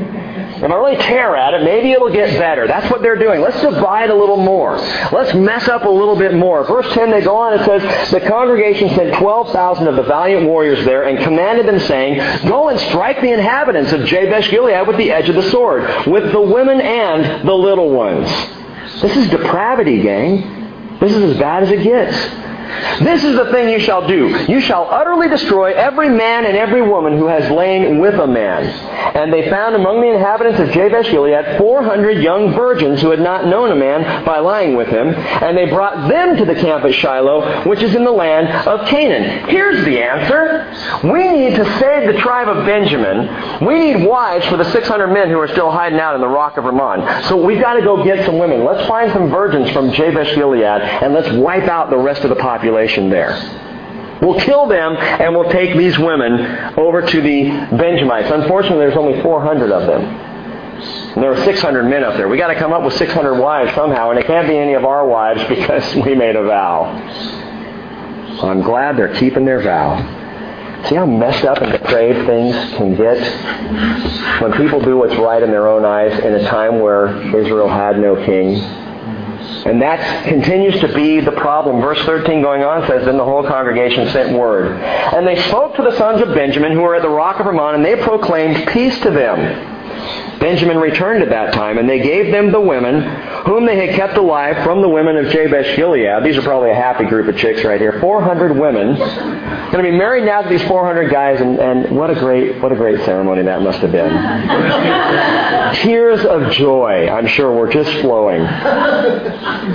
If 0.63 0.71
I 0.71 0.75
really 0.75 0.97
tear 0.97 1.35
at 1.37 1.55
it, 1.55 1.65
maybe 1.65 1.91
it'll 1.91 2.13
get 2.13 2.39
better. 2.39 2.69
That's 2.69 2.89
what 2.89 3.03
they're 3.03 3.19
doing. 3.19 3.41
Let's 3.41 3.61
divide 3.61 4.11
a 4.11 4.15
little 4.15 4.37
more. 4.37 4.77
Let's 5.11 5.35
mess 5.35 5.67
up 5.67 5.85
a 5.85 5.89
little 5.89 6.17
bit 6.17 6.35
more. 6.35 6.65
Verse 6.65 6.93
10, 6.95 7.11
they 7.11 7.21
go 7.21 7.37
on, 7.37 7.59
it 7.59 7.65
says, 7.65 8.11
The 8.11 8.21
congregation 8.21 8.89
sent 8.91 9.15
12,000 9.15 9.89
of 9.89 9.97
the 9.97 10.03
valiant 10.03 10.47
warriors 10.47 10.85
there 10.85 11.05
and 11.09 11.19
commanded 11.19 11.67
them, 11.67 11.81
saying, 11.81 12.49
Go 12.49 12.69
and 12.69 12.79
strike 12.79 13.21
the 13.21 13.33
inhabitants 13.33 13.93
of 13.93 14.03
Jabesh 14.03 14.51
Gilead 14.51 14.87
with 14.87 14.99
the 14.99 15.11
edge 15.11 15.29
of 15.29 15.35
the 15.35 15.51
sword, 15.51 16.07
with 16.07 16.31
the 16.33 16.41
women 16.41 16.81
and 16.81 17.49
the 17.49 17.55
little 17.55 17.91
ones. 17.91 18.29
This 19.01 19.17
is 19.17 19.31
depravity, 19.31 20.01
gang. 20.01 20.99
This 21.01 21.11
is 21.13 21.23
as 21.35 21.39
bad 21.39 21.65
as 21.65 21.71
it 21.71 21.83
gets. 21.83 22.17
This 23.01 23.25
is 23.25 23.37
the 23.37 23.51
thing 23.51 23.69
you 23.69 23.81
shall 23.81 24.07
do. 24.07 24.47
You 24.49 24.61
shall 24.61 24.89
utterly 24.91 25.29
destroy 25.29 25.73
every 25.73 26.09
man 26.09 26.47
and 26.47 26.57
every 26.57 26.83
woman 26.83 27.19
who 27.19 27.27
has 27.27 27.51
lain 27.51 27.99
with 27.99 28.15
a 28.15 28.27
man. 28.27 28.65
And 29.17 29.33
they 29.33 29.51
found 29.51 29.75
among 29.75 30.01
the 30.01 30.09
inhabitants 30.09 30.61
of 30.61 30.71
Jabesh 30.71 31.11
Gilead 31.11 31.59
400 31.59 32.23
young 32.23 32.55
virgins 32.55 33.01
who 33.03 33.11
had 33.11 33.21
not 33.21 33.47
known 33.47 33.71
a 33.71 33.77
man 33.77 34.25
by 34.25 34.39
lying 34.39 34.77
with 34.77 34.89
him. 34.89 35.09
And 35.09 35.57
they 35.57 35.67
brought 35.67 36.09
them 36.09 36.37
to 36.37 36.45
the 36.45 36.55
camp 36.55 36.85
at 36.85 36.95
Shiloh, 36.95 37.65
which 37.69 37.83
is 37.83 37.95
in 37.95 38.05
the 38.05 38.13
land 38.13 38.49
of 38.67 38.87
Canaan. 38.89 39.49
Here's 39.51 39.85
the 39.85 40.01
answer. 40.01 41.11
We 41.13 41.29
need 41.29 41.57
to 41.57 41.65
save 41.79 42.13
the 42.13 42.21
tribe 42.21 42.49
of 42.49 42.65
Benjamin. 42.65 43.67
We 43.67 43.79
need 43.79 44.07
wives 44.07 44.47
for 44.47 44.57
the 44.57 44.71
600 44.71 45.09
men 45.09 45.29
who 45.29 45.39
are 45.39 45.49
still 45.49 45.71
hiding 45.71 45.99
out 45.99 46.15
in 46.15 46.21
the 46.21 46.29
rock 46.29 46.57
of 46.57 46.65
Rimmon. 46.65 47.25
So 47.25 47.45
we've 47.45 47.61
got 47.61 47.75
to 47.75 47.83
go 47.83 48.03
get 48.05 48.25
some 48.25 48.39
women. 48.39 48.65
Let's 48.65 48.87
find 48.89 49.13
some 49.13 49.31
virgins 49.31 49.71
from 49.73 49.93
Jabesh 49.93 50.35
Gilead 50.35 50.63
and 50.63 51.13
let's 51.13 51.31
wipe 51.33 51.69
out 51.69 51.91
the 51.91 51.99
rest 51.99 52.23
of 52.23 52.31
the 52.31 52.37
population 52.37 52.62
population 52.63 53.11
there. 53.11 53.35
We'll 54.23 54.39
kill 54.39 54.69
them 54.69 54.95
and 54.97 55.35
we'll 55.35 55.51
take 55.51 55.77
these 55.77 55.99
women 55.99 56.79
over 56.79 57.03
to 57.03 57.21
the 57.21 57.49
Benjamites. 57.77 58.31
Unfortunately, 58.31 58.79
there's 58.79 58.97
only 58.97 59.21
400 59.21 59.73
of 59.73 59.87
them. 59.89 60.03
And 60.03 61.23
there 61.23 61.31
were 61.31 61.45
600 61.45 61.83
men 61.85 62.05
up 62.05 62.17
there. 62.17 62.29
We 62.29 62.39
got 62.39 62.49
to 62.49 62.55
come 62.55 62.73
up 62.73 62.85
with 62.85 62.95
600 62.95 63.35
wives 63.35 63.75
somehow, 63.75 64.11
and 64.11 64.19
it 64.19 64.27
can't 64.27 64.47
be 64.47 64.57
any 64.57 64.75
of 64.75 64.85
our 64.85 65.07
wives 65.07 65.43
because 65.49 65.95
we 65.97 66.15
made 66.15 66.37
a 66.37 66.45
vow. 66.45 66.85
I'm 68.45 68.63
glad 68.63 68.97
they're 68.97 69.15
keeping 69.15 69.45
their 69.45 69.61
vow. 69.61 70.21
See 70.89 70.95
how 70.95 71.07
messed 71.07 71.45
up 71.45 71.59
and 71.59 71.73
depraved 71.73 72.27
things 72.27 72.55
can 72.75 72.95
get 72.97 73.19
when 74.41 74.53
people 74.53 74.81
do 74.81 74.97
what's 74.97 75.17
right 75.17 75.43
in 75.43 75.51
their 75.51 75.69
own 75.69 75.85
eyes 75.85 76.17
in 76.25 76.35
a 76.35 76.45
time 76.45 76.81
where 76.81 77.37
Israel 77.37 77.69
had 77.69 77.99
no 77.99 78.17
king? 78.25 78.82
And 79.67 79.81
that 79.83 80.25
continues 80.25 80.81
to 80.81 80.93
be 80.95 81.21
the 81.21 81.33
problem. 81.33 81.81
Verse 81.81 82.01
13 82.05 82.43
going 82.43 82.63
on 82.63 82.87
says, 82.89 83.05
Then 83.05 83.17
the 83.17 83.25
whole 83.25 83.47
congregation 83.47 84.09
sent 84.11 84.37
word. 84.37 84.81
And 84.81 85.27
they 85.27 85.41
spoke 85.49 85.77
to 85.77 85.83
the 85.83 85.97
sons 85.97 86.21
of 86.21 86.35
Benjamin 86.35 86.73
who 86.73 86.81
were 86.81 86.95
at 86.95 87.03
the 87.03 87.09
rock 87.09 87.41
of 87.41 87.47
Rimmon, 87.47 87.75
and 87.75 87.85
they 87.85 87.97
proclaimed 87.97 88.69
peace 88.69 88.99
to 89.01 89.11
them. 89.11 89.72
Benjamin 90.39 90.79
returned 90.79 91.23
at 91.23 91.31
that 91.31 91.53
time, 91.53 91.79
and 91.79 91.89
they 91.89 92.01
gave 92.01 92.33
them 92.33 92.51
the 92.51 92.61
women 92.61 93.03
whom 93.45 93.67
they 93.67 93.87
had 93.87 93.97
kept 93.97 94.17
alive 94.17 94.65
from 94.65 94.81
the 94.81 94.89
women 94.89 95.17
of 95.17 95.27
Jabesh 95.33 95.77
Gilead. 95.77 96.25
These 96.25 96.37
are 96.37 96.43
probably 96.43 96.71
a 96.71 96.75
happy 96.75 97.05
group 97.05 97.29
of 97.29 97.37
chicks 97.37 97.65
right 97.65 97.81
here. 97.81 98.01
400 98.01 98.57
women. 98.57 98.97
Going 98.97 99.85
to 99.85 99.91
be 99.91 99.97
married 99.97 100.25
now 100.25 100.43
to 100.43 100.49
these 100.49 100.63
400 100.65 101.11
guys, 101.11 101.41
and, 101.41 101.59
and 101.59 101.97
what 101.97 102.11
a 102.11 102.15
great 102.15 102.61
what 102.61 102.73
a 102.73 102.77
great 102.77 103.05
ceremony 103.05 103.43
that 103.43 103.63
must 103.63 103.79
have 103.79 103.93
been. 103.93 104.13
Tears 105.83 106.25
of 106.25 106.53
joy, 106.53 107.09
I'm 107.09 107.27
sure, 107.27 107.53
were 107.53 107.69
just 107.69 107.91
flowing. 108.01 108.43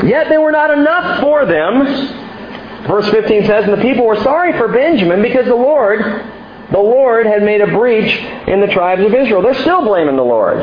Yet 0.07 0.29
they 0.29 0.37
were 0.37 0.51
not 0.51 0.71
enough 0.71 1.21
for 1.21 1.45
them. 1.45 2.25
Verse 2.87 3.09
15 3.09 3.45
says, 3.45 3.65
And 3.65 3.73
the 3.73 3.81
people 3.81 4.05
were 4.05 4.21
sorry 4.23 4.53
for 4.53 4.67
Benjamin 4.69 5.21
because 5.21 5.45
the 5.45 5.55
Lord 5.55 6.01
the 6.71 6.79
Lord 6.79 7.25
had 7.25 7.43
made 7.43 7.61
a 7.61 7.67
breach 7.67 8.13
in 8.47 8.59
the 8.61 8.67
tribes 8.67 9.01
of 9.01 9.13
Israel. 9.13 9.41
They're 9.41 9.61
still 9.61 9.83
blaming 9.83 10.15
the 10.17 10.23
Lord. 10.23 10.57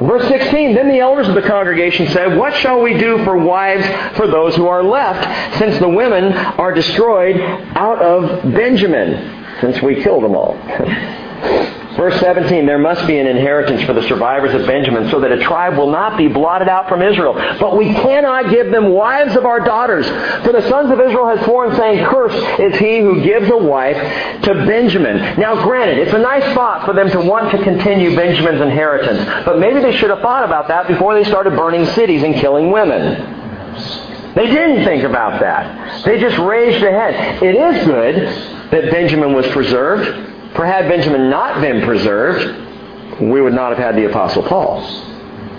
Verse 0.00 0.28
16, 0.28 0.74
Then 0.74 0.88
the 0.88 0.98
elders 0.98 1.28
of 1.28 1.34
the 1.34 1.42
congregation 1.42 2.08
said, 2.08 2.36
What 2.36 2.54
shall 2.56 2.80
we 2.80 2.94
do 2.98 3.24
for 3.24 3.36
wives 3.36 3.86
for 4.16 4.26
those 4.26 4.54
who 4.56 4.66
are 4.66 4.82
left, 4.82 5.58
since 5.58 5.78
the 5.78 5.88
women 5.88 6.32
are 6.32 6.72
destroyed 6.72 7.36
out 7.40 8.00
of 8.00 8.42
Benjamin, 8.54 9.46
since 9.60 9.82
we 9.82 10.02
killed 10.02 10.24
them 10.24 10.36
all? 10.36 10.54
Verse 11.98 12.14
17, 12.20 12.64
there 12.64 12.78
must 12.78 13.04
be 13.08 13.18
an 13.18 13.26
inheritance 13.26 13.82
for 13.82 13.92
the 13.92 14.04
survivors 14.04 14.54
of 14.54 14.64
Benjamin 14.68 15.10
so 15.10 15.18
that 15.18 15.32
a 15.32 15.42
tribe 15.42 15.76
will 15.76 15.90
not 15.90 16.16
be 16.16 16.28
blotted 16.28 16.68
out 16.68 16.88
from 16.88 17.02
Israel. 17.02 17.34
But 17.58 17.76
we 17.76 17.92
cannot 17.92 18.50
give 18.50 18.70
them 18.70 18.90
wives 18.90 19.34
of 19.34 19.44
our 19.44 19.58
daughters. 19.58 20.06
For 20.44 20.52
the 20.52 20.62
sons 20.68 20.92
of 20.92 21.00
Israel 21.00 21.26
have 21.26 21.44
sworn, 21.44 21.74
saying, 21.74 22.06
Cursed 22.06 22.60
is 22.60 22.78
he 22.78 23.00
who 23.00 23.20
gives 23.24 23.50
a 23.50 23.56
wife 23.56 23.96
to 24.44 24.54
Benjamin. 24.64 25.40
Now 25.40 25.60
granted, 25.64 25.98
it's 25.98 26.14
a 26.14 26.18
nice 26.18 26.44
thought 26.54 26.86
for 26.86 26.94
them 26.94 27.10
to 27.10 27.20
want 27.20 27.50
to 27.50 27.64
continue 27.64 28.14
Benjamin's 28.14 28.60
inheritance. 28.60 29.44
But 29.44 29.58
maybe 29.58 29.80
they 29.80 29.96
should 29.96 30.10
have 30.10 30.20
thought 30.20 30.44
about 30.44 30.68
that 30.68 30.86
before 30.86 31.14
they 31.14 31.24
started 31.24 31.56
burning 31.56 31.84
cities 31.86 32.22
and 32.22 32.36
killing 32.36 32.70
women. 32.70 34.34
They 34.36 34.46
didn't 34.46 34.84
think 34.84 35.02
about 35.02 35.40
that. 35.40 36.04
They 36.04 36.20
just 36.20 36.38
raged 36.38 36.84
ahead. 36.84 37.42
It 37.42 37.56
is 37.56 37.84
good 37.84 38.70
that 38.70 38.92
Benjamin 38.92 39.34
was 39.34 39.48
preserved. 39.48 40.27
For 40.58 40.66
had 40.66 40.88
Benjamin 40.88 41.30
not 41.30 41.60
been 41.60 41.84
preserved, 41.84 43.20
we 43.20 43.40
would 43.40 43.52
not 43.52 43.68
have 43.68 43.78
had 43.78 43.94
the 43.94 44.10
Apostle 44.10 44.42
Paul, 44.42 44.80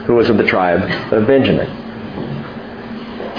who 0.04 0.16
was 0.16 0.30
of 0.30 0.36
the 0.36 0.44
tribe 0.44 0.82
of 1.14 1.26
Benjamin. 1.26 1.68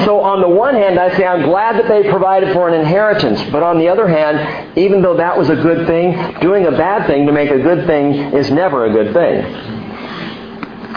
So 0.06 0.20
on 0.20 0.40
the 0.40 0.48
one 0.48 0.74
hand, 0.74 0.98
I 0.98 1.14
say 1.18 1.26
I'm 1.26 1.42
glad 1.42 1.76
that 1.76 1.86
they 1.86 2.08
provided 2.08 2.54
for 2.54 2.66
an 2.66 2.80
inheritance. 2.80 3.42
But 3.52 3.62
on 3.62 3.78
the 3.78 3.88
other 3.88 4.08
hand, 4.08 4.78
even 4.78 5.02
though 5.02 5.18
that 5.18 5.36
was 5.36 5.50
a 5.50 5.54
good 5.54 5.86
thing, 5.86 6.40
doing 6.40 6.64
a 6.64 6.70
bad 6.70 7.06
thing 7.06 7.26
to 7.26 7.32
make 7.32 7.50
a 7.50 7.58
good 7.58 7.86
thing 7.86 8.14
is 8.32 8.50
never 8.50 8.86
a 8.86 8.92
good 8.94 9.12
thing. 9.12 9.44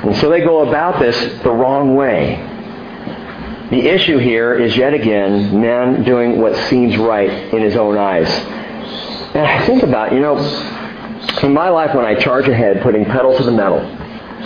And 0.07 0.15
so 0.15 0.29
they 0.29 0.39
go 0.39 0.65
about 0.69 0.97
this 0.97 1.43
the 1.43 1.51
wrong 1.51 1.95
way. 1.95 2.37
The 3.69 3.89
issue 3.89 4.17
here 4.17 4.53
is 4.53 4.77
yet 4.77 4.93
again 4.93 5.59
man 5.59 6.03
doing 6.05 6.39
what 6.39 6.55
seems 6.69 6.95
right 6.95 7.53
in 7.53 7.61
his 7.61 7.75
own 7.75 7.97
eyes. 7.97 8.62
And 9.33 9.47
I 9.47 9.65
think 9.65 9.83
about, 9.83 10.13
you 10.13 10.19
know, 10.19 10.37
in 11.41 11.53
my 11.53 11.69
life 11.69 11.95
when 11.95 12.05
I 12.05 12.15
charge 12.15 12.47
ahead, 12.47 12.81
putting 12.81 13.05
pedal 13.05 13.35
to 13.35 13.43
the 13.43 13.51
metal, 13.51 13.79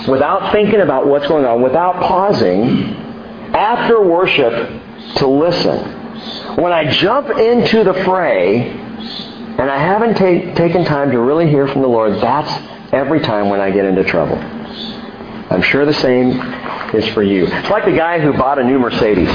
without 0.09 0.53
thinking 0.53 0.79
about 0.79 1.07
what's 1.07 1.27
going 1.27 1.45
on, 1.45 1.61
without 1.61 2.01
pausing 2.01 2.95
after 3.53 4.01
worship 4.01 4.81
to 5.15 5.27
listen. 5.27 5.95
When 6.55 6.71
I 6.71 6.89
jump 6.89 7.29
into 7.29 7.83
the 7.83 7.93
fray 8.05 8.69
and 8.69 9.61
I 9.61 9.77
haven't 9.77 10.15
ta- 10.15 10.55
taken 10.55 10.85
time 10.85 11.11
to 11.11 11.19
really 11.19 11.49
hear 11.49 11.67
from 11.67 11.81
the 11.81 11.87
Lord, 11.87 12.15
that's 12.21 12.93
every 12.93 13.19
time 13.19 13.49
when 13.49 13.59
I 13.59 13.71
get 13.71 13.85
into 13.85 14.03
trouble. 14.03 14.37
I'm 14.37 15.61
sure 15.61 15.85
the 15.85 15.93
same 15.93 16.39
is 16.93 17.07
for 17.09 17.23
you. 17.23 17.47
It's 17.47 17.69
like 17.69 17.85
the 17.85 17.91
guy 17.95 18.19
who 18.19 18.33
bought 18.33 18.59
a 18.59 18.63
new 18.63 18.79
Mercedes. 18.79 19.29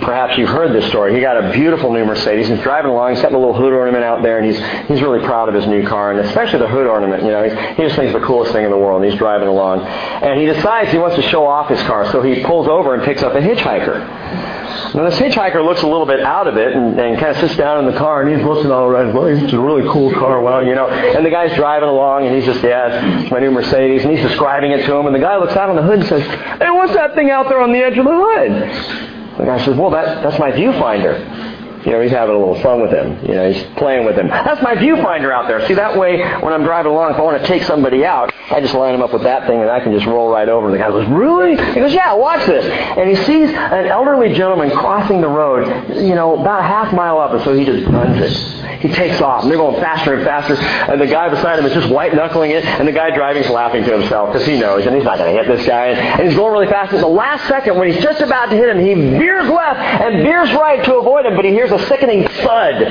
Perhaps 0.00 0.38
you've 0.38 0.48
heard 0.48 0.74
this 0.74 0.88
story. 0.88 1.14
He 1.14 1.20
got 1.20 1.42
a 1.42 1.52
beautiful 1.52 1.92
new 1.92 2.04
Mercedes. 2.04 2.48
He's 2.48 2.60
driving 2.60 2.90
along. 2.90 3.14
He's 3.14 3.22
got 3.22 3.32
the 3.32 3.38
little 3.38 3.54
hood 3.54 3.72
ornament 3.72 4.04
out 4.04 4.22
there, 4.22 4.38
and 4.38 4.46
he's 4.46 4.58
he's 4.88 5.02
really 5.02 5.24
proud 5.24 5.48
of 5.48 5.54
his 5.54 5.66
new 5.66 5.86
car, 5.86 6.12
and 6.12 6.20
especially 6.26 6.58
the 6.58 6.68
hood 6.68 6.86
ornament. 6.86 7.22
You 7.22 7.30
know, 7.30 7.42
he, 7.42 7.82
just 7.82 7.96
thinks 7.96 8.12
the 8.12 8.20
coolest 8.20 8.52
thing 8.52 8.64
in 8.64 8.70
the 8.70 8.78
world. 8.78 9.02
And 9.02 9.10
he's 9.10 9.18
driving 9.18 9.48
along, 9.48 9.82
and 9.86 10.38
he 10.38 10.46
decides 10.46 10.90
he 10.90 10.98
wants 10.98 11.16
to 11.16 11.22
show 11.22 11.46
off 11.46 11.68
his 11.68 11.80
car, 11.82 12.10
so 12.12 12.22
he 12.22 12.42
pulls 12.44 12.68
over 12.68 12.94
and 12.94 13.02
picks 13.02 13.22
up 13.22 13.34
a 13.34 13.40
hitchhiker. 13.40 14.50
Now 14.94 15.08
this 15.08 15.18
hitchhiker 15.20 15.64
looks 15.64 15.82
a 15.82 15.86
little 15.86 16.06
bit 16.06 16.20
out 16.20 16.48
of 16.48 16.56
it 16.56 16.72
and, 16.72 16.98
and 16.98 17.18
kind 17.18 17.30
of 17.30 17.36
sits 17.36 17.56
down 17.56 17.84
in 17.84 17.92
the 17.92 17.96
car 17.96 18.22
and 18.22 18.34
he's 18.34 18.44
looking 18.44 18.72
all 18.72 18.86
around. 18.86 19.14
Well, 19.14 19.26
it's 19.26 19.52
a 19.52 19.58
really 19.58 19.88
cool 19.88 20.12
car. 20.12 20.40
Well, 20.40 20.66
you 20.66 20.74
know. 20.74 20.88
And 20.88 21.24
the 21.24 21.30
guy's 21.30 21.54
driving 21.54 21.88
along 21.88 22.26
and 22.26 22.34
he's 22.34 22.44
just, 22.44 22.62
yeah, 22.62 23.20
it's 23.20 23.30
my 23.30 23.38
new 23.38 23.52
Mercedes. 23.52 24.02
And 24.02 24.10
he's 24.10 24.26
describing 24.26 24.72
it 24.72 24.84
to 24.86 24.96
him. 24.96 25.06
And 25.06 25.14
the 25.14 25.20
guy 25.20 25.36
looks 25.36 25.54
out 25.54 25.70
on 25.70 25.76
the 25.76 25.82
hood 25.82 26.00
and 26.00 26.08
says, 26.08 26.22
hey, 26.58 26.70
what's 26.70 26.94
that 26.94 27.14
thing 27.14 27.30
out 27.30 27.48
there 27.48 27.60
on 27.60 27.72
the 27.72 27.78
edge 27.78 27.98
of 27.98 28.04
the 28.04 28.10
hood? 28.12 29.09
The 29.40 29.46
guy 29.46 29.64
says, 29.64 29.74
well, 29.74 29.88
that, 29.88 30.22
that's 30.22 30.38
my 30.38 30.52
viewfinder. 30.52 31.49
You 31.84 31.92
know, 31.92 32.00
he's 32.00 32.10
having 32.10 32.34
a 32.34 32.38
little 32.38 32.60
fun 32.60 32.80
with 32.82 32.92
him. 32.92 33.24
You 33.24 33.34
know, 33.34 33.50
he's 33.50 33.62
playing 33.76 34.04
with 34.04 34.16
him. 34.16 34.28
That's 34.28 34.62
my 34.62 34.74
viewfinder 34.74 35.32
out 35.32 35.48
there. 35.48 35.66
See, 35.66 35.74
that 35.74 35.96
way, 35.96 36.20
when 36.40 36.52
I'm 36.52 36.64
driving 36.64 36.92
along, 36.92 37.12
if 37.12 37.16
I 37.16 37.22
want 37.22 37.40
to 37.40 37.46
take 37.46 37.62
somebody 37.62 38.04
out, 38.04 38.32
I 38.50 38.60
just 38.60 38.74
line 38.74 38.94
him 38.94 39.02
up 39.02 39.12
with 39.12 39.22
that 39.22 39.46
thing 39.46 39.60
and 39.60 39.70
I 39.70 39.80
can 39.80 39.92
just 39.92 40.06
roll 40.06 40.30
right 40.30 40.48
over. 40.48 40.66
And 40.66 40.74
the 40.74 40.78
guy 40.78 40.90
goes, 40.90 41.08
really? 41.08 41.56
He 41.72 41.80
goes, 41.80 41.92
yeah, 41.92 42.12
watch 42.14 42.46
this. 42.46 42.64
And 42.64 43.08
he 43.08 43.16
sees 43.24 43.50
an 43.50 43.86
elderly 43.86 44.34
gentleman 44.34 44.70
crossing 44.70 45.20
the 45.20 45.28
road, 45.28 45.96
you 45.96 46.14
know, 46.14 46.38
about 46.40 46.60
a 46.60 46.64
half 46.64 46.92
mile 46.92 47.18
up, 47.18 47.32
and 47.32 47.42
so 47.44 47.54
he 47.54 47.64
just 47.64 47.86
runs 47.86 48.20
it. 48.20 48.80
He 48.80 48.88
takes 48.88 49.20
off, 49.20 49.42
and 49.42 49.50
they're 49.50 49.58
going 49.58 49.80
faster 49.80 50.14
and 50.14 50.24
faster, 50.24 50.54
and 50.54 51.00
the 51.00 51.06
guy 51.06 51.28
beside 51.28 51.58
him 51.58 51.66
is 51.66 51.74
just 51.74 51.90
white 51.90 52.14
knuckling 52.14 52.50
it, 52.52 52.64
and 52.64 52.88
the 52.88 52.92
guy 52.92 53.10
driving's 53.14 53.50
laughing 53.50 53.84
to 53.84 53.98
himself 53.98 54.32
because 54.32 54.46
he 54.46 54.58
knows, 54.58 54.86
and 54.86 54.94
he's 54.94 55.04
not 55.04 55.18
going 55.18 55.34
to 55.34 55.42
hit 55.42 55.54
this 55.54 55.66
guy, 55.66 55.88
and 55.88 56.26
he's 56.26 56.36
going 56.36 56.52
really 56.52 56.66
fast. 56.66 56.94
At 56.94 57.00
the 57.00 57.06
last 57.06 57.46
second, 57.46 57.76
when 57.76 57.92
he's 57.92 58.02
just 58.02 58.20
about 58.20 58.46
to 58.46 58.56
hit 58.56 58.68
him, 58.68 58.78
he 58.78 58.94
veers 58.94 59.48
left 59.48 59.80
and 59.80 60.22
veers 60.22 60.50
right 60.54 60.82
to 60.84 60.94
avoid 60.96 61.26
him, 61.26 61.36
but 61.36 61.44
he 61.44 61.50
hears 61.50 61.69
a 61.72 61.78
sickening 61.86 62.28
thud. 62.28 62.82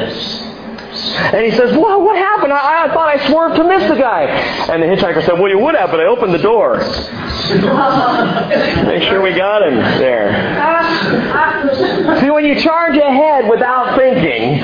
And 0.92 1.46
he 1.46 1.52
says, 1.52 1.78
well, 1.78 2.02
what 2.02 2.18
happened? 2.18 2.52
I, 2.52 2.86
I 2.86 2.94
thought 2.94 3.08
I 3.08 3.28
swerved 3.30 3.56
to 3.58 3.64
miss 3.64 3.88
the 3.88 3.96
guy. 3.96 4.24
And 4.24 4.82
the 4.82 4.88
hitchhiker 4.88 5.24
said, 5.24 5.40
well, 5.40 5.50
you 5.50 5.60
would 5.60 5.76
have, 5.76 5.92
but 5.92 6.00
I 6.00 6.06
opened 6.06 6.34
the 6.34 6.40
door. 6.40 6.80
Make 8.86 9.04
sure 9.04 9.22
we 9.22 9.34
got 9.34 9.62
him 9.62 9.76
there. 9.76 10.32
See, 12.20 12.30
when 12.32 12.44
you 12.44 12.60
charge 12.60 12.98
ahead 12.98 13.48
without 13.50 13.98
thinking, 13.98 14.60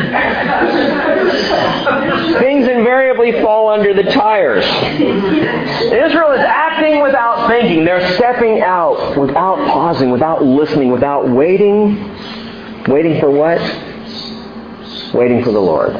things 2.39 2.67
invariably 2.67 3.33
fall 3.41 3.69
under 3.69 3.93
the 3.93 4.03
tires. 4.11 4.65
Israel 4.65 6.31
is 6.31 6.41
acting 6.41 7.01
without 7.01 7.47
thinking. 7.47 7.85
They're 7.85 8.13
stepping 8.15 8.61
out 8.61 9.17
without 9.17 9.57
pausing, 9.67 10.09
without 10.09 10.43
listening, 10.43 10.91
without 10.91 11.29
waiting. 11.29 12.11
Waiting 12.87 13.19
for 13.19 13.31
what? 13.31 13.61
Waiting 15.15 15.43
for 15.45 15.51
the 15.51 15.61
Lord. 15.61 15.93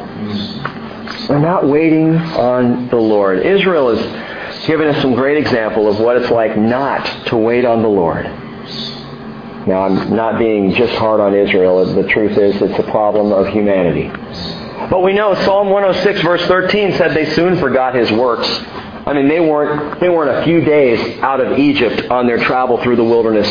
They're 1.26 1.40
not 1.40 1.66
waiting 1.66 2.16
on 2.16 2.88
the 2.88 2.96
Lord. 2.96 3.44
Israel 3.46 3.96
has 3.96 4.66
given 4.66 4.88
us 4.88 5.00
some 5.00 5.14
great 5.14 5.38
example 5.38 5.88
of 5.88 5.98
what 5.98 6.18
it's 6.18 6.30
like 6.30 6.56
not 6.58 7.26
to 7.28 7.36
wait 7.36 7.64
on 7.64 7.80
the 7.80 7.88
Lord. 7.88 8.26
Now, 9.66 9.82
I'm 9.82 10.14
not 10.14 10.38
being 10.38 10.74
just 10.74 10.92
hard 10.96 11.20
on 11.20 11.34
Israel. 11.34 11.84
The 11.94 12.06
truth 12.08 12.36
is, 12.36 12.60
it's 12.60 12.78
a 12.78 12.90
problem 12.90 13.32
of 13.32 13.48
humanity. 13.48 14.08
But 14.90 15.02
we 15.02 15.14
know 15.14 15.34
Psalm 15.34 15.70
106 15.70 16.20
verse 16.20 16.42
13 16.46 16.92
said 16.92 17.14
they 17.14 17.32
soon 17.34 17.58
forgot 17.58 17.94
his 17.94 18.12
works. 18.12 18.46
I 18.48 19.14
mean, 19.14 19.28
they 19.28 19.40
weren't, 19.40 19.98
they 19.98 20.10
weren't 20.10 20.38
a 20.38 20.44
few 20.44 20.60
days 20.60 21.18
out 21.20 21.40
of 21.40 21.58
Egypt 21.58 22.10
on 22.10 22.26
their 22.26 22.38
travel 22.38 22.82
through 22.82 22.96
the 22.96 23.04
wilderness. 23.04 23.48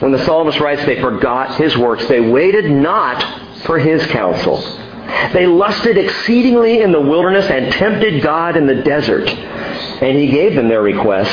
When 0.00 0.10
the 0.10 0.24
psalmist 0.24 0.58
writes 0.58 0.84
they 0.84 1.00
forgot 1.00 1.54
his 1.56 1.76
works, 1.76 2.06
they 2.08 2.20
waited 2.20 2.70
not 2.70 3.22
for 3.60 3.78
his 3.78 4.04
counsel. 4.08 4.82
They 5.32 5.46
lusted 5.46 5.98
exceedingly 5.98 6.80
in 6.80 6.92
the 6.92 7.00
wilderness 7.00 7.46
and 7.46 7.72
tempted 7.72 8.22
God 8.22 8.56
in 8.56 8.66
the 8.66 8.82
desert. 8.82 9.28
And 9.28 10.16
he 10.16 10.28
gave 10.28 10.54
them 10.54 10.68
their 10.68 10.82
request, 10.82 11.32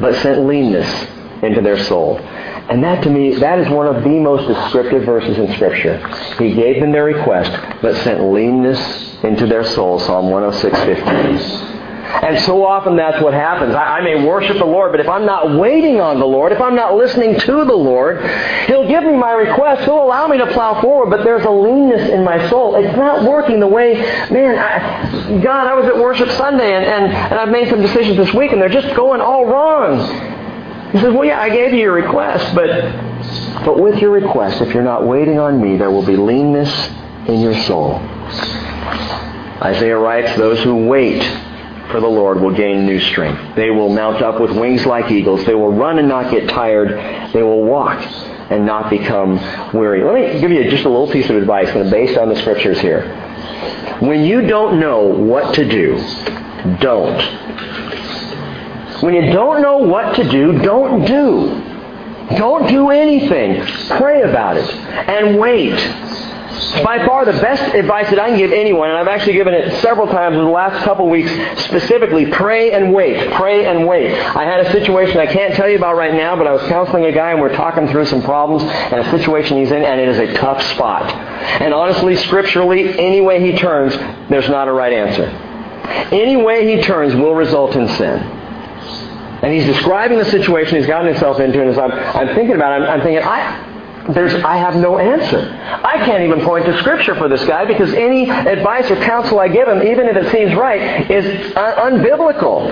but 0.00 0.14
sent 0.22 0.46
leanness 0.46 1.06
into 1.42 1.60
their 1.60 1.78
soul. 1.84 2.18
And 2.18 2.84
that 2.84 3.02
to 3.02 3.10
me, 3.10 3.34
that 3.36 3.58
is 3.58 3.68
one 3.68 3.86
of 3.86 4.04
the 4.04 4.20
most 4.20 4.46
descriptive 4.46 5.04
verses 5.04 5.38
in 5.38 5.52
Scripture. 5.54 5.98
He 6.38 6.54
gave 6.54 6.80
them 6.80 6.92
their 6.92 7.04
request, 7.04 7.50
but 7.82 7.96
sent 8.04 8.22
leanness 8.32 9.22
into 9.24 9.46
their 9.46 9.64
soul. 9.64 9.98
Psalm 9.98 10.30
106, 10.30 10.78
15. 10.78 11.79
And 12.10 12.38
so 12.40 12.64
often 12.64 12.96
that's 12.96 13.22
what 13.22 13.32
happens. 13.32 13.74
I, 13.74 13.98
I, 13.98 14.00
may 14.02 14.26
worship 14.26 14.58
the 14.58 14.64
Lord, 14.64 14.90
but 14.90 15.00
if 15.00 15.08
I'm 15.08 15.24
not 15.24 15.56
waiting 15.56 16.00
on 16.00 16.18
the 16.18 16.26
Lord, 16.26 16.50
if 16.50 16.60
I'm 16.60 16.74
not 16.74 16.94
listening 16.94 17.38
to 17.38 17.64
the 17.64 17.74
Lord, 17.74 18.20
He'll 18.66 18.86
give 18.86 19.04
me 19.04 19.16
my 19.16 19.32
request. 19.32 19.84
He'll 19.84 20.02
allow 20.02 20.26
me 20.26 20.36
to 20.38 20.46
plow 20.52 20.80
forward, 20.82 21.10
but 21.10 21.24
there's 21.24 21.44
a 21.44 21.50
leanness 21.50 22.10
in 22.10 22.24
my 22.24 22.48
soul. 22.50 22.74
It's 22.74 22.96
not 22.96 23.22
working 23.28 23.60
the 23.60 23.66
way, 23.68 23.94
man, 24.30 24.58
I, 24.58 25.40
God, 25.40 25.66
I 25.66 25.74
was 25.74 25.86
at 25.86 25.96
worship 25.96 26.28
Sunday 26.30 26.74
and, 26.74 26.84
and, 26.84 27.12
and 27.12 27.34
I've 27.34 27.48
made 27.48 27.68
some 27.68 27.80
decisions 27.80 28.16
this 28.16 28.34
week 28.34 28.52
and 28.52 28.60
they're 28.60 28.68
just 28.68 28.94
going 28.96 29.20
all 29.20 29.46
wrong. 29.46 29.98
He 30.90 30.98
says, 30.98 31.14
well, 31.14 31.24
yeah, 31.24 31.40
I 31.40 31.48
gave 31.48 31.72
you 31.72 31.78
your 31.78 31.92
request, 31.92 32.54
but, 32.54 32.68
but 33.64 33.78
with 33.78 34.00
your 34.00 34.10
request, 34.10 34.60
if 34.60 34.74
you're 34.74 34.82
not 34.82 35.06
waiting 35.06 35.38
on 35.38 35.60
me, 35.60 35.76
there 35.76 35.90
will 35.90 36.04
be 36.04 36.16
leanness 36.16 36.88
in 37.28 37.40
your 37.40 37.54
soul. 37.62 37.96
Isaiah 39.62 39.96
writes, 39.96 40.36
those 40.36 40.60
who 40.62 40.86
wait 40.86 41.22
for 41.90 42.00
the 42.00 42.08
Lord 42.08 42.40
will 42.40 42.54
gain 42.54 42.86
new 42.86 43.00
strength. 43.00 43.56
They 43.56 43.70
will 43.70 43.88
mount 43.88 44.22
up 44.22 44.40
with 44.40 44.50
wings 44.52 44.86
like 44.86 45.10
eagles. 45.10 45.44
They 45.44 45.54
will 45.54 45.72
run 45.72 45.98
and 45.98 46.08
not 46.08 46.30
get 46.30 46.48
tired. 46.48 47.32
They 47.32 47.42
will 47.42 47.62
walk 47.64 48.00
and 48.50 48.66
not 48.66 48.90
become 48.90 49.36
weary. 49.72 50.02
Let 50.02 50.14
me 50.14 50.40
give 50.40 50.50
you 50.50 50.70
just 50.70 50.84
a 50.84 50.88
little 50.88 51.10
piece 51.10 51.30
of 51.30 51.36
advice 51.36 51.72
based 51.90 52.18
on 52.18 52.28
the 52.28 52.36
scriptures 52.36 52.80
here. 52.80 53.08
When 54.00 54.24
you 54.24 54.46
don't 54.46 54.80
know 54.80 55.02
what 55.02 55.54
to 55.54 55.68
do, 55.68 55.98
don't. 56.80 57.20
When 59.02 59.14
you 59.14 59.32
don't 59.32 59.62
know 59.62 59.78
what 59.78 60.16
to 60.16 60.28
do, 60.28 60.58
don't 60.58 61.04
do. 61.06 61.66
Don't 62.36 62.68
do 62.68 62.90
anything. 62.90 63.64
Pray 63.98 64.22
about 64.22 64.56
it 64.56 64.68
and 64.70 65.38
wait. 65.38 65.78
By 66.84 67.04
far 67.06 67.24
the 67.24 67.32
best 67.32 67.74
advice 67.74 68.10
that 68.10 68.18
I 68.18 68.28
can 68.28 68.38
give 68.38 68.52
anyone, 68.52 68.90
and 68.90 68.98
I've 68.98 69.08
actually 69.08 69.32
given 69.32 69.54
it 69.54 69.80
several 69.80 70.06
times 70.06 70.36
in 70.36 70.44
the 70.44 70.50
last 70.50 70.84
couple 70.84 71.08
weeks, 71.08 71.30
specifically, 71.64 72.26
pray 72.26 72.72
and 72.72 72.92
wait. 72.92 73.32
Pray 73.32 73.64
and 73.64 73.86
wait. 73.86 74.12
I 74.12 74.44
had 74.44 74.60
a 74.66 74.72
situation 74.72 75.18
I 75.18 75.26
can't 75.26 75.54
tell 75.54 75.68
you 75.68 75.76
about 75.76 75.96
right 75.96 76.12
now, 76.12 76.36
but 76.36 76.46
I 76.46 76.52
was 76.52 76.62
counseling 76.68 77.06
a 77.06 77.12
guy 77.12 77.32
and 77.32 77.40
we're 77.40 77.54
talking 77.54 77.88
through 77.88 78.06
some 78.06 78.22
problems 78.22 78.62
and 78.62 79.00
a 79.00 79.10
situation 79.10 79.56
he's 79.56 79.72
in, 79.72 79.82
and 79.82 80.00
it 80.00 80.08
is 80.08 80.18
a 80.18 80.34
tough 80.34 80.62
spot. 80.74 81.10
And 81.60 81.72
honestly, 81.72 82.16
scripturally, 82.16 82.98
any 82.98 83.20
way 83.20 83.40
he 83.40 83.56
turns, 83.56 83.96
there's 84.28 84.48
not 84.48 84.68
a 84.68 84.72
right 84.72 84.92
answer. 84.92 85.24
Any 86.12 86.36
way 86.36 86.76
he 86.76 86.82
turns 86.82 87.14
will 87.14 87.34
result 87.34 87.74
in 87.74 87.88
sin. 87.88 88.18
And 89.42 89.52
he's 89.54 89.64
describing 89.64 90.18
the 90.18 90.26
situation 90.26 90.76
he's 90.76 90.86
gotten 90.86 91.06
himself 91.06 91.40
into, 91.40 91.60
and 91.60 91.70
as 91.70 91.78
I'm, 91.78 91.90
I'm 91.90 92.34
thinking 92.34 92.54
about 92.54 92.80
it, 92.80 92.84
I'm, 92.84 93.00
I'm 93.00 93.02
thinking, 93.02 93.22
I, 93.22 93.69
there's, 94.08 94.34
I 94.42 94.56
have 94.56 94.76
no 94.76 94.98
answer. 94.98 95.38
I 95.38 96.04
can't 96.06 96.22
even 96.22 96.44
point 96.44 96.64
to 96.64 96.76
Scripture 96.78 97.14
for 97.14 97.28
this 97.28 97.44
guy 97.44 97.66
because 97.66 97.92
any 97.92 98.30
advice 98.30 98.90
or 98.90 98.96
counsel 98.96 99.38
I 99.38 99.48
give 99.48 99.68
him, 99.68 99.82
even 99.82 100.08
if 100.08 100.16
it 100.16 100.32
seems 100.32 100.54
right, 100.54 101.10
is 101.10 101.54
un- 101.54 102.00
unbiblical. 102.00 102.70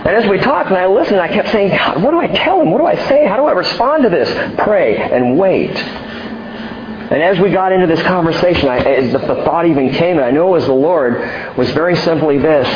And 0.00 0.08
as 0.08 0.28
we 0.30 0.38
talked 0.38 0.70
and 0.70 0.78
I 0.78 0.86
listened, 0.86 1.20
I 1.20 1.28
kept 1.28 1.50
saying, 1.50 1.76
God, 1.76 2.02
what 2.02 2.12
do 2.12 2.18
I 2.18 2.28
tell 2.28 2.62
him? 2.62 2.70
What 2.70 2.78
do 2.78 2.86
I 2.86 2.96
say? 3.08 3.26
How 3.26 3.36
do 3.36 3.44
I 3.44 3.52
respond 3.52 4.04
to 4.04 4.08
this? 4.08 4.28
Pray 4.58 4.96
and 4.96 5.38
wait. 5.38 5.76
And 5.76 7.22
as 7.22 7.38
we 7.38 7.50
got 7.50 7.72
into 7.72 7.86
this 7.86 8.02
conversation, 8.02 8.68
I, 8.68 9.02
the, 9.02 9.18
the 9.18 9.44
thought 9.44 9.66
even 9.66 9.92
came, 9.92 10.16
and 10.16 10.24
I 10.24 10.30
know 10.30 10.48
it 10.48 10.52
was 10.52 10.64
the 10.64 10.72
Lord, 10.72 11.56
was 11.58 11.70
very 11.72 11.96
simply 11.96 12.38
this. 12.38 12.66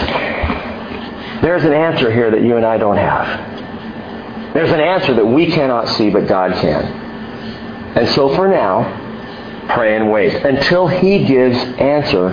There's 1.41 1.65
an 1.65 1.73
answer 1.73 2.13
here 2.13 2.31
that 2.31 2.43
you 2.43 2.57
and 2.57 2.67
I 2.67 2.77
don't 2.77 2.99
have. 2.99 4.53
There's 4.53 4.71
an 4.71 4.81
answer 4.81 5.15
that 5.15 5.25
we 5.25 5.47
cannot 5.51 5.89
see, 5.89 6.11
but 6.11 6.29
God 6.29 6.53
can. 6.61 7.04
And 7.95 8.09
so 8.11 8.35
for 8.35 8.49
now, 8.49 9.67
pray 9.75 9.97
and 9.97 10.11
wait 10.11 10.35
until 10.35 10.87
He 10.87 11.25
gives 11.25 11.57
answer 11.79 12.31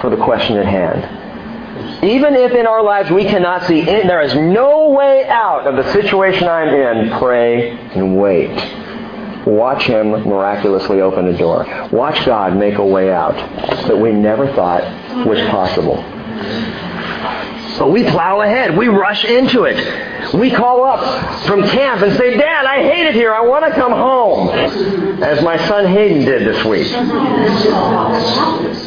for 0.00 0.10
the 0.10 0.16
question 0.16 0.56
at 0.56 0.66
hand. 0.66 2.04
Even 2.04 2.34
if 2.34 2.52
in 2.52 2.66
our 2.66 2.82
lives 2.82 3.10
we 3.10 3.24
cannot 3.24 3.64
see, 3.64 3.82
there 3.82 4.22
is 4.22 4.34
no 4.34 4.90
way 4.90 5.24
out 5.26 5.66
of 5.66 5.76
the 5.76 5.92
situation 5.92 6.48
I'm 6.48 6.68
in, 6.68 7.18
pray 7.18 7.70
and 7.70 8.18
wait. 8.18 8.50
Watch 9.46 9.84
Him 9.84 10.10
miraculously 10.10 11.00
open 11.00 11.26
a 11.28 11.38
door. 11.38 11.64
Watch 11.90 12.24
God 12.26 12.56
make 12.56 12.74
a 12.76 12.86
way 12.86 13.12
out 13.12 13.34
that 13.88 13.98
we 13.98 14.12
never 14.12 14.46
thought 14.54 14.82
was 15.26 15.40
possible. 15.48 15.96
But 17.78 17.90
we 17.90 18.04
plow 18.04 18.40
ahead. 18.42 18.76
We 18.76 18.88
rush 18.88 19.24
into 19.24 19.64
it. 19.64 20.34
We 20.34 20.50
call 20.50 20.84
up 20.84 21.44
from 21.46 21.62
camp 21.68 22.02
and 22.02 22.16
say, 22.16 22.36
Dad, 22.36 22.64
I 22.66 22.82
hate 22.82 23.06
it 23.06 23.14
here. 23.14 23.32
I 23.32 23.42
want 23.42 23.64
to 23.64 23.72
come 23.72 23.92
home. 23.92 24.48
As 25.22 25.42
my 25.42 25.56
son 25.68 25.86
Hayden 25.86 26.24
did 26.24 26.46
this 26.46 26.64
week. 26.64 26.86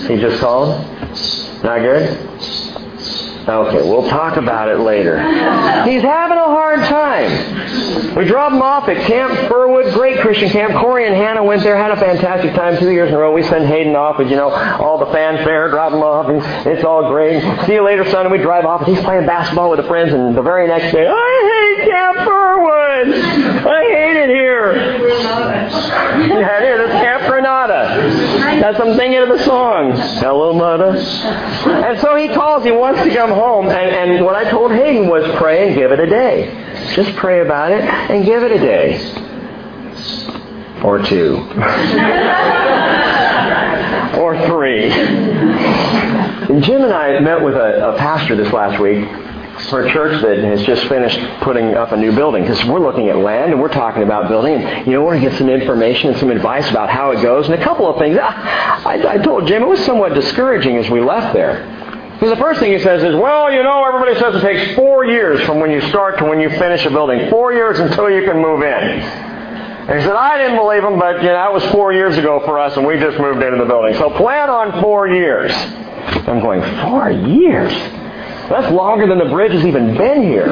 He 0.08 0.18
just 0.22 0.40
called? 0.40 0.82
Not 1.64 1.80
good? 1.80 2.75
Okay, 3.48 3.88
we'll 3.88 4.08
talk 4.10 4.38
about 4.38 4.70
it 4.70 4.80
later. 4.80 5.22
He's 5.86 6.02
having 6.02 6.38
a 6.38 6.46
hard 6.46 6.80
time. 6.80 8.16
We 8.16 8.26
dropped 8.26 8.54
them 8.54 8.62
off 8.62 8.90
at 8.90 8.98
Camp 9.06 9.34
Firwood, 9.50 9.94
great 9.94 10.20
Christian 10.20 10.50
camp. 10.50 10.74
Corey 10.74 11.06
and 11.06 11.16
Hannah 11.16 11.44
went 11.44 11.62
there, 11.62 11.78
had 11.78 11.92
a 11.92 11.98
fantastic 11.98 12.56
time 12.56 12.78
two 12.80 12.90
years 12.90 13.10
in 13.10 13.16
a 13.16 13.18
row. 13.20 13.32
We 13.34 13.44
send 13.44 13.68
Hayden 13.68 13.96
off 13.96 14.18
with, 14.18 14.30
you 14.32 14.36
know, 14.36 14.50
all 14.50 14.98
the 14.98 15.12
fanfare, 15.12 15.70
drop 15.70 15.94
him 15.94 16.02
off, 16.02 16.28
and 16.30 16.42
it's 16.68 16.84
all 16.84 17.10
great. 17.10 17.42
See 17.68 17.74
you 17.74 17.84
later, 17.86 18.10
son, 18.10 18.26
and 18.26 18.32
we 18.32 18.40
drive 18.40 18.66
off, 18.66 18.82
and 18.88 18.96
he's 18.96 19.04
playing 19.04 19.28
basketball 19.28 19.70
with 19.70 19.80
the 19.80 19.88
friends, 19.88 20.12
and 20.14 20.36
the 20.36 20.42
very 20.42 20.68
next 20.68 20.92
day, 20.92 21.06
I 21.08 21.76
hate 21.78 21.90
Camp 21.92 22.18
Firwood! 22.18 23.14
I 23.68 23.84
hate 23.94 24.18
it 24.18 24.30
here! 24.30 25.02
Yeah, 26.16 26.64
it 26.64 26.82
is. 26.82 26.92
Camp 26.92 27.28
Granada. 27.28 28.05
That's 28.62 28.80
I'm 28.80 28.96
thinking 28.96 29.20
of 29.20 29.30
the 29.30 29.44
song. 29.44 29.92
Hello, 29.94 30.54
mother. 30.54 30.96
And 30.96 32.00
so 32.00 32.16
he 32.16 32.30
calls, 32.30 32.64
he 32.64 32.72
wants 32.72 33.04
to 33.04 33.14
come 33.14 33.32
home, 33.32 33.68
and, 33.68 34.12
and 34.12 34.26
what 34.26 34.36
I 34.36 34.50
told 34.50 34.72
Hayden 34.72 35.10
was 35.10 35.24
pray 35.38 35.68
and 35.68 35.76
give 35.76 35.92
it 35.92 36.00
a 36.00 36.06
day. 36.06 36.94
Just 36.96 37.16
pray 37.18 37.42
about 37.42 37.72
it 37.72 37.82
and 37.82 38.26
give 38.26 38.44
it 38.44 38.52
a 38.52 38.60
day. 38.60 39.00
Or 40.84 41.02
two. 41.02 41.38
or 44.20 44.38
three. 44.48 44.90
Jim 46.62 46.84
and 46.84 46.94
I 46.94 47.20
met 47.20 47.44
with 47.44 47.56
a, 47.56 47.94
a 47.94 47.98
pastor 47.98 48.36
this 48.36 48.54
last 48.54 48.80
week 48.80 49.08
for 49.70 49.86
a 49.86 49.92
church 49.92 50.22
that 50.22 50.38
has 50.40 50.64
just 50.64 50.88
finished 50.88 51.20
putting 51.42 51.74
up 51.74 51.92
a 51.92 51.98
new 51.98 52.14
building 52.14 52.44
because 52.44 52.64
we're 52.66 52.80
looking 52.80 53.10
at 53.10 53.18
land 53.18 53.52
and 53.52 53.62
we're 53.62 53.74
talking 53.74 54.04
about 54.04 54.28
building 54.28 54.56
and 54.56 54.86
you 54.86 54.94
know 54.94 55.02
we're 55.04 55.12
going 55.12 55.24
to 55.24 55.30
get 55.30 55.38
some 55.38 55.50
information 55.50 56.10
and 56.10 56.20
some 56.20 56.30
advice 56.30 56.70
about 56.70 56.90
how 56.90 57.12
it 57.12 57.22
goes 57.22 57.46
and 57.46 57.54
a 57.56 57.64
couple 57.64 57.88
of 57.88 57.98
things 57.98 58.18
I, 58.18 59.04
I 59.08 59.18
told 59.18 59.48
Jim 59.48 59.64
it 59.64 59.68
was 59.68 59.84
somewhat 59.86 60.14
discouraging 60.14 60.78
as 60.78 60.90
we 60.90 61.02
left 61.02 61.34
there 61.34 61.66
because 62.14 62.30
the 62.30 62.42
first 62.42 62.60
thing 62.60 62.72
he 62.72 62.80
says 62.80 63.04
is 63.04 63.16
well 63.16 63.52
you 63.52 63.64
know 63.64 63.84
everybody 63.86 64.20
says 64.20 64.36
it 64.36 64.42
takes 64.42 64.76
four 64.76 65.06
years 65.06 65.42
from 65.46 65.60
when 65.60 65.72
you 65.72 65.82
start 65.90 66.18
to 66.20 66.26
when 66.26 66.40
you 66.40 66.50
finish 66.50 66.86
a 66.86 66.90
building 66.90 67.30
four 67.30 67.54
years 67.54 67.80
until 67.80 68.10
you 68.10 68.24
can 68.24 68.40
move 68.42 68.62
in 68.62 69.36
and 69.88 70.00
he 70.00 70.04
said, 70.04 70.16
I 70.16 70.40
didn't 70.40 70.58
believe 70.58 70.84
him, 70.84 70.98
but 70.98 71.22
you 71.22 71.28
know, 71.28 71.34
that 71.34 71.54
was 71.54 71.64
four 71.66 71.94
years 71.94 72.18
ago 72.18 72.42
for 72.44 72.58
us, 72.58 72.76
and 72.76 72.88
we 72.88 72.98
just 72.98 73.20
moved 73.20 73.44
into 73.44 73.60
the 73.60 73.66
building. 73.66 73.94
So 73.94 74.10
plan 74.10 74.50
on 74.50 74.82
four 74.82 75.08
years. 75.08 75.52
I'm 75.54 76.40
going, 76.40 76.64
four 76.82 77.12
years? 77.12 77.72
That's 78.50 78.72
longer 78.72 79.08
than 79.08 79.18
the 79.18 79.26
bridge 79.26 79.54
has 79.54 79.66
even 79.66 79.98
been 79.98 80.22
here. 80.24 80.46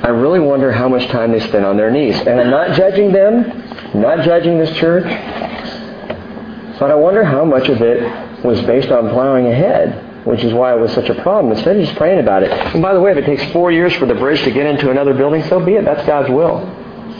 I 0.01 0.07
really 0.07 0.39
wonder 0.39 0.71
how 0.71 0.89
much 0.89 1.07
time 1.09 1.31
they 1.31 1.39
spend 1.41 1.63
on 1.63 1.77
their 1.77 1.91
knees. 1.91 2.19
And 2.21 2.41
I'm 2.41 2.49
not 2.49 2.75
judging 2.75 3.11
them, 3.11 3.43
not 3.93 4.23
judging 4.25 4.57
this 4.57 4.71
church, 4.77 5.05
but 6.79 6.91
I 6.91 6.95
wonder 6.95 7.23
how 7.23 7.45
much 7.45 7.69
of 7.69 7.81
it 7.81 8.43
was 8.43 8.61
based 8.61 8.89
on 8.89 9.09
plowing 9.09 9.47
ahead, 9.47 10.25
which 10.25 10.43
is 10.43 10.53
why 10.53 10.73
it 10.73 10.79
was 10.79 10.93
such 10.93 11.09
a 11.09 11.21
problem, 11.21 11.53
instead 11.53 11.75
of 11.77 11.85
just 11.85 11.97
praying 11.97 12.19
about 12.19 12.43
it. 12.43 12.51
And 12.51 12.81
by 12.81 12.93
the 12.93 13.01
way, 13.01 13.11
if 13.11 13.17
it 13.17 13.25
takes 13.25 13.43
four 13.51 13.71
years 13.71 13.93
for 13.95 14.05
the 14.05 14.15
bridge 14.15 14.41
to 14.43 14.51
get 14.51 14.65
into 14.65 14.89
another 14.89 15.13
building, 15.13 15.43
so 15.43 15.63
be 15.63 15.73
it. 15.73 15.85
That's 15.85 16.05
God's 16.05 16.29
will. 16.29 16.59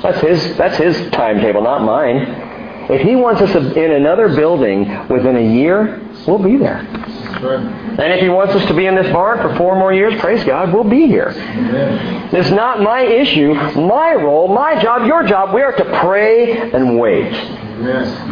That's 0.01 0.21
his, 0.21 0.57
that's 0.57 0.77
his 0.77 1.11
timetable, 1.11 1.61
not 1.61 1.83
mine. 1.83 2.47
If 2.89 3.01
he 3.01 3.15
wants 3.15 3.41
us 3.41 3.53
in 3.53 3.91
another 3.91 4.29
building 4.35 5.07
within 5.09 5.35
a 5.35 5.53
year, 5.53 6.01
we'll 6.25 6.39
be 6.39 6.57
there. 6.57 6.79
And 6.79 8.13
if 8.13 8.21
he 8.21 8.29
wants 8.29 8.55
us 8.55 8.65
to 8.67 8.73
be 8.73 8.85
in 8.85 8.95
this 8.95 9.11
barn 9.13 9.37
for 9.39 9.55
four 9.57 9.75
more 9.77 9.93
years, 9.93 10.19
praise 10.19 10.43
God, 10.43 10.73
we'll 10.73 10.83
be 10.83 11.05
here. 11.05 11.29
Amen. 11.29 12.35
It's 12.35 12.49
not 12.49 12.81
my 12.81 13.01
issue, 13.01 13.53
my 13.53 14.15
role, 14.15 14.47
my 14.47 14.81
job, 14.81 15.05
your 15.05 15.23
job. 15.23 15.53
We 15.53 15.61
are 15.61 15.73
to 15.73 15.99
pray 16.01 16.71
and 16.71 16.99
wait. 16.99 17.33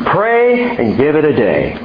Pray 0.05 0.77
and 0.77 0.97
give 0.97 1.15
it 1.15 1.25
a 1.25 1.35
day. 1.35 1.77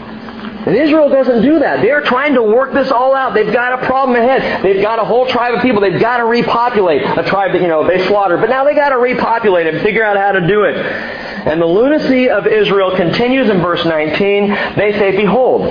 And 0.64 0.76
Israel 0.76 1.08
doesn't 1.08 1.42
do 1.42 1.58
that. 1.58 1.82
They're 1.82 2.02
trying 2.02 2.34
to 2.34 2.42
work 2.42 2.72
this 2.72 2.92
all 2.92 3.16
out. 3.16 3.34
They've 3.34 3.52
got 3.52 3.82
a 3.82 3.86
problem 3.86 4.16
ahead. 4.16 4.62
They've 4.62 4.80
got 4.80 5.00
a 5.00 5.04
whole 5.04 5.26
tribe 5.26 5.54
of 5.54 5.62
people. 5.62 5.80
They've 5.80 6.00
got 6.00 6.18
to 6.18 6.24
repopulate 6.24 7.02
a 7.02 7.24
tribe 7.24 7.52
that, 7.52 7.60
you 7.60 7.66
know, 7.66 7.86
they 7.86 8.06
slaughtered. 8.06 8.40
But 8.40 8.48
now 8.48 8.62
they 8.64 8.74
got 8.74 8.90
to 8.90 8.98
repopulate 8.98 9.66
and 9.66 9.82
figure 9.82 10.04
out 10.04 10.16
how 10.16 10.30
to 10.32 10.46
do 10.46 10.62
it. 10.62 10.76
And 10.76 11.60
the 11.60 11.66
lunacy 11.66 12.30
of 12.30 12.46
Israel 12.46 12.94
continues 12.96 13.50
in 13.50 13.60
verse 13.60 13.84
19. 13.84 14.48
They 14.76 14.92
say, 14.92 15.16
Behold, 15.16 15.68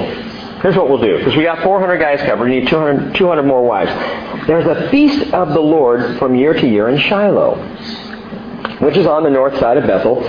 here's 0.61 0.75
what 0.75 0.89
we'll 0.89 1.01
do. 1.01 1.17
Because 1.19 1.37
we 1.37 1.43
got 1.43 1.63
400 1.63 1.97
guys 1.97 2.19
covered. 2.23 2.49
We 2.49 2.59
need 2.59 2.67
200, 2.67 3.15
200 3.15 3.43
more 3.43 3.63
wives. 3.63 3.91
There's 4.45 4.65
a 4.65 4.89
feast 4.89 5.33
of 5.33 5.53
the 5.53 5.61
Lord 5.61 6.19
from 6.19 6.35
year 6.35 6.53
to 6.53 6.67
year 6.67 6.89
in 6.89 6.97
Shiloh, 6.99 7.55
which 8.81 8.97
is 8.97 9.05
on 9.05 9.23
the 9.23 9.29
north 9.29 9.57
side 9.59 9.77
of 9.77 9.85
Bethel, 9.85 10.23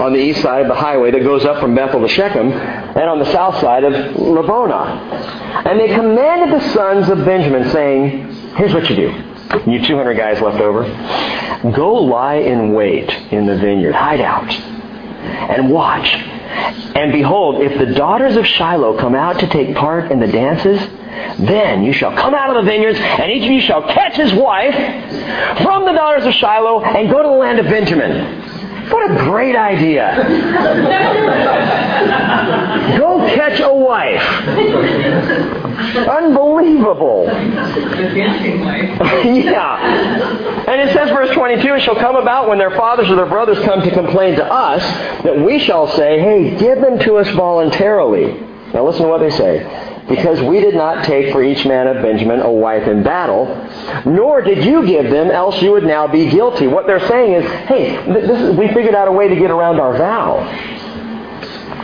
on 0.00 0.12
the 0.12 0.18
east 0.18 0.42
side 0.42 0.62
of 0.62 0.68
the 0.68 0.74
highway 0.74 1.10
that 1.10 1.22
goes 1.22 1.44
up 1.44 1.60
from 1.60 1.74
Bethel 1.74 2.00
to 2.00 2.08
Shechem, 2.08 2.52
and 2.52 3.08
on 3.10 3.18
the 3.18 3.30
south 3.32 3.60
side 3.60 3.84
of 3.84 3.92
Lebonah. 3.92 5.66
And 5.66 5.80
they 5.80 5.88
commanded 5.88 6.60
the 6.60 6.72
sons 6.72 7.08
of 7.08 7.24
Benjamin, 7.24 7.70
saying, 7.70 8.34
Here's 8.56 8.74
what 8.74 8.88
you 8.90 8.96
do. 8.96 9.70
You 9.70 9.84
200 9.86 10.14
guys 10.14 10.40
left 10.40 10.60
over. 10.60 10.84
Go 11.72 11.94
lie 11.94 12.36
in 12.36 12.72
wait 12.72 13.08
in 13.32 13.46
the 13.46 13.56
vineyard. 13.56 13.94
Hide 13.94 14.20
out 14.20 14.50
and 14.50 15.70
watch. 15.70 16.33
And 16.54 17.12
behold, 17.12 17.62
if 17.62 17.78
the 17.78 17.94
daughters 17.94 18.36
of 18.36 18.46
Shiloh 18.46 18.98
come 18.98 19.14
out 19.14 19.40
to 19.40 19.48
take 19.48 19.74
part 19.74 20.12
in 20.12 20.20
the 20.20 20.28
dances, 20.28 20.80
then 21.38 21.82
you 21.82 21.92
shall 21.92 22.14
come 22.16 22.34
out 22.34 22.50
of 22.54 22.64
the 22.64 22.70
vineyards, 22.70 22.98
and 22.98 23.30
each 23.32 23.44
of 23.44 23.50
you 23.50 23.60
shall 23.60 23.82
catch 23.82 24.16
his 24.16 24.32
wife 24.32 24.74
from 25.62 25.84
the 25.84 25.92
daughters 25.92 26.24
of 26.26 26.34
Shiloh 26.34 26.82
and 26.82 27.10
go 27.10 27.22
to 27.22 27.28
the 27.28 27.34
land 27.34 27.58
of 27.58 27.66
Benjamin. 27.66 28.53
What 28.90 29.10
a 29.10 29.14
great 29.24 29.56
idea. 29.56 30.14
Go 32.98 33.18
catch 33.34 33.60
a 33.60 33.72
wife. 33.72 34.22
Unbelievable. 36.08 37.24
yeah. 39.24 40.64
And 40.68 40.80
it 40.80 40.92
says, 40.94 41.10
verse 41.10 41.34
22, 41.34 41.74
it 41.74 41.82
shall 41.82 41.96
come 41.96 42.16
about 42.16 42.48
when 42.48 42.58
their 42.58 42.70
fathers 42.72 43.10
or 43.10 43.16
their 43.16 43.26
brothers 43.26 43.58
come 43.64 43.82
to 43.82 43.90
complain 43.90 44.36
to 44.36 44.44
us 44.44 44.82
that 45.22 45.38
we 45.38 45.58
shall 45.58 45.86
say, 45.88 46.18
hey, 46.20 46.56
give 46.58 46.80
them 46.80 46.98
to 47.00 47.16
us 47.16 47.28
voluntarily. 47.30 48.40
Now 48.72 48.84
listen 48.86 49.02
to 49.02 49.08
what 49.08 49.20
they 49.20 49.30
say 49.30 49.93
because 50.08 50.40
we 50.42 50.60
did 50.60 50.74
not 50.74 51.04
take 51.04 51.32
for 51.32 51.42
each 51.42 51.64
man 51.64 51.86
of 51.86 52.02
Benjamin 52.02 52.40
a 52.40 52.50
wife 52.50 52.86
in 52.86 53.02
battle, 53.02 53.46
nor 54.04 54.42
did 54.42 54.64
you 54.64 54.86
give 54.86 55.10
them, 55.10 55.30
else 55.30 55.60
you 55.62 55.72
would 55.72 55.84
now 55.84 56.06
be 56.06 56.28
guilty. 56.28 56.66
What 56.66 56.86
they're 56.86 57.06
saying 57.08 57.42
is, 57.42 57.50
hey, 57.68 57.96
is, 57.96 58.56
we 58.56 58.68
figured 58.68 58.94
out 58.94 59.08
a 59.08 59.12
way 59.12 59.28
to 59.28 59.36
get 59.36 59.50
around 59.50 59.80
our 59.80 59.96
vow. 59.96 60.42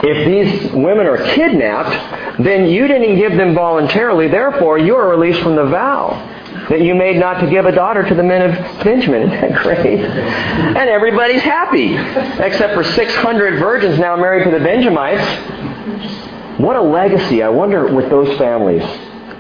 If 0.02 0.26
these 0.26 0.72
women 0.72 1.06
are 1.06 1.18
kidnapped, 1.18 2.42
then 2.42 2.66
you 2.66 2.86
didn't 2.88 3.16
give 3.16 3.36
them 3.36 3.54
voluntarily, 3.54 4.28
therefore 4.28 4.78
you 4.78 4.96
are 4.96 5.08
released 5.08 5.40
from 5.42 5.56
the 5.56 5.66
vow 5.66 6.26
that 6.68 6.80
you 6.82 6.94
made 6.94 7.16
not 7.16 7.40
to 7.40 7.50
give 7.50 7.66
a 7.66 7.72
daughter 7.72 8.08
to 8.08 8.14
the 8.14 8.22
men 8.22 8.42
of 8.42 8.84
Benjamin. 8.84 9.22
Isn't 9.22 9.40
that 9.40 9.62
great? 9.62 10.00
And 10.00 10.88
everybody's 10.88 11.42
happy, 11.42 11.96
except 12.42 12.74
for 12.74 12.84
600 12.84 13.58
virgins 13.58 13.98
now 13.98 14.16
married 14.16 14.44
to 14.44 14.50
the 14.50 14.64
Benjamites. 14.64 16.29
What 16.60 16.76
a 16.76 16.82
legacy. 16.82 17.42
I 17.42 17.48
wonder 17.48 17.90
with 17.90 18.10
those 18.10 18.36
families 18.36 18.82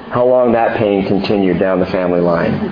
how 0.08 0.26
long 0.26 0.52
that 0.52 0.78
pain 0.78 1.06
continued 1.06 1.58
down 1.58 1.78
the 1.78 1.84
family 1.86 2.20
line. 2.20 2.70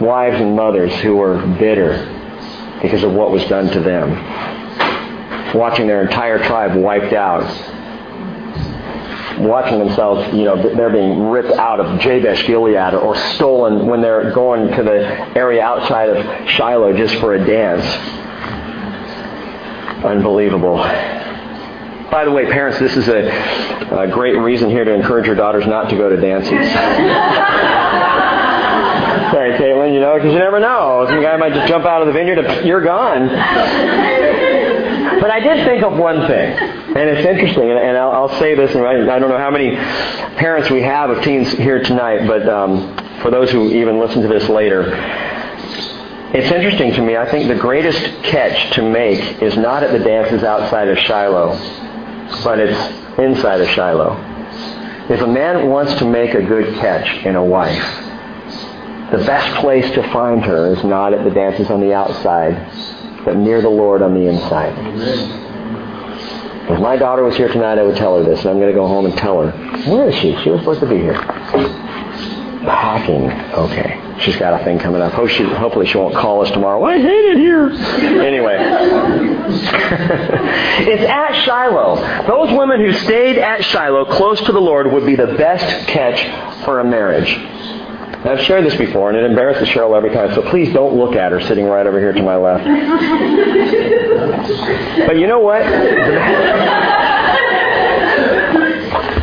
Wives 0.00 0.40
and 0.40 0.56
mothers 0.56 0.92
who 0.96 1.14
were 1.14 1.38
bitter 1.60 2.08
because 2.82 3.04
of 3.04 3.12
what 3.12 3.30
was 3.30 3.44
done 3.44 3.68
to 3.68 3.78
them. 3.78 4.10
Watching 5.54 5.86
their 5.86 6.02
entire 6.02 6.40
tribe 6.40 6.76
wiped 6.76 7.12
out. 7.12 7.44
Watching 9.38 9.78
themselves, 9.78 10.34
you 10.34 10.42
know, 10.42 10.74
they're 10.74 10.90
being 10.90 11.28
ripped 11.28 11.52
out 11.52 11.78
of 11.78 12.00
Jabesh 12.00 12.48
Gilead 12.48 12.94
or 12.94 13.14
stolen 13.34 13.86
when 13.86 14.00
they're 14.02 14.32
going 14.32 14.72
to 14.76 14.82
the 14.82 15.38
area 15.38 15.62
outside 15.62 16.08
of 16.08 16.48
Shiloh 16.48 16.96
just 16.96 17.14
for 17.20 17.34
a 17.34 17.46
dance. 17.46 17.84
Unbelievable. 20.04 21.21
By 22.12 22.24
the 22.26 22.30
way, 22.30 22.44
parents, 22.44 22.78
this 22.78 22.94
is 22.94 23.08
a, 23.08 23.26
a 23.90 24.06
great 24.06 24.36
reason 24.36 24.68
here 24.68 24.84
to 24.84 24.92
encourage 24.92 25.24
your 25.24 25.34
daughters 25.34 25.66
not 25.66 25.88
to 25.88 25.96
go 25.96 26.10
to 26.10 26.16
dances. 26.20 26.50
Sorry, 29.32 29.52
Caitlin, 29.56 29.94
you 29.94 30.00
know, 30.00 30.16
because 30.16 30.30
you 30.30 30.38
never 30.38 30.60
know. 30.60 31.06
Some 31.08 31.22
guy 31.22 31.38
might 31.38 31.54
just 31.54 31.68
jump 31.68 31.86
out 31.86 32.02
of 32.02 32.08
the 32.08 32.12
vineyard 32.12 32.36
and 32.44 32.66
you're 32.68 32.82
gone. 32.82 33.28
But 35.22 35.30
I 35.30 35.40
did 35.40 35.64
think 35.66 35.82
of 35.82 35.96
one 35.96 36.26
thing, 36.26 36.52
and 36.58 37.08
it's 37.08 37.26
interesting, 37.26 37.70
and 37.70 37.96
I'll, 37.96 38.12
I'll 38.12 38.38
say 38.38 38.54
this, 38.56 38.74
and 38.74 38.84
I, 38.84 39.16
I 39.16 39.18
don't 39.18 39.30
know 39.30 39.38
how 39.38 39.50
many 39.50 39.74
parents 40.36 40.68
we 40.68 40.82
have 40.82 41.08
of 41.08 41.24
teens 41.24 41.50
here 41.52 41.82
tonight, 41.82 42.26
but 42.26 42.46
um, 42.46 42.94
for 43.22 43.30
those 43.30 43.50
who 43.50 43.70
even 43.70 43.98
listen 43.98 44.20
to 44.20 44.28
this 44.28 44.50
later, 44.50 44.92
it's 46.34 46.52
interesting 46.52 46.92
to 46.92 47.00
me. 47.00 47.16
I 47.16 47.30
think 47.30 47.48
the 47.48 47.54
greatest 47.54 48.04
catch 48.22 48.74
to 48.74 48.82
make 48.82 49.40
is 49.40 49.56
not 49.56 49.82
at 49.82 49.92
the 49.92 49.98
dances 49.98 50.42
outside 50.44 50.88
of 50.88 50.98
Shiloh, 50.98 51.56
but 52.42 52.58
it's 52.58 53.18
inside 53.18 53.60
of 53.60 53.68
Shiloh. 53.68 54.16
If 55.08 55.20
a 55.20 55.26
man 55.26 55.68
wants 55.68 55.94
to 55.96 56.04
make 56.04 56.34
a 56.34 56.42
good 56.42 56.74
catch 56.76 57.24
in 57.24 57.36
a 57.36 57.44
wife, 57.44 57.82
the 59.10 59.18
best 59.18 59.60
place 59.60 59.90
to 59.92 60.02
find 60.12 60.42
her 60.44 60.72
is 60.72 60.82
not 60.84 61.12
at 61.12 61.24
the 61.24 61.30
dances 61.30 61.70
on 61.70 61.80
the 61.80 61.92
outside, 61.92 62.54
but 63.24 63.36
near 63.36 63.60
the 63.60 63.68
Lord 63.68 64.00
on 64.00 64.14
the 64.14 64.26
inside. 64.26 64.72
If 66.70 66.80
my 66.80 66.96
daughter 66.96 67.22
was 67.22 67.36
here 67.36 67.48
tonight, 67.48 67.78
I 67.78 67.82
would 67.82 67.96
tell 67.96 68.16
her 68.16 68.24
this, 68.24 68.40
and 68.40 68.48
I'm 68.48 68.58
going 68.58 68.72
to 68.72 68.74
go 68.74 68.86
home 68.86 69.04
and 69.04 69.16
tell 69.18 69.44
her. 69.44 69.50
Where 69.90 70.08
is 70.08 70.14
she? 70.14 70.34
She 70.42 70.50
was 70.50 70.60
supposed 70.60 70.80
to 70.80 70.86
be 70.86 70.96
here. 70.96 71.20
Packing. 72.62 73.30
Okay. 73.52 74.00
She's 74.20 74.36
got 74.36 74.58
a 74.58 74.64
thing 74.64 74.78
coming 74.78 75.02
up. 75.02 75.12
hopefully 75.12 75.86
she 75.86 75.98
won't 75.98 76.14
call 76.14 76.40
us 76.42 76.50
tomorrow. 76.52 76.82
I 76.84 76.98
hate 76.98 77.08
it 77.08 77.36
here. 77.36 77.72
Anyway. 78.22 78.56
It's 79.48 81.02
at 81.04 81.44
Shiloh. 81.44 82.26
Those 82.26 82.56
women 82.56 82.80
who 82.80 82.92
stayed 82.92 83.38
at 83.38 83.64
Shiloh 83.64 84.04
close 84.06 84.40
to 84.42 84.52
the 84.52 84.60
Lord 84.60 84.92
would 84.92 85.06
be 85.06 85.16
the 85.16 85.34
best 85.34 85.88
catch 85.88 86.64
for 86.64 86.80
a 86.80 86.84
marriage. 86.84 87.30
I've 88.24 88.40
shared 88.42 88.64
this 88.64 88.76
before, 88.76 89.08
and 89.10 89.18
it 89.18 89.24
embarrasses 89.24 89.68
Cheryl 89.68 89.96
every 89.96 90.10
time, 90.10 90.32
so 90.32 90.42
please 90.42 90.72
don't 90.72 90.94
look 90.94 91.16
at 91.16 91.32
her 91.32 91.40
sitting 91.40 91.66
right 91.66 91.84
over 91.84 91.98
here 91.98 92.12
to 92.12 92.22
my 92.22 92.36
left. 92.36 92.64
but 95.06 95.16
you 95.16 95.26
know 95.26 95.40
what? 95.40 95.62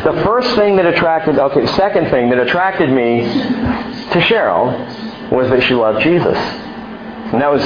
the 0.04 0.22
first 0.22 0.54
thing 0.54 0.76
that 0.76 0.84
attracted, 0.84 1.38
okay, 1.38 1.66
second 1.68 2.10
thing 2.10 2.28
that 2.28 2.40
attracted 2.40 2.90
me 2.90 3.22
to 3.22 4.20
Cheryl 4.20 5.30
was 5.30 5.48
that 5.48 5.62
she 5.62 5.72
loved 5.74 6.02
Jesus. 6.02 6.36
And 6.36 7.40
that 7.40 7.50
was 7.50 7.62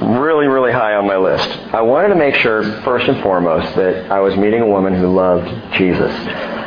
really, 0.00 0.46
really 0.46 0.72
high 0.72 0.94
on 0.94 1.06
my 1.06 1.16
list. 1.16 1.48
I 1.72 1.82
wanted 1.82 2.08
to 2.08 2.16
make 2.16 2.34
sure, 2.36 2.62
first 2.82 3.08
and 3.08 3.22
foremost, 3.22 3.74
that 3.76 4.10
I 4.10 4.20
was 4.20 4.36
meeting 4.36 4.60
a 4.60 4.66
woman 4.66 4.94
who 4.94 5.14
loved 5.14 5.74
Jesus. 5.74 6.12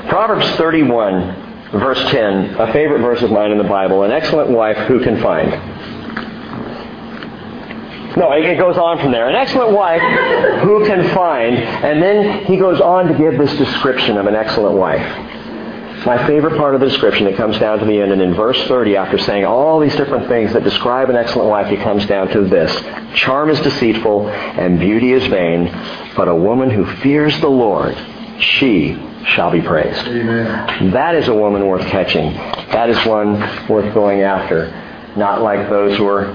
Proverbs 0.10 0.50
31 0.58 1.48
verse 1.72 2.00
10, 2.10 2.56
a 2.56 2.74
favorite 2.74 3.02
verse 3.02 3.22
of 3.22 3.32
mine 3.32 3.52
in 3.52 3.58
the 3.58 3.64
Bible, 3.64 4.04
an 4.04 4.12
excellent 4.12 4.50
wife 4.50 4.78
who 4.88 5.00
can 5.04 5.22
find. 5.22 5.52
No, 8.18 8.32
it 8.34 8.58
goes 8.58 8.78
on 8.78 8.98
from 9.00 9.12
there. 9.12 9.30
An 9.30 9.36
excellent 9.36 9.72
wife 9.72 10.02
who 10.64 10.86
can 10.86 11.14
find, 11.14 11.56
and 11.56 12.02
then 12.02 12.46
he 12.46 12.58
goes 12.58 12.82
on 12.82 13.08
to 13.08 13.14
give 13.18 13.38
this 13.38 13.56
description 13.58 14.18
of 14.18 14.26
an 14.26 14.36
excellent 14.36 14.76
wife. 14.76 15.06
My 16.06 16.26
favorite 16.28 16.58
part 16.58 16.76
of 16.76 16.80
the 16.82 16.88
description, 16.88 17.28
it 17.28 17.36
comes 17.36 17.60
down 17.60 17.80
to 17.80 17.86
the 17.86 18.00
end, 18.00 18.12
and 18.12 18.22
in 18.22 18.34
verse 18.34 18.62
30, 18.68 18.96
after 18.96 19.18
saying 19.18 19.46
all 19.46 19.80
these 19.80 19.96
different 19.96 20.28
things 20.28 20.54
that 20.54 20.64
describe 20.64 21.10
an 21.10 21.18
excellent 21.18 21.50
wife, 21.50 21.68
he 21.68 21.78
comes 21.78 22.06
down 22.06 22.30
to 22.30 22.42
this. 22.42 22.72
Charm 23.16 23.50
is 23.50 23.60
deceitful, 23.60 24.30
and 24.30 24.80
beauty 24.80 25.12
is 25.12 25.28
vain, 25.28 25.66
but 26.16 26.28
a 26.28 26.36
woman 26.36 26.70
who 26.70 26.86
fears 26.98 27.40
the 27.42 27.50
Lord, 27.50 27.98
she 28.40 28.98
shall 29.26 29.52
be 29.52 29.62
praised. 29.62 30.08
Amen. 30.08 30.92
That 30.92 31.16
is 31.16 31.28
a 31.28 31.34
woman 31.34 31.68
worth 31.68 31.86
catching. 31.88 32.34
That 32.34 32.90
is 32.90 33.06
one 33.06 33.40
worth 33.68 33.94
going 33.94 34.22
after. 34.22 34.72
Not 35.18 35.42
like 35.42 35.70
those 35.70 35.98
who 35.98 36.08
are 36.08 36.26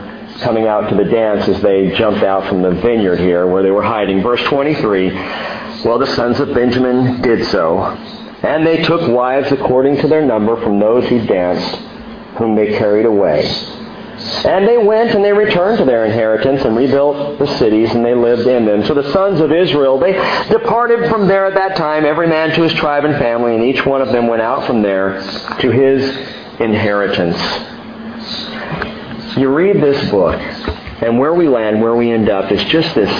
coming 0.41 0.67
out 0.67 0.91
to 0.91 0.97
the 0.97 1.05
dance 1.05 1.49
as 1.49 1.63
they 1.63 1.97
jumped 1.97 2.23
out 2.23 2.47
from 2.49 2.61
the 2.61 2.73
vineyard 2.73 3.19
here 3.19 3.47
where 3.47 3.63
they 3.63 3.71
were 3.71 3.83
hiding. 3.83 4.23
Verse 4.23 4.43
23, 4.45 5.13
well, 5.85 5.99
the 5.99 6.07
sons 6.15 6.41
of 6.41 6.53
Benjamin 6.53 7.23
did 7.23 7.47
so, 7.47 7.97
and 8.45 8.67
they 8.67 8.83
took 8.83 9.09
wives 9.09 9.51
according 9.53 9.99
to 9.99 10.09
their 10.09 10.25
number 10.25 10.61
from 10.63 10.79
those 10.79 11.09
who 11.09 11.25
danced, 11.27 11.77
whom 12.37 12.55
they 12.55 12.77
carried 12.79 13.07
away. 13.07 13.45
And 14.45 14.67
they 14.67 14.79
went 14.79 15.15
and 15.15 15.25
they 15.25 15.33
returned 15.33 15.79
to 15.79 15.85
their 15.85 16.05
inheritance 16.05 16.65
and 16.65 16.77
rebuilt 16.77 17.39
the 17.39 17.47
cities 17.59 17.91
and 17.95 18.05
they 18.05 18.15
lived 18.15 18.47
in 18.47 18.65
them. 18.65 18.85
So 18.85 18.95
the 18.95 19.11
sons 19.13 19.41
of 19.41 19.53
Israel, 19.53 19.99
they 19.99 20.13
departed 20.49 21.11
from 21.11 21.27
there 21.27 21.47
at 21.47 21.55
that 21.55 21.77
time, 21.77 22.05
every 22.05 22.29
man 22.29 22.51
to 22.51 22.63
his 22.63 22.73
tribe 22.75 23.05
and 23.05 23.15
family, 23.17 23.55
and 23.55 23.65
each 23.65 23.85
one 23.85 24.01
of 24.01 24.09
them 24.09 24.27
went 24.27 24.43
out 24.43 24.67
from 24.67 24.83
there 24.83 25.21
to 25.61 25.71
his 25.71 26.09
inheritance. 26.61 27.39
You 29.37 29.53
read 29.53 29.83
this 29.83 30.11
book, 30.11 30.41
and 31.03 31.19
where 31.19 31.35
we 31.35 31.49
land, 31.49 31.83
where 31.83 31.97
we 31.97 32.11
end 32.11 32.29
up, 32.29 32.53
is 32.53 32.63
just 32.65 32.95
this 32.95 33.11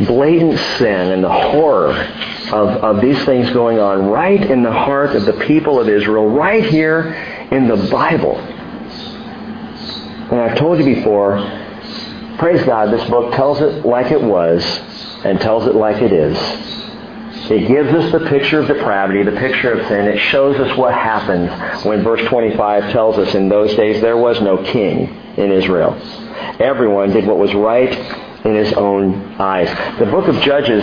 blatant 0.00 0.58
sin 0.58 1.12
and 1.12 1.22
the 1.22 1.32
horror 1.32 1.92
of, 2.52 2.68
of 2.84 3.00
these 3.00 3.22
things 3.24 3.50
going 3.50 3.78
on 3.78 4.06
right 4.06 4.40
in 4.50 4.62
the 4.62 4.72
heart 4.72 5.14
of 5.14 5.24
the 5.24 5.32
people 5.32 5.80
of 5.80 5.88
Israel, 5.88 6.28
right 6.28 6.64
here 6.64 7.12
in 7.50 7.68
the 7.68 7.88
Bible. 7.90 8.36
And 10.30 10.40
I've 10.40 10.58
told 10.58 10.78
you 10.78 10.84
before, 10.84 11.38
praise 12.38 12.64
God, 12.64 12.92
this 12.92 13.08
book 13.08 13.34
tells 13.34 13.60
it 13.60 13.84
like 13.84 14.10
it 14.10 14.22
was 14.22 14.64
and 15.24 15.40
tells 15.40 15.66
it 15.66 15.74
like 15.74 16.02
it 16.02 16.12
is. 16.12 16.36
It 17.50 17.68
gives 17.68 17.92
us 17.92 18.10
the 18.10 18.26
picture 18.30 18.60
of 18.60 18.68
depravity, 18.68 19.22
the 19.22 19.38
picture 19.38 19.72
of 19.72 19.86
sin. 19.86 20.06
It 20.06 20.18
shows 20.18 20.58
us 20.58 20.76
what 20.78 20.94
happened 20.94 21.50
when 21.84 22.02
verse 22.02 22.26
25 22.26 22.90
tells 22.90 23.18
us 23.18 23.34
in 23.34 23.50
those 23.50 23.74
days 23.74 24.00
there 24.00 24.16
was 24.16 24.40
no 24.40 24.64
king 24.64 25.08
in 25.36 25.52
Israel. 25.52 25.92
Everyone 26.58 27.10
did 27.10 27.26
what 27.26 27.38
was 27.38 27.54
right 27.54 27.92
in 28.44 28.54
his 28.54 28.72
own 28.74 29.34
eyes. 29.40 29.68
The 29.98 30.06
book 30.06 30.28
of 30.28 30.40
Judges, 30.42 30.82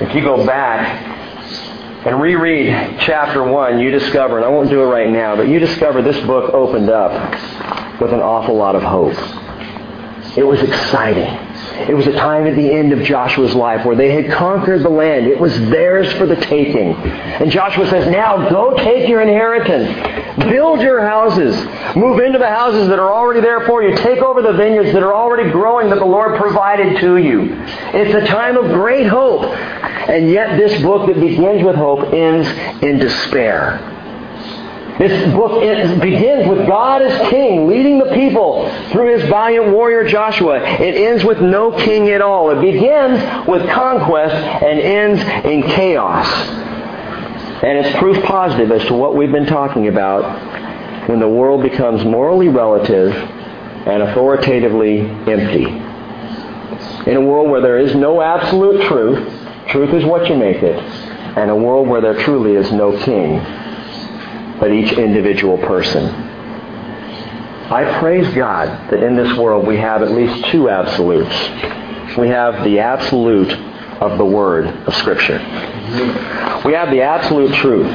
if 0.00 0.14
you 0.14 0.22
go 0.22 0.44
back 0.44 2.06
and 2.06 2.20
reread 2.20 2.98
chapter 3.00 3.42
1, 3.42 3.80
you 3.80 3.90
discover, 3.90 4.36
and 4.36 4.44
I 4.44 4.48
won't 4.48 4.68
do 4.68 4.82
it 4.82 4.86
right 4.86 5.10
now, 5.10 5.36
but 5.36 5.48
you 5.48 5.58
discover 5.58 6.02
this 6.02 6.18
book 6.26 6.52
opened 6.52 6.90
up 6.90 7.12
with 8.00 8.12
an 8.12 8.20
awful 8.20 8.56
lot 8.56 8.76
of 8.76 8.82
hope. 8.82 9.16
It 10.36 10.44
was 10.44 10.60
exciting. 10.60 11.47
It 11.88 11.94
was 11.94 12.06
a 12.06 12.12
time 12.12 12.46
at 12.46 12.56
the 12.56 12.70
end 12.72 12.92
of 12.92 13.02
Joshua's 13.02 13.54
life 13.54 13.86
where 13.86 13.96
they 13.96 14.10
had 14.10 14.32
conquered 14.32 14.82
the 14.82 14.88
land. 14.88 15.26
It 15.26 15.38
was 15.38 15.58
theirs 15.70 16.12
for 16.14 16.26
the 16.26 16.36
taking. 16.36 16.94
And 16.94 17.50
Joshua 17.50 17.88
says, 17.88 18.10
now 18.10 18.48
go 18.50 18.76
take 18.76 19.08
your 19.08 19.20
inheritance. 19.20 19.88
Build 20.50 20.80
your 20.80 21.00
houses. 21.00 21.56
Move 21.96 22.20
into 22.20 22.38
the 22.38 22.48
houses 22.48 22.88
that 22.88 22.98
are 22.98 23.12
already 23.12 23.40
there 23.40 23.66
for 23.66 23.82
you. 23.82 23.96
Take 23.96 24.18
over 24.18 24.42
the 24.42 24.52
vineyards 24.52 24.92
that 24.92 25.02
are 25.02 25.14
already 25.14 25.50
growing 25.50 25.88
that 25.90 25.98
the 25.98 26.04
Lord 26.04 26.38
provided 26.38 27.00
to 27.00 27.16
you. 27.16 27.48
It's 27.94 28.14
a 28.14 28.26
time 28.26 28.56
of 28.56 28.72
great 28.72 29.06
hope. 29.06 29.44
And 29.44 30.30
yet 30.30 30.56
this 30.56 30.80
book 30.82 31.06
that 31.06 31.20
begins 31.20 31.64
with 31.64 31.76
hope 31.76 32.12
ends 32.12 32.48
in 32.82 32.98
despair. 32.98 33.97
This 34.98 35.32
book 35.32 35.60
begins 36.02 36.48
with 36.48 36.66
God 36.66 37.02
as 37.02 37.30
king, 37.30 37.68
leading 37.68 37.98
the 37.98 38.12
people 38.14 38.68
through 38.90 39.16
his 39.16 39.28
valiant 39.28 39.72
warrior 39.72 40.08
Joshua. 40.08 40.60
It 40.60 40.96
ends 40.96 41.22
with 41.22 41.40
no 41.40 41.70
king 41.70 42.08
at 42.08 42.20
all. 42.20 42.50
It 42.50 42.60
begins 42.60 43.46
with 43.46 43.68
conquest 43.70 44.34
and 44.34 44.80
ends 44.80 45.20
in 45.46 45.62
chaos. 45.62 46.26
And 47.62 47.78
it's 47.78 47.96
proof 47.98 48.24
positive 48.24 48.72
as 48.72 48.84
to 48.88 48.94
what 48.94 49.14
we've 49.14 49.30
been 49.30 49.46
talking 49.46 49.86
about 49.86 51.08
when 51.08 51.20
the 51.20 51.28
world 51.28 51.62
becomes 51.62 52.04
morally 52.04 52.48
relative 52.48 53.14
and 53.14 54.02
authoritatively 54.02 55.02
empty. 55.02 55.66
In 57.08 57.16
a 57.16 57.20
world 57.20 57.50
where 57.50 57.60
there 57.60 57.78
is 57.78 57.94
no 57.94 58.20
absolute 58.20 58.84
truth, 58.88 59.32
truth 59.68 59.94
is 59.94 60.04
what 60.04 60.28
you 60.28 60.36
make 60.36 60.60
it, 60.60 60.76
and 61.38 61.52
a 61.52 61.56
world 61.56 61.86
where 61.86 62.00
there 62.00 62.20
truly 62.24 62.56
is 62.56 62.72
no 62.72 62.98
king 63.04 63.40
but 64.58 64.72
each 64.72 64.92
individual 64.92 65.58
person. 65.58 66.06
I 67.70 67.98
praise 68.00 68.34
God 68.34 68.90
that 68.90 69.02
in 69.02 69.14
this 69.14 69.36
world 69.36 69.66
we 69.66 69.76
have 69.76 70.02
at 70.02 70.10
least 70.10 70.46
two 70.46 70.70
absolutes. 70.70 71.36
We 72.16 72.28
have 72.28 72.64
the 72.64 72.78
absolute 72.78 73.52
of 74.00 74.16
the 74.16 74.24
Word 74.24 74.66
of 74.66 74.94
Scripture. 74.94 75.38
We 76.64 76.72
have 76.72 76.90
the 76.90 77.02
absolute 77.02 77.54
truth 77.54 77.90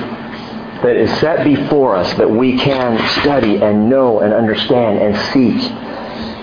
that 0.84 0.96
is 0.96 1.10
set 1.20 1.44
before 1.44 1.96
us 1.96 2.14
that 2.18 2.30
we 2.30 2.58
can 2.58 3.00
study 3.22 3.64
and 3.64 3.90
know 3.90 4.20
and 4.20 4.34
understand 4.34 5.00
and 5.00 5.18
seek 5.34 5.72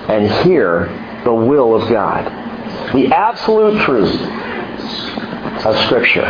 and 0.09 0.31
hear 0.45 0.87
the 1.25 1.33
will 1.33 1.81
of 1.81 1.89
God. 1.89 2.25
The 2.95 3.13
absolute 3.15 3.81
truth 3.83 4.21
of 5.65 5.79
Scripture. 5.87 6.27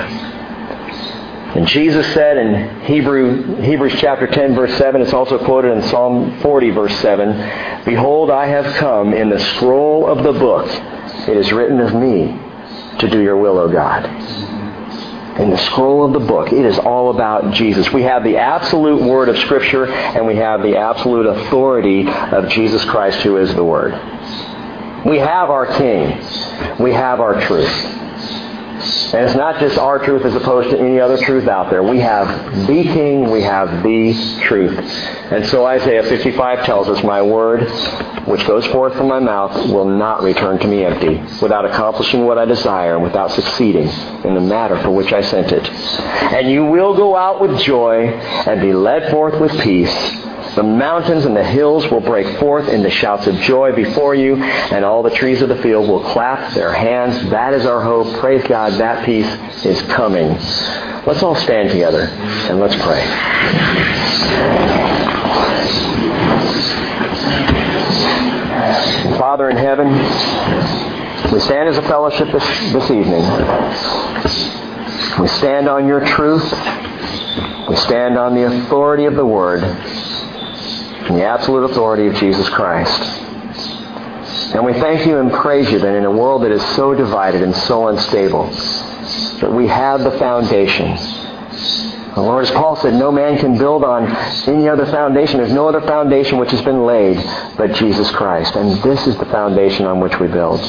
And 1.57 1.67
Jesus 1.67 2.07
said 2.15 2.37
in 2.37 2.81
Hebrew, 2.83 3.57
Hebrews 3.61 3.95
chapter 3.99 4.29
10 4.29 4.55
verse 4.55 4.73
7, 4.79 5.03
it's 5.03 5.13
also 5.13 5.37
quoted 5.45 5.73
in 5.73 5.83
Psalm 5.89 6.41
40 6.41 6.71
verse 6.71 6.97
7, 6.99 7.85
Behold, 7.85 8.31
I 8.31 8.47
have 8.47 8.67
come 8.77 9.13
in 9.13 9.31
the 9.31 9.41
scroll 9.41 10.07
of 10.07 10.23
the 10.23 10.33
book. 10.33 10.69
It 11.29 11.37
is 11.37 11.53
written 11.53 11.81
of 11.81 11.93
me 11.95 12.39
to 13.01 13.09
do 13.09 13.21
your 13.21 13.37
will, 13.37 13.59
O 13.59 13.69
God. 13.69 14.07
In 15.41 15.51
the 15.51 15.59
scroll 15.59 16.05
of 16.05 16.13
the 16.13 16.21
book, 16.21 16.53
it 16.53 16.65
is 16.65 16.79
all 16.79 17.11
about 17.11 17.55
Jesus. 17.55 17.93
We 17.93 18.03
have 18.03 18.23
the 18.23 18.37
absolute 18.37 19.03
word 19.03 19.29
of 19.29 19.39
Scripture 19.39 19.91
and 19.91 20.27
we 20.27 20.37
have 20.37 20.63
the 20.63 20.77
absolute 20.77 21.27
authority 21.27 22.07
of 22.07 22.49
Jesus 22.49 22.85
Christ 22.85 23.21
who 23.23 23.39
is 23.39 23.53
the 23.55 23.65
Word. 23.65 23.93
We 25.05 25.19
have 25.19 25.51
our 25.51 25.67
King. 25.79 26.23
We 26.79 26.93
have 26.93 27.21
our 27.21 27.41
truth. 27.41 28.00
And 28.81 29.25
it's 29.25 29.35
not 29.35 29.61
just 29.61 29.79
our 29.79 29.99
truth 29.99 30.25
as 30.25 30.35
opposed 30.35 30.71
to 30.71 30.79
any 30.79 30.99
other 31.01 31.19
truth 31.19 31.49
out 31.49 31.71
there. 31.71 31.83
We 31.83 32.01
have 32.01 32.67
the 32.67 32.83
King, 32.83 33.31
we 33.31 33.43
have 33.43 33.83
the 33.83 34.15
truth. 34.43 34.79
And 35.31 35.47
so 35.47 35.67
Isaiah 35.67 36.03
55 36.03 36.65
tells 36.65 36.89
us, 36.89 37.03
My 37.05 37.21
word, 37.21 37.69
which 38.27 38.47
goes 38.47 38.67
forth 38.67 38.95
from 38.95 39.09
my 39.09 39.19
mouth, 39.19 39.71
will 39.71 39.85
not 39.85 40.23
return 40.23 40.59
to 40.61 40.67
me 40.67 40.85
empty, 40.85 41.17
without 41.43 41.65
accomplishing 41.65 42.25
what 42.25 42.39
I 42.39 42.45
desire 42.47 42.95
and 42.95 43.03
without 43.03 43.31
succeeding 43.31 43.89
in 44.25 44.35
the 44.35 44.41
matter 44.41 44.81
for 44.83 44.91
which 44.91 45.13
I 45.13 45.21
sent 45.21 45.53
it. 45.53 45.69
And 46.33 46.51
you 46.51 46.65
will 46.65 46.97
go 46.97 47.17
out 47.17 47.41
with 47.41 47.59
joy 47.61 48.07
and 48.07 48.61
be 48.61 48.73
led 48.73 49.11
forth 49.11 49.41
with 49.41 49.53
peace. 49.61 49.91
The 50.57 50.65
mountains 50.65 51.27
and 51.27 51.37
the 51.37 51.45
hills 51.45 51.89
will 51.91 52.01
break 52.01 52.39
forth 52.39 52.69
into 52.69 52.91
shouts 52.91 53.29
of 53.29 53.37
joy 53.37 53.73
before 53.73 54.17
you, 54.17 54.37
and 54.43 54.85
all 54.85 55.03
the 55.03 55.11
trees 55.11 55.43
of 55.43 55.49
the 55.49 55.63
field 55.63 55.89
will 55.89 56.03
clap 56.03 56.55
their 56.55 56.73
hands. 56.73 57.31
That 57.31 57.55
is 57.55 57.67
our 57.67 57.81
hope. 57.81 58.19
Praise 58.19 58.43
God, 58.49 58.73
that 58.75 59.05
peace 59.07 59.29
is 59.65 59.81
coming. 59.83 60.29
Let's 61.07 61.23
all 61.23 61.37
stand 61.37 61.71
together 61.71 62.03
and 62.03 62.59
let's 62.59 62.75
pray. 62.83 63.07
Father 69.19 69.51
in 69.51 69.57
heaven, 69.57 69.93
we 71.33 71.39
stand 71.41 71.69
as 71.69 71.79
a 71.79 71.83
fellowship 71.83 72.33
this, 72.33 72.73
this 72.73 72.91
evening. 72.91 73.23
We 75.21 75.29
stand 75.29 75.69
on 75.69 75.87
your 75.87 76.05
truth. 76.05 76.51
We 77.69 77.77
stand 77.77 78.19
on 78.19 78.35
the 78.35 78.47
authority 78.47 79.05
of 79.05 79.15
the 79.15 79.25
Word 79.25 79.63
and 81.09 81.17
the 81.17 81.25
absolute 81.25 81.71
authority 81.71 82.07
of 82.07 82.15
Jesus 82.15 82.49
Christ. 82.49 83.01
And 84.55 84.65
we 84.65 84.73
thank 84.75 85.07
you 85.07 85.19
and 85.19 85.31
praise 85.31 85.71
you 85.71 85.79
that 85.79 85.95
in 85.95 86.05
a 86.05 86.11
world 86.11 86.43
that 86.43 86.51
is 86.51 86.65
so 86.75 86.95
divided 86.95 87.43
and 87.43 87.55
so 87.55 87.89
unstable, 87.89 88.47
that 89.41 89.53
we 89.53 89.67
have 89.69 90.03
the 90.03 90.11
foundation. 90.19 90.97
The 92.15 92.21
Lord, 92.21 92.45
as 92.45 92.51
Paul 92.51 92.75
said, 92.75 92.95
no 92.95 93.13
man 93.13 93.39
can 93.39 93.57
build 93.57 93.85
on 93.85 94.09
any 94.49 94.69
other 94.69 94.87
foundation. 94.87 95.39
There's 95.39 95.53
no 95.53 95.69
other 95.69 95.81
foundation 95.83 96.39
which 96.39 96.51
has 96.51 96.61
been 96.63 96.85
laid 96.85 97.17
but 97.57 97.73
Jesus 97.75 98.11
Christ. 98.11 98.57
And 98.57 98.83
this 98.83 99.07
is 99.07 99.17
the 99.17 99.27
foundation 99.27 99.87
on 99.87 100.01
which 100.01 100.19
we 100.19 100.27
build. 100.27 100.61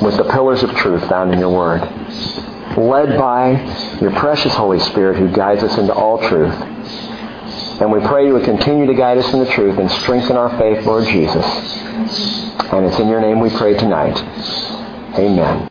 With 0.00 0.16
the 0.16 0.26
pillars 0.32 0.62
of 0.62 0.74
truth 0.76 1.06
found 1.10 1.34
in 1.34 1.38
your 1.38 1.54
Word. 1.54 1.82
Led 2.78 3.18
by 3.18 3.98
your 4.00 4.12
precious 4.12 4.54
Holy 4.54 4.78
Spirit 4.78 5.18
who 5.18 5.28
guides 5.28 5.62
us 5.62 5.76
into 5.76 5.92
all 5.92 6.26
truth. 6.26 6.54
And 7.80 7.90
we 7.90 8.00
pray 8.00 8.26
you 8.26 8.34
would 8.34 8.44
continue 8.44 8.86
to 8.86 8.94
guide 8.94 9.18
us 9.18 9.32
in 9.32 9.40
the 9.40 9.50
truth 9.50 9.78
and 9.78 9.90
strengthen 9.90 10.36
our 10.36 10.50
faith, 10.58 10.84
Lord 10.84 11.06
Jesus. 11.06 11.44
And 12.72 12.86
it's 12.86 12.98
in 12.98 13.08
your 13.08 13.20
name 13.20 13.40
we 13.40 13.50
pray 13.50 13.74
tonight. 13.74 14.16
Amen. 15.18 15.68